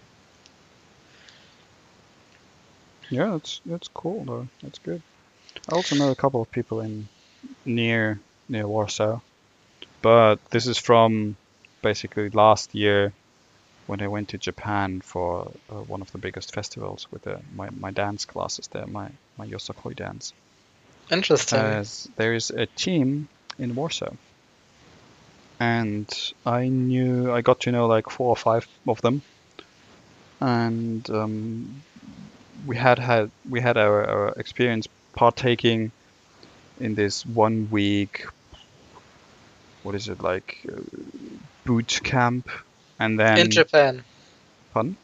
[3.10, 4.48] Yeah, that's that's cool though.
[4.62, 5.02] That's good.
[5.70, 7.08] I also know a couple of people in
[7.66, 8.20] near
[8.50, 9.20] near Warsaw,
[10.02, 11.36] but this is from
[11.82, 13.14] basically last year
[13.88, 17.70] when I went to Japan for uh, one of the biggest festivals with uh, my
[17.80, 20.34] my dance classes there, my my Yosakoi dance.
[21.12, 21.60] Interesting.
[22.16, 23.28] There is a team
[23.60, 24.14] in Warsaw,
[25.60, 26.10] and
[26.46, 29.22] I knew I got to know like four or five of them,
[30.40, 31.84] and um,
[32.66, 35.92] we had had we had our, our experience partaking
[36.80, 38.26] in this one week
[39.84, 40.80] what is it like uh,
[41.66, 42.50] boot camp
[43.04, 44.04] and then in Japan.
[44.74, 44.98] Pardon?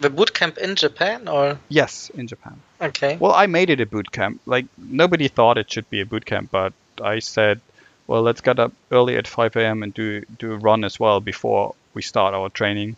[0.00, 1.58] The boot camp in Japan or?
[1.68, 2.60] Yes in japan.
[2.80, 3.16] Okay.
[3.20, 4.40] well i made it a boot camp.
[4.46, 4.66] Like
[5.02, 7.60] nobody thought it should be a boot camp but i said
[8.06, 10.06] well let's get up early at 5 a.m and do
[10.42, 12.96] do a run as well before we start our training.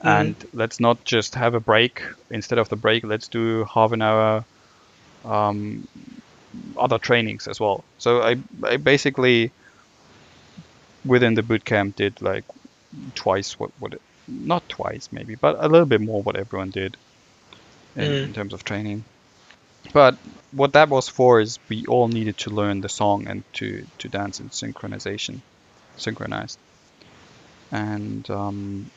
[0.00, 2.02] And let's not just have a break.
[2.30, 4.44] Instead of the break let's do half an hour
[5.24, 5.88] um,
[6.76, 7.84] other trainings as well.
[7.98, 9.50] So I, I basically
[11.04, 12.44] within the boot camp did like
[13.14, 16.96] twice what what it, not twice maybe but a little bit more what everyone did
[17.96, 18.24] in, Mm.
[18.24, 19.04] in terms of training.
[19.92, 20.16] But
[20.52, 24.08] what that was for is we all needed to learn the song and to to
[24.08, 25.40] dance in synchronization
[25.96, 26.58] synchronized.
[27.70, 28.90] And um,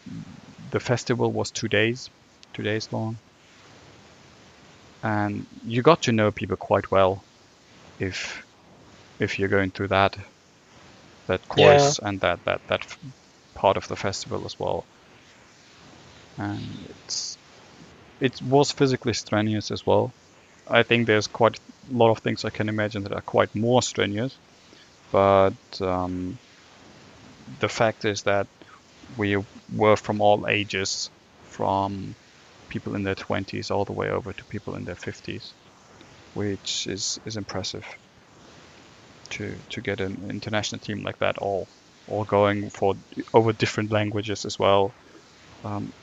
[0.71, 2.09] the festival was two days,
[2.53, 3.17] two days long,
[5.03, 7.23] and you got to know people quite well
[7.99, 8.45] if
[9.19, 10.17] if you're going through that
[11.27, 12.85] that course and that that that
[13.55, 14.85] part of the festival as well.
[16.37, 17.37] And it's
[18.19, 20.13] it was physically strenuous as well.
[20.67, 23.81] I think there's quite a lot of things I can imagine that are quite more
[23.81, 24.37] strenuous,
[25.11, 26.37] but um,
[27.59, 28.47] the fact is that
[29.17, 29.37] we
[29.75, 31.09] were from all ages,
[31.49, 32.15] from
[32.69, 35.51] people in their 20s all the way over to people in their 50s,
[36.35, 37.85] which is, is impressive
[39.31, 41.67] to to get an international team like that all
[42.11, 42.95] all going for
[43.33, 44.93] over different languages as well.
[45.63, 45.93] Um,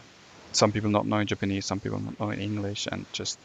[0.52, 3.39] some people not knowing Japanese, some people not knowing English, and just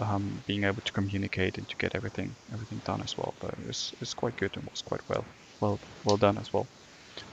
[0.00, 3.34] um, being able to communicate and to get everything everything done as well.
[3.40, 5.26] But it's it's quite good and was quite well
[5.60, 6.68] well well done as well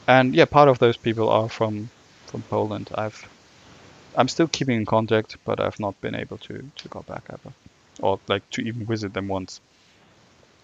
[0.08, 1.90] and yeah, part of those people are from
[2.28, 2.90] from Poland.
[2.96, 3.22] I've
[4.16, 7.54] I'm still keeping in contact, but I've not been able to to go back ever,
[8.02, 9.62] or like to even visit them once.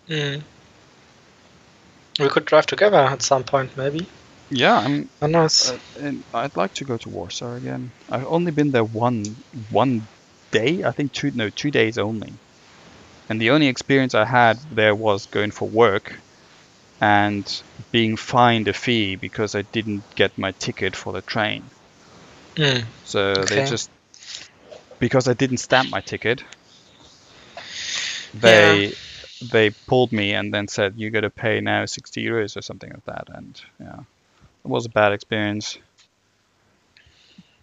[0.10, 0.42] Mm.
[2.22, 4.08] We could drive together at some point, maybe.
[4.50, 5.10] Yeah, I'm.
[5.22, 5.72] Who knows?
[5.72, 7.92] Uh, and I'd like to go to Warsaw again.
[8.10, 9.24] I've only been there one
[9.70, 10.06] one
[10.52, 10.84] day.
[10.84, 12.34] I think two no two days only.
[13.30, 16.14] And the only experience I had there was going for work,
[17.00, 21.64] and being fined a fee because I didn't get my ticket for the train.
[22.56, 22.84] Mm.
[23.06, 23.90] So they just
[25.00, 26.44] because I didn't stamp my ticket,
[28.34, 28.94] they
[29.42, 32.92] they pulled me and then said you got to pay now 60 euros or something
[32.92, 35.78] like that, and yeah, it was a bad experience.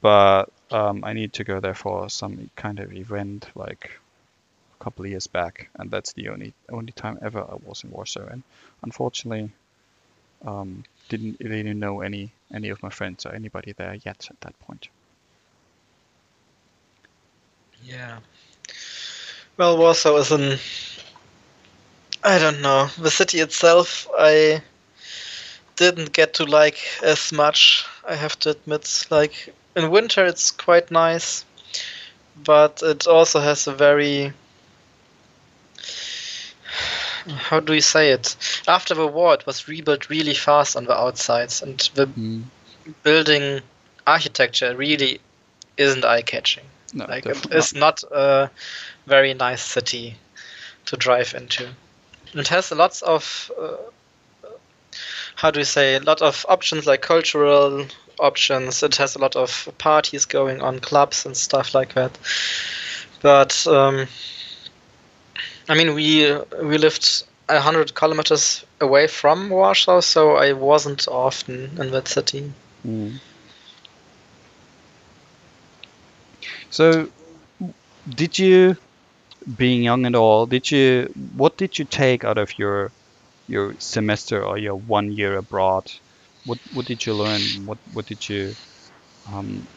[0.00, 3.90] But um, I need to go there for some kind of event like
[4.78, 8.26] a couple years back, and that's the only only time ever I was in Warsaw.
[8.26, 8.42] And
[8.82, 9.50] unfortunately,
[10.44, 14.58] um, didn't really know any any of my friends or anybody there yet at that
[14.60, 14.88] point.
[17.84, 18.18] Yeah.
[19.56, 20.58] Well, Warsaw is an.
[22.24, 22.86] I don't know.
[22.98, 24.62] The city itself, I
[25.76, 29.06] didn't get to like as much, I have to admit.
[29.10, 31.44] Like, in winter, it's quite nice,
[32.44, 34.32] but it also has a very.
[37.28, 38.36] How do you say it?
[38.66, 42.44] After the war, it was rebuilt really fast on the outsides, and the Mm.
[43.02, 43.60] building
[44.06, 45.20] architecture really
[45.76, 46.64] isn't eye catching.
[46.94, 48.50] No, Like it definitely not a
[49.06, 50.16] very nice city
[50.86, 51.68] to drive into.
[52.34, 53.76] It has lots of uh,
[55.36, 57.86] how do you say a lot of options like cultural
[58.18, 58.82] options.
[58.82, 62.18] It has a lot of parties going on, clubs and stuff like that.
[63.22, 64.06] But um,
[65.68, 71.90] I mean, we we lived hundred kilometers away from Warsaw, so I wasn't often in
[71.90, 72.52] that city.
[72.86, 73.20] Mm.
[76.70, 77.08] So,
[78.08, 78.76] did you,
[79.56, 81.08] being young and all, did you?
[81.14, 82.92] What did you take out of your
[83.46, 85.90] your semester or your one year abroad?
[86.44, 87.40] What what did you learn?
[87.66, 88.56] What what did you?
[89.26, 89.68] Um,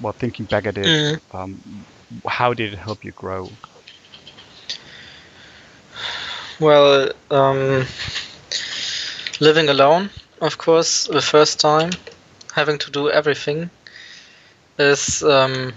[0.00, 1.20] well, thinking back at it, Mm.
[1.32, 1.86] um,
[2.28, 3.58] how did it help you grow?
[6.60, 7.86] Well, um,
[9.40, 10.10] living alone,
[10.40, 11.90] of course, the first time,
[12.54, 13.70] having to do everything,
[14.78, 15.72] is um,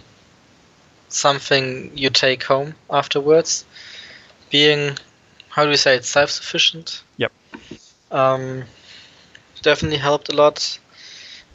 [1.09, 3.65] something you take home afterwards.
[4.49, 4.97] Being,
[5.49, 7.03] how do we say it, self sufficient?
[7.17, 7.31] Yep.
[8.11, 8.63] Um,
[9.61, 10.79] definitely helped a lot.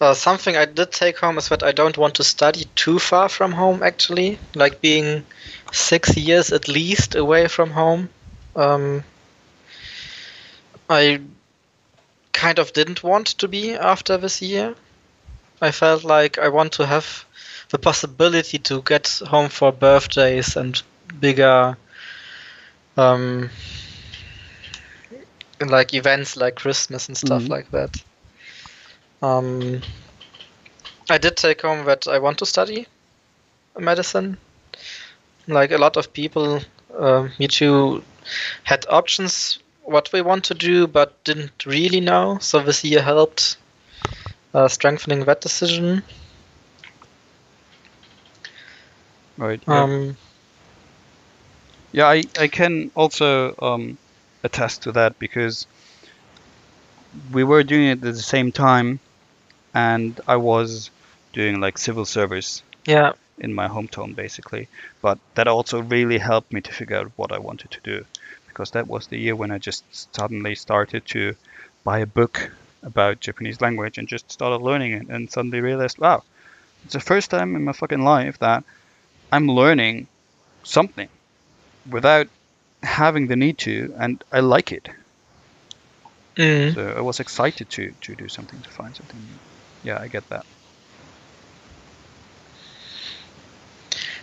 [0.00, 3.28] Uh, something I did take home is that I don't want to study too far
[3.28, 4.38] from home, actually.
[4.54, 5.24] Like being
[5.72, 8.10] six years at least away from home.
[8.56, 9.04] Um,
[10.90, 11.20] I
[12.32, 14.74] kind of didn't want to be after this year.
[15.60, 17.24] I felt like I want to have
[17.72, 20.82] the possibility to get home for birthdays and
[21.20, 21.76] bigger
[22.96, 23.50] um,
[25.60, 27.48] like events like Christmas and stuff Mhm.
[27.48, 28.02] like that.
[29.22, 29.82] Um,
[31.10, 32.86] I did take home that I want to study
[33.78, 34.38] medicine.
[35.48, 36.60] Like a lot of people,
[36.98, 38.04] uh, me too,
[38.64, 42.38] had options what we want to do but didn't really know.
[42.40, 43.56] So this year helped
[44.54, 46.02] uh, strengthening that decision.
[49.42, 49.62] Right.
[49.66, 49.82] Yeah.
[49.82, 50.16] Um,
[51.92, 53.98] Yeah, I, I can also um,
[54.44, 55.66] attest to that because
[57.32, 59.00] we were doing it at the same time,
[59.74, 60.90] and I was
[61.32, 64.68] doing like civil service yeah, in my hometown basically.
[65.02, 68.04] But that also really helped me to figure out what I wanted to do
[68.48, 71.34] because that was the year when I just suddenly started to
[71.84, 72.50] buy a book
[72.82, 76.22] about Japanese language and just started learning it and suddenly realized, wow,
[76.84, 78.64] it's the first time in my fucking life that
[79.32, 80.08] I'm learning
[80.64, 81.08] something
[81.88, 82.28] without
[82.82, 84.88] having the need to and I like it.
[86.36, 89.40] mm, So I was excited to to do something to find something new.
[89.82, 90.46] Yeah, I get that.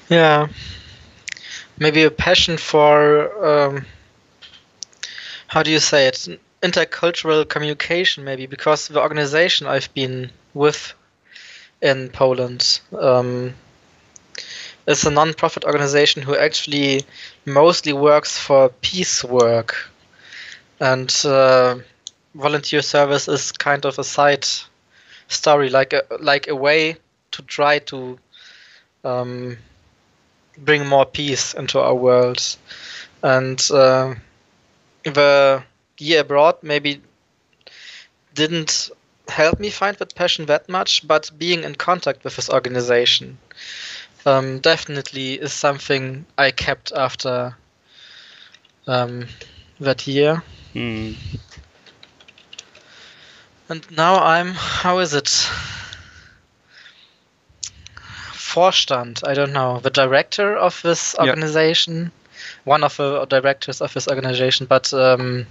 [0.10, 0.48] yeah.
[1.80, 3.86] Maybe a passion for um,
[5.48, 6.27] how do you say it?
[6.61, 10.94] Intercultural communication, maybe because the organization I've been with
[11.81, 13.56] in Poland um,
[14.90, 17.03] is a non-profit organization who actually
[17.45, 19.76] mostly works for peace work,
[20.80, 21.76] and uh,
[22.34, 24.48] volunteer service is kind of a side
[25.28, 26.98] story, like a like a way
[27.32, 28.18] to try to
[29.03, 29.57] um,
[30.57, 32.41] bring more peace into our world,
[33.22, 34.16] and uh,
[35.03, 35.64] the
[35.99, 36.99] year abroad maybe
[38.34, 38.90] didn't
[39.28, 43.38] help me find that passion that much, but being in contact with this organization
[44.25, 47.55] um, definitely is something I kept after
[48.87, 49.27] um,
[49.79, 50.43] that year.
[50.73, 51.13] Hmm.
[53.69, 55.47] And now I'm, how is it?
[58.33, 62.11] Vorstand, I don't know, the director of this organization,
[62.63, 65.45] one of the directors of this organization, but um,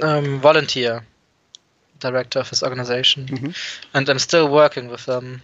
[0.00, 1.02] um, volunteer
[1.98, 3.26] director of this organization.
[3.26, 3.56] Mhm.
[3.92, 5.42] And I'm still working with them.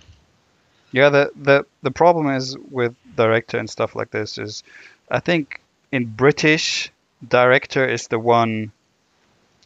[0.92, 4.62] Yeah, the, the the problem is with director and stuff like this is,
[5.10, 5.60] I think
[5.92, 6.90] in British,
[7.26, 8.72] director is the one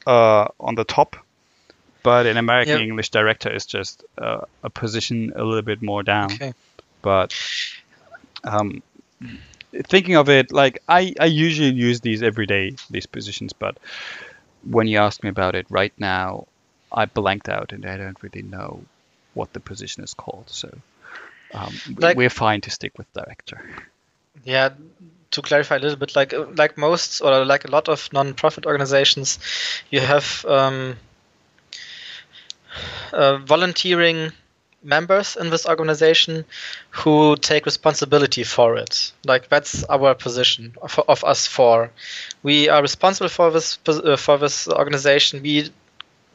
[0.07, 1.17] uh, on the top,
[2.03, 2.83] but in American Yep.
[2.83, 6.33] English, director is just uh, a position a little bit more down.
[6.33, 6.53] Okay.
[7.03, 7.35] But
[8.45, 8.83] um,
[9.73, 13.79] thinking of it, like I, I usually use these every day, these positions, but
[14.69, 16.47] when you ask me about it right now,
[16.93, 18.85] I blanked out and I don't really know
[19.35, 20.45] what the position is called.
[20.49, 20.77] So
[21.55, 23.61] um, Like- we're fine to stick with director.
[24.45, 24.71] Yeah,
[25.33, 29.39] to clarify a little bit, like like most or like a lot of non-profit organizations,
[29.91, 30.97] you have um,
[33.13, 34.33] uh, volunteering
[34.83, 36.45] members in this organization
[36.91, 39.13] who take responsibility for it.
[39.27, 41.91] Like that's our position of, of us four.
[42.43, 45.43] We are responsible for this uh, for this organization.
[45.43, 45.71] We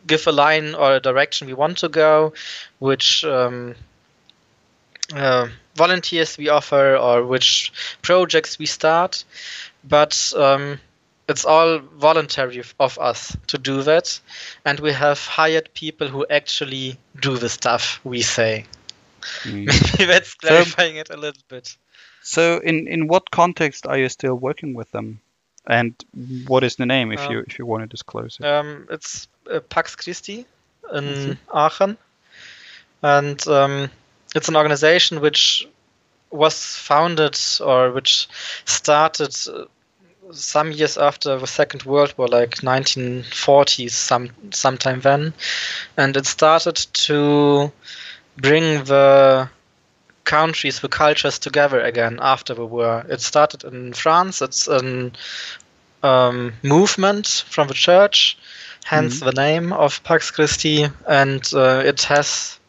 [0.08, 2.34] give a line or a direction we want to go,
[2.80, 3.76] which um,
[5.14, 7.72] uh, volunteers we offer or which
[8.02, 9.24] projects we start,
[9.84, 10.80] but um,
[11.28, 14.20] it's all voluntary of- us to do that,
[14.66, 18.66] and we have hired people who actually do the stuff we say.
[19.44, 19.66] Mm.
[20.00, 21.78] Maybe that's clarifying it a little bit.
[22.22, 25.20] so in, in what context are you still working with them?
[25.68, 25.96] And
[26.48, 28.46] what is the name if Um, you if you want to disclose it?
[28.46, 30.46] Um, it's uh, Pax Christi
[30.94, 31.38] in see.
[31.52, 31.98] Aachen,
[33.02, 33.90] and um,
[34.36, 35.68] it's an organization which
[36.30, 38.28] was founded or which
[38.66, 39.64] started uh,
[40.32, 45.34] some years after the Second World War, like 1940s, some sometime then,
[45.98, 47.72] and it started to
[48.38, 49.50] bring the
[50.26, 53.06] countries, the cultures together again after the war.
[53.08, 54.42] It started in France.
[54.42, 55.14] It's an
[56.04, 58.38] um, movement from the church,
[58.84, 62.60] hence the name of Pax Christi, and uh, it has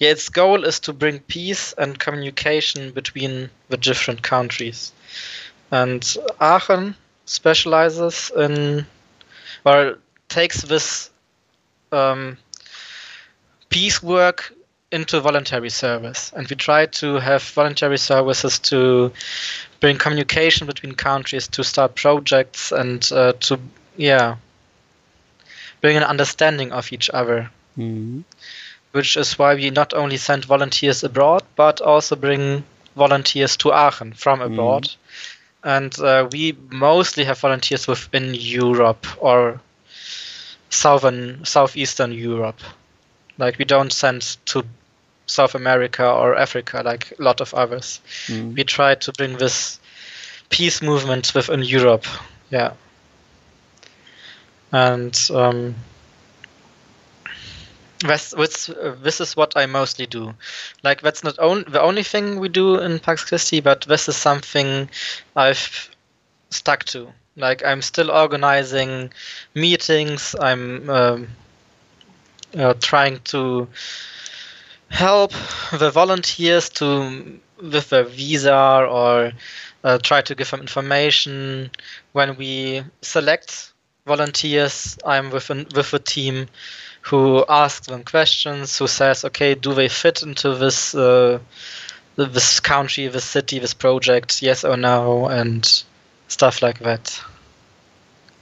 [0.00, 4.92] yeah, its goal is to bring peace and communication between the different countries.
[5.70, 6.02] And
[6.40, 6.96] Aachen
[7.26, 8.86] specializes in,
[9.64, 9.98] or
[10.28, 11.10] takes this
[11.92, 12.38] um,
[13.68, 14.52] peace work
[14.90, 16.32] into voluntary service.
[16.34, 19.12] And we try to have voluntary services to
[19.80, 23.60] bring communication between countries, to start projects, and uh, to,
[23.96, 24.36] yeah,
[25.82, 27.50] bring an understanding of each other.
[27.78, 28.24] Mhm.
[28.92, 32.64] Which is why we not only send volunteers abroad, but also bring
[32.96, 34.90] volunteers to Aachen from abroad.
[35.62, 39.60] And uh, we mostly have volunteers within Europe or
[40.70, 42.60] southern, southeastern Europe.
[43.38, 44.64] Like we don't send to
[45.26, 48.00] South America or Africa like a lot of others.
[48.26, 48.56] Mhm.
[48.56, 49.78] We try to bring this
[50.48, 52.06] peace movement within Europe.
[52.50, 52.72] Yeah.
[54.72, 55.74] And um,
[58.00, 60.34] that's, uh, this is what I mostly do.
[60.82, 64.16] Like that's not on, the only thing we do in Pax Christi, but this is
[64.16, 64.88] something
[65.36, 65.90] I've
[66.50, 67.12] stuck to.
[67.36, 69.12] Like I'm still organizing
[69.54, 70.34] meetings.
[70.40, 71.28] I'm um,
[72.56, 73.68] uh, trying to
[74.88, 75.32] help
[75.78, 79.32] the volunteers to with their visa or
[79.84, 81.70] uh, try to give them information.
[82.12, 83.72] When we select
[84.06, 86.48] volunteers, I'm with an, with a team
[87.02, 91.38] who asks them questions, who says, okay, do they fit into this uh,
[92.16, 95.82] this country, this city, this project, yes or no, and
[96.28, 97.22] stuff like that.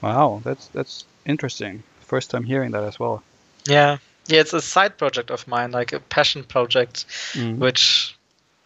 [0.01, 1.83] Wow, that's that's interesting.
[2.01, 3.23] First time hearing that as well.
[3.67, 7.05] Yeah, yeah, it's a side project of mine, like a passion project,
[7.35, 7.59] Mhm.
[7.59, 8.17] which,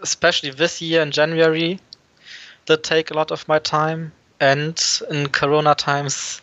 [0.00, 1.80] especially this year in January,
[2.66, 4.12] did take a lot of my time.
[4.40, 6.40] And in Corona times,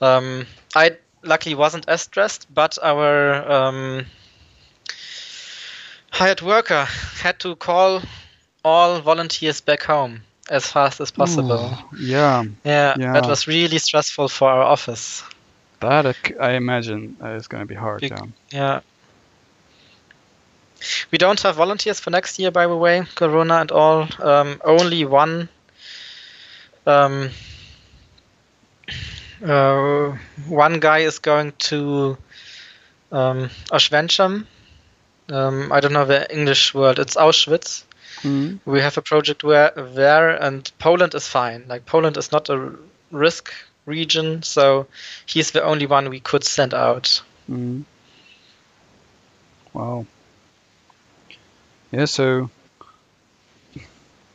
[0.00, 0.46] um,
[0.76, 4.06] I luckily wasn't as stressed, but our um,
[6.10, 6.84] hired worker
[7.22, 8.02] had to call
[8.64, 11.78] all volunteers back home as fast as possible.
[11.92, 13.12] Ooh, yeah, Yeah, Yeah.
[13.12, 15.22] that was really stressful for our office.
[15.80, 18.00] that I imagine uh, is going to be hard.
[18.02, 18.26] Bec- Yeah.
[18.52, 18.80] Yeah.
[21.10, 24.08] We don't have volunteers for next year, by the way, Corona and all.
[24.18, 25.48] Um, only one.
[26.86, 27.30] Um,
[29.42, 30.16] uh,
[30.48, 32.16] one guy is going to
[33.12, 34.44] um, Auschwitz.
[35.30, 36.98] Um, I don't know the English word.
[36.98, 37.84] It's Auschwitz.
[38.22, 38.60] Mhm.
[38.64, 41.64] We have a project where there, and Poland is fine.
[41.68, 42.72] Like Poland is not a
[43.10, 43.52] risk
[43.86, 44.86] region, so
[45.26, 47.22] he's the only one we could send out.
[47.48, 47.84] Mhm.
[49.72, 50.06] Wow.
[51.92, 52.50] Yeah, so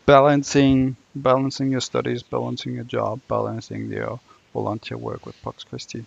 [0.06, 4.20] balancing balancing your studies, balancing your job, balancing your
[4.56, 6.06] volunteer work with Pax Christi.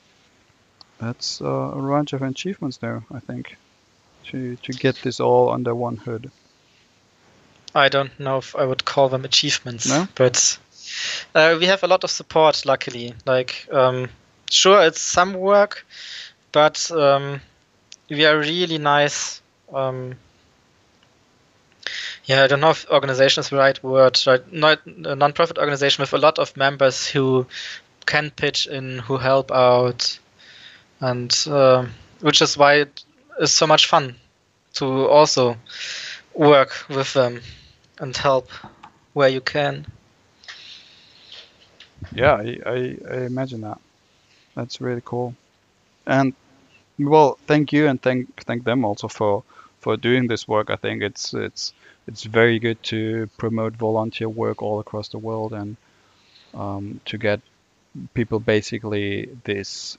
[0.98, 1.46] That's uh,
[1.78, 3.56] a range of achievements there, I think,
[4.30, 6.30] to to get this all under one hood.
[7.74, 10.08] I don't know if I would call them achievements, No?
[10.14, 10.58] but
[11.34, 12.64] uh, we have a lot of support.
[12.66, 14.08] Luckily, like um,
[14.50, 15.86] sure it's some work,
[16.52, 17.40] but um,
[18.10, 19.42] we are really nice.
[19.72, 20.16] Um,
[22.24, 24.18] yeah, I don't know if organization is the right word.
[24.26, 27.46] Right, not a non-profit organization with a lot of members who
[28.08, 30.18] can pitch in, who help out,
[31.00, 31.86] and uh,
[32.20, 33.04] which is why it
[33.40, 34.16] is so much fun
[34.74, 35.56] to also
[36.34, 37.40] work with them
[38.00, 38.48] and help
[39.12, 39.86] where you can.
[42.12, 43.78] Yeah, I, I, I imagine that.
[44.54, 45.34] That's really cool.
[46.06, 46.32] And
[46.98, 49.42] well, thank you and thank thank them also for
[49.80, 50.70] for doing this work.
[50.70, 51.74] I think it's it's
[52.06, 55.76] it's very good to promote volunteer work all across the world and
[56.54, 57.40] um, to get
[58.14, 59.98] people basically this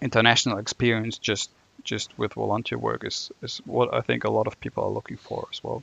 [0.00, 1.50] international experience just
[1.84, 5.16] just with volunteer work is is what I think a lot of people are looking
[5.16, 5.82] for as well.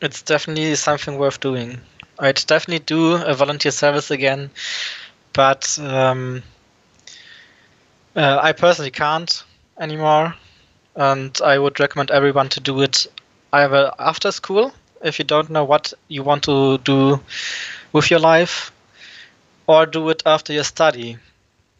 [0.00, 1.80] It's definitely something worth doing.
[2.18, 4.50] I'd definitely do a volunteer service again,
[5.32, 6.42] but um,
[8.16, 9.42] uh, I personally can't
[9.78, 10.34] anymore,
[10.94, 13.06] and I would recommend everyone to do it
[13.52, 14.72] either after school
[15.02, 17.20] if you don't know what you want to do
[17.94, 18.70] with your life,
[19.66, 21.16] or do it after your study,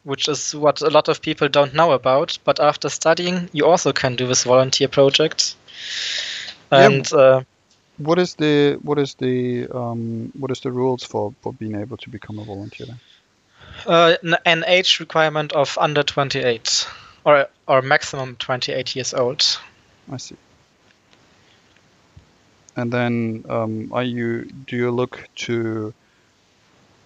[0.04, 2.38] which is what a lot of people don't know about.
[2.44, 5.56] But after studying, you also can do this volunteer project.
[6.72, 6.86] Yeah.
[6.86, 7.42] And uh,
[7.98, 11.96] What is the what is the um, what is the rules for, for being able
[11.98, 12.86] to become a volunteer?
[13.86, 16.88] Uh, an age requirement of under 28
[17.24, 19.58] or or maximum 28 years old.
[20.12, 20.36] I see.
[22.76, 25.94] And then, um, are you do you look to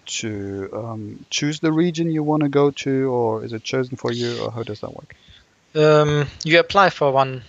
[0.09, 4.11] to um, choose the region you want to go to, or is it chosen for
[4.11, 5.15] you, or how does that work?
[5.75, 7.43] Um, you apply for one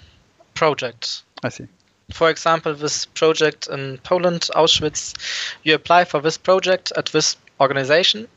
[0.54, 1.22] project.
[1.42, 1.66] I see.
[2.12, 5.14] For example, this project in Poland, Auschwitz,
[5.62, 8.28] you apply for this project at this organization.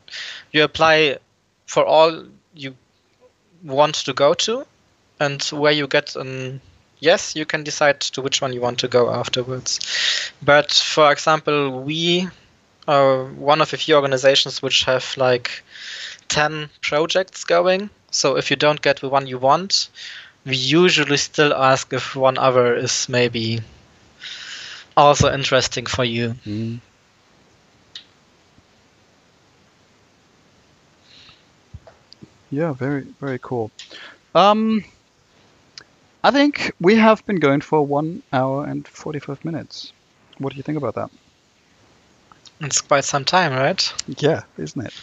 [0.52, 1.18] You apply
[1.66, 2.24] for all
[2.54, 2.74] you
[3.62, 4.64] want to go to,
[5.20, 6.60] and where you get an
[7.00, 9.80] yes, you can decide to which one you want to go afterwards.
[10.42, 12.28] But for example, we
[12.86, 15.62] are one of a few organizations which have like
[16.28, 17.90] 10 projects going.
[18.10, 19.88] So if you don't get the one you want,
[20.44, 23.60] we usually still ask if one other is maybe
[24.96, 26.34] also interesting for you.
[26.46, 26.80] Mm.
[32.50, 33.70] Yeah, very very cool.
[34.34, 34.84] Um,
[36.22, 39.92] I think we have been going for one hour and forty five minutes.
[40.38, 41.10] What do you think about that?
[42.60, 43.92] It's quite some time, right?
[44.18, 44.94] Yeah, isn't it?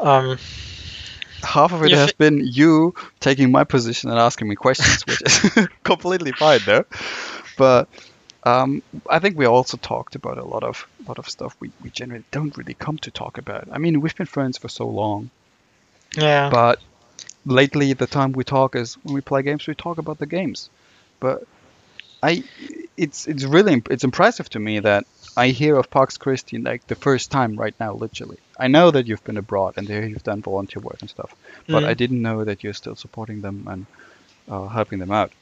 [0.00, 0.38] Um,
[1.42, 5.68] Half of it has been you taking my position and asking me questions, which is
[5.84, 6.84] completely fine, though.
[7.56, 7.88] But
[8.44, 11.90] um, I think we also talked about a lot of lot of stuff we, we
[11.90, 13.68] generally don't really come to talk about.
[13.70, 15.30] I mean, we've been friends for so long,
[16.16, 16.50] yeah.
[16.50, 16.80] but
[17.46, 19.66] lately the time we talk is when we play games.
[19.66, 20.70] We talk about the games,
[21.20, 21.44] but
[22.22, 22.44] I
[23.00, 25.04] it's it's really imp- it's impressive to me that
[25.36, 28.38] I hear of Pax Christi like the first time right now, literally.
[28.58, 31.34] I know that you've been abroad and there you've done volunteer work and stuff,
[31.70, 31.90] but Mhm.
[31.90, 33.86] I didn't know that you're still supporting them and
[34.50, 35.32] uh, helping them out.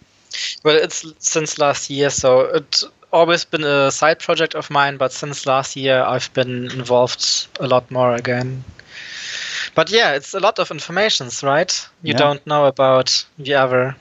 [0.65, 5.13] Well, it's since last year, so it's always been a side project of mine, but
[5.13, 8.65] since last year I've been involved a lot more again.
[9.75, 11.89] But yeah, it's a lot of informations, right?
[12.03, 12.19] You Yeah.
[12.19, 13.97] don't know about the other.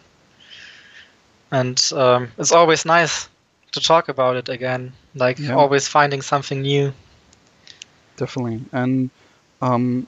[1.51, 3.29] And um, it's always nice
[3.77, 5.55] to talk about it again, like Yeah.
[5.55, 6.93] always finding something new.
[8.17, 8.61] Definitely.
[8.71, 9.09] And
[9.61, 10.07] um,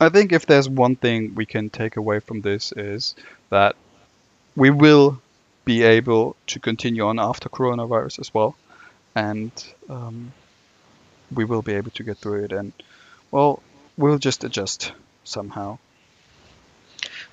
[0.00, 3.14] I think if there's one thing we can take away from this is
[3.50, 3.74] that
[4.56, 5.20] we will
[5.64, 8.54] be able to continue on after coronavirus as well,
[9.14, 9.50] and
[9.88, 10.32] um,
[11.34, 12.52] we will be able to get through it.
[12.52, 12.72] And
[13.30, 13.62] well,
[13.96, 14.92] we'll just adjust
[15.24, 15.78] somehow.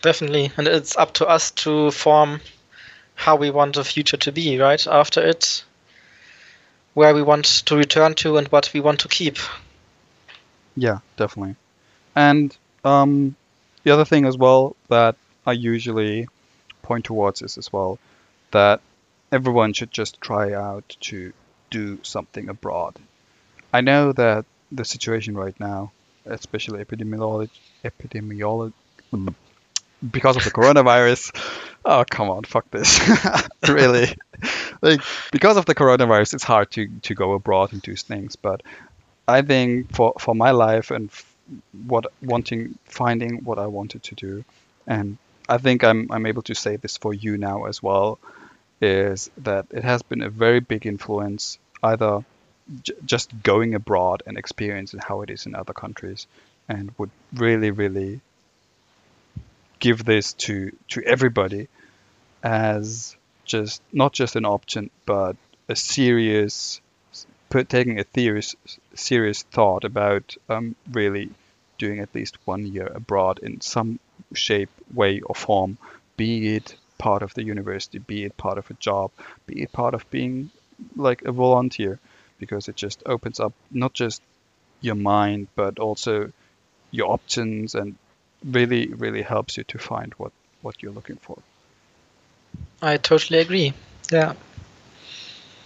[0.01, 0.51] Definitely.
[0.57, 2.41] And it's up to us to form
[3.17, 4.87] how we want the future to be, right?
[4.87, 5.65] After it,
[6.93, 9.37] where we want to return to and what we want to keep.
[10.75, 11.55] Yeah, definitely.
[12.15, 13.35] And um,
[13.83, 15.15] the other thing as well that
[15.45, 16.27] I usually
[16.83, 17.97] point towards is as well
[18.51, 18.81] that
[19.31, 21.33] everyone should just try out to
[21.71, 22.95] do something abroad.
[23.73, 25.91] I know that the situation right now,
[26.25, 27.49] especially epidemiology,
[27.83, 28.73] epidemiology,
[30.11, 31.31] because of the coronavirus.
[31.85, 32.99] Oh come on, fuck this.
[33.67, 34.13] really,
[34.81, 35.01] like
[35.31, 38.35] because of the coronavirus, it's hard to to go abroad and do things.
[38.35, 38.61] But
[39.27, 41.09] I think for for my life and
[41.87, 44.45] what wanting finding what I wanted to do,
[44.85, 45.17] and
[45.47, 48.19] I think I'm I'm able to say this for you now as well,
[48.81, 52.25] is that it has been a very big influence either
[52.81, 56.27] j- just going abroad and experiencing how it is in other countries,
[56.67, 58.21] and would really really
[59.79, 61.67] give this to to everybody
[62.43, 65.35] as just not just an option but
[65.69, 66.81] a serious
[67.49, 68.55] put taking a serious
[68.93, 71.29] serious thought about um, really
[71.77, 73.99] doing at least one year abroad in some
[74.33, 75.77] shape way or form
[76.17, 79.11] be it part of the university be it part of a job
[79.45, 80.49] be it part of being
[80.95, 81.99] like a volunteer
[82.39, 84.21] because it just opens up not just
[84.81, 86.31] your mind but also
[86.91, 87.95] your options and
[88.45, 90.31] really really helps you to find what
[90.61, 91.37] what you're looking for
[92.81, 93.73] I totally agree.
[94.11, 94.33] Yeah.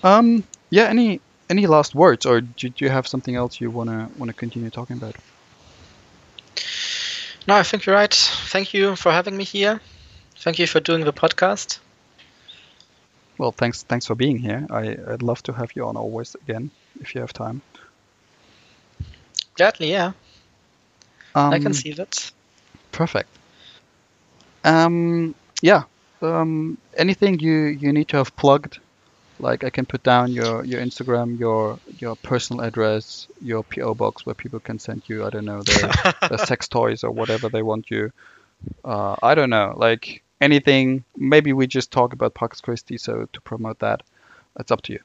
[0.03, 1.19] um yeah any
[1.49, 4.33] any last words or do, do you have something else you want to want to
[4.33, 5.15] continue talking about
[7.47, 8.13] No, I think you're right.
[8.13, 9.81] Thank you for having me here.
[10.37, 11.79] Thank you for doing the podcast.
[13.37, 16.69] well thanks thanks for being here I, i'd love to have you on always again
[17.01, 17.61] if you have time
[19.55, 20.13] Gladly, yeah.
[21.35, 22.31] um, I can see that.
[22.91, 23.29] Perfect.
[24.63, 25.83] Um yeah
[26.21, 27.53] um anything you
[27.83, 28.79] you need to have plugged?
[29.39, 34.23] Like i can put down your your instagram your your personal address your po box
[34.23, 35.91] where people can send you i don't know their,
[36.29, 38.11] their sex toys or whatever they want you.
[38.85, 43.41] Uh i don't know like anything maybe we just talk about pax christi so to
[43.41, 44.03] promote that
[44.59, 44.99] it's up to you.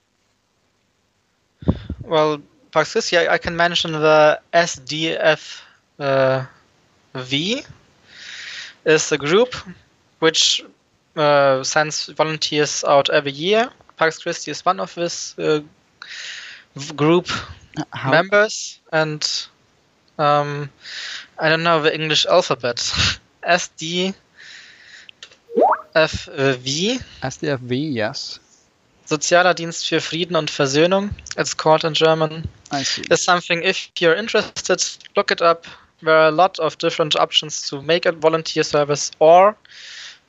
[2.03, 2.43] Well,
[2.73, 5.63] Pax Christi, I, I can mention the SDF
[5.99, 6.45] uh,
[7.15, 7.65] V
[8.87, 9.55] is a group
[10.21, 10.65] which
[11.17, 13.71] uh, sends volunteers out every year.
[13.97, 15.61] Pax Christi is one of this uh,
[16.95, 17.29] group
[17.93, 19.49] How, members, and
[20.19, 20.71] um,
[21.39, 22.79] I don't know the English alphabet.
[23.47, 24.15] SD
[25.95, 28.41] SDFV, SDFV, yes.
[29.07, 33.03] Sozialer Dienst für Frieden und Versöhnung, it's called in German, I see.
[33.09, 34.83] is something if you're interested,
[35.17, 35.67] look it up.
[36.03, 39.57] There are a lot of different options to make a volunteer service, or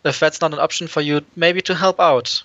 [0.06, 2.44] if that's not an option for you, maybe to help out.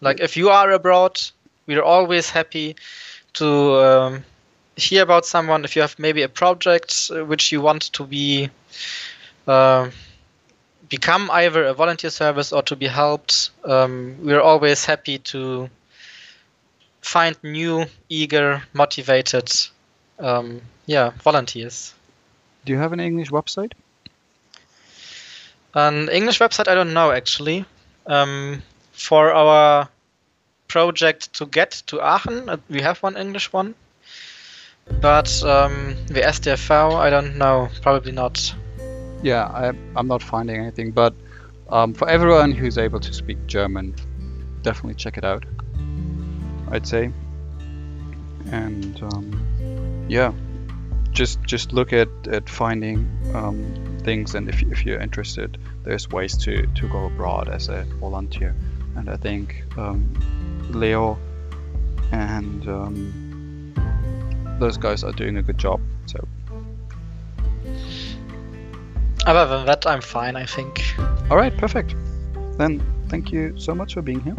[0.00, 1.20] Like if you are abroad,
[1.66, 2.76] we're always happy
[3.34, 4.24] to um,
[4.76, 5.64] hear about someone.
[5.64, 8.50] If you have maybe a project uh, which you want to be
[9.46, 9.90] uh,
[10.88, 15.68] become either a volunteer service or to be helped, um, we're always happy to
[17.00, 19.50] find new, eager, motivated,
[20.18, 21.94] um, yeah, volunteers.
[22.64, 23.72] Do you have an English website?
[25.74, 27.64] An English website, I don't know actually.
[28.06, 28.62] Um,
[28.92, 29.88] for our
[30.68, 33.74] project to get to Aachen, uh, we have one English one.
[35.00, 38.54] But um, the SDFV, I don't know, probably not.
[39.22, 41.14] Yeah, I, I'm not finding anything, but
[41.68, 43.94] um, for everyone who's able to speak German,
[44.62, 45.44] definitely check it out.
[46.70, 47.12] I'd say,
[48.50, 50.32] and um, yeah,
[51.12, 56.36] just just look at at finding um, things, and if if you're interested, there's ways
[56.44, 58.54] to to go abroad as a volunteer,
[58.96, 60.12] and I think um,
[60.70, 61.18] Leo
[62.12, 63.74] and um,
[64.58, 65.80] those guys are doing a good job.
[66.06, 66.26] So
[69.26, 70.82] Other than that, I'm fine, I think.
[71.30, 71.94] all right, perfect.
[72.58, 74.36] Then thank you so much for being here.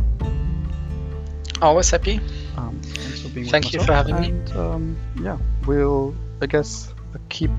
[1.62, 2.20] Always happy.
[2.58, 4.06] Um, thanks for being with Thank you myself.
[4.06, 4.52] for having me.
[4.54, 5.38] Um, yeah,
[5.68, 6.92] we'll I guess
[7.30, 7.52] keep.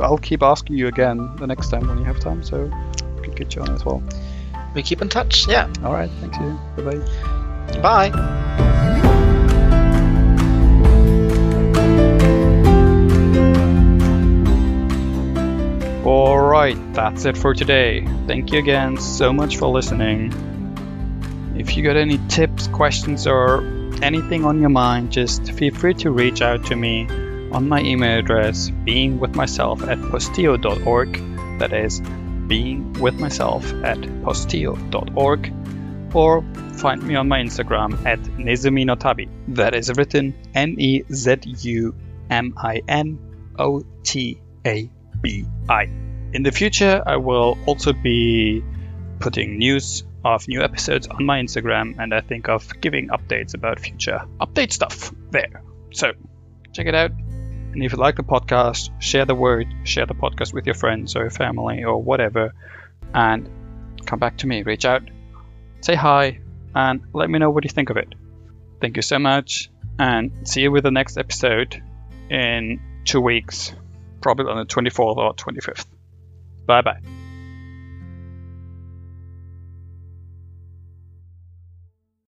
[0.00, 3.34] I'll keep asking you again the next time when you have time, so I can
[3.34, 4.02] get you on as well.
[4.74, 5.46] We keep in touch.
[5.46, 5.70] Yeah.
[5.84, 6.58] All right, thank you.
[6.76, 6.96] Bye
[7.82, 8.10] bye.
[8.10, 8.46] Bye.
[16.04, 18.06] Alright, that's it for today.
[18.26, 20.32] Thank you again so much for listening.
[21.56, 26.10] If you got any tips, questions, or anything on your mind, just feel free to
[26.10, 27.06] reach out to me
[27.52, 31.58] on my email address, beingwithmyself at posteo.org.
[31.58, 35.52] That is beingwithmyself at posteo.org.
[36.14, 36.44] Or
[36.74, 39.28] find me on my Instagram at nezuminotabi.
[39.48, 41.94] That is written N E Z U
[42.28, 43.18] M I N
[43.58, 44.90] O T A
[45.20, 45.84] B I.
[46.32, 48.64] In the future, I will also be
[49.20, 53.80] putting news of new episodes on my Instagram, and I think of giving updates about
[53.80, 55.62] future update stuff there.
[55.92, 56.12] So
[56.72, 57.10] check it out.
[57.10, 61.14] And if you like the podcast, share the word, share the podcast with your friends
[61.16, 62.52] or your family or whatever,
[63.14, 63.48] and
[64.06, 64.62] come back to me.
[64.62, 65.02] Reach out,
[65.80, 66.40] say hi,
[66.74, 68.14] and let me know what you think of it.
[68.80, 71.82] Thank you so much, and see you with the next episode
[72.28, 73.72] in two weeks
[74.20, 75.86] probably on the 24th or 25th.
[76.66, 77.19] Bye bye.